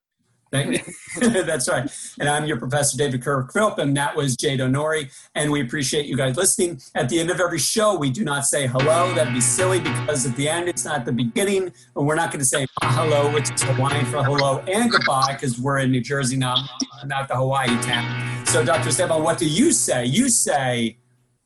Thank 0.53 0.87
you. 0.87 1.43
That's 1.43 1.69
right. 1.69 1.91
And 2.21 2.29
I'm 2.29 2.47
your 2.47 2.59
professor, 2.59 2.97
David 2.97 3.23
Kirk 3.23 3.53
Philp, 3.53 3.79
and 3.79 3.97
that 3.97 4.15
was 4.17 4.37
Jade 4.37 4.61
Honori. 4.61 5.11
And 5.35 5.51
we 5.51 5.61
appreciate 5.61 6.07
you 6.07 6.17
guys 6.17 6.37
listening. 6.37 6.81
At 6.95 7.09
the 7.09 7.19
end 7.19 7.31
of 7.31 7.41
every 7.41 7.59
show, 7.59 7.97
we 7.97 8.11
do 8.11 8.25
not 8.25 8.45
say 8.47 8.67
hello. 8.67 9.13
That'd 9.15 9.35
be 9.35 9.41
silly 9.41 9.81
because 9.81 10.25
at 10.27 10.37
the 10.37 10.49
end, 10.49 10.69
it's 10.69 10.85
not 10.85 11.05
the 11.05 11.13
beginning. 11.13 11.73
And 11.97 12.07
we're 12.07 12.15
not 12.15 12.31
going 12.31 12.41
to 12.41 12.47
say 12.47 12.67
ah, 12.83 12.93
hello, 12.97 13.33
which 13.33 13.51
is 13.51 13.63
Hawaiian 13.63 14.05
for 14.07 14.23
hello 14.23 14.59
and 14.69 14.91
goodbye 14.91 15.33
because 15.33 15.59
we're 15.59 15.79
in 15.79 15.91
New 15.91 16.01
Jersey, 16.01 16.37
not, 16.37 16.59
not 17.05 17.29
the 17.29 17.35
Hawaii 17.37 17.69
town. 17.83 18.47
So, 18.47 18.65
Dr. 18.65 18.89
Esteban, 18.91 19.23
what 19.23 19.39
do 19.39 19.49
you 19.49 19.73
say? 19.73 20.05
You 20.07 20.29
say, 20.29 20.99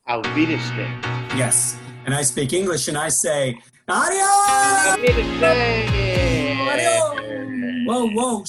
Auf 0.06 0.24
Wiedersehen. 0.34 1.00
yes. 1.36 1.76
And 2.04 2.14
I 2.14 2.22
speak 2.22 2.52
English 2.52 2.88
and 2.88 2.98
I 2.98 3.08
say, 3.08 3.58
Auf 3.88 4.08
adios! 4.08 4.98
Wiedersehen. 5.00 6.68
Adios! 6.68 7.69
whoa 7.90 8.06
whoa 8.14 8.44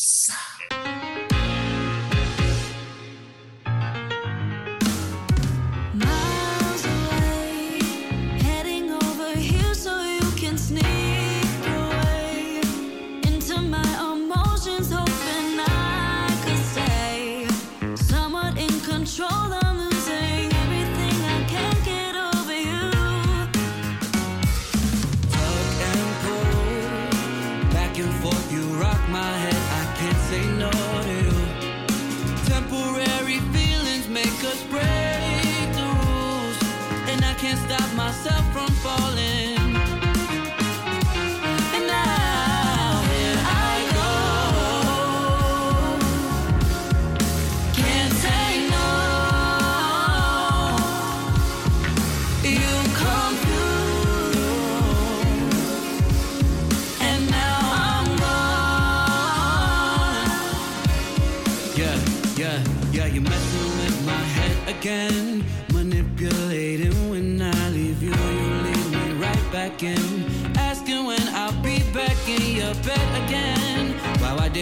myself 38.12 38.46
from 38.52 38.81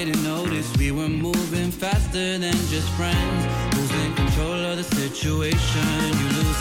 didn't 0.06 0.24
notice 0.24 0.72
we 0.78 0.92
were 0.92 1.10
moving 1.10 1.72
faster 1.72 2.38
than 2.38 2.54
just 2.72 2.90
friends. 2.92 3.76
Losing 3.76 4.14
control 4.16 4.54
of 4.54 4.78
the 4.78 4.84
situation. 4.84 6.00
You 6.20 6.28
losing 6.40 6.59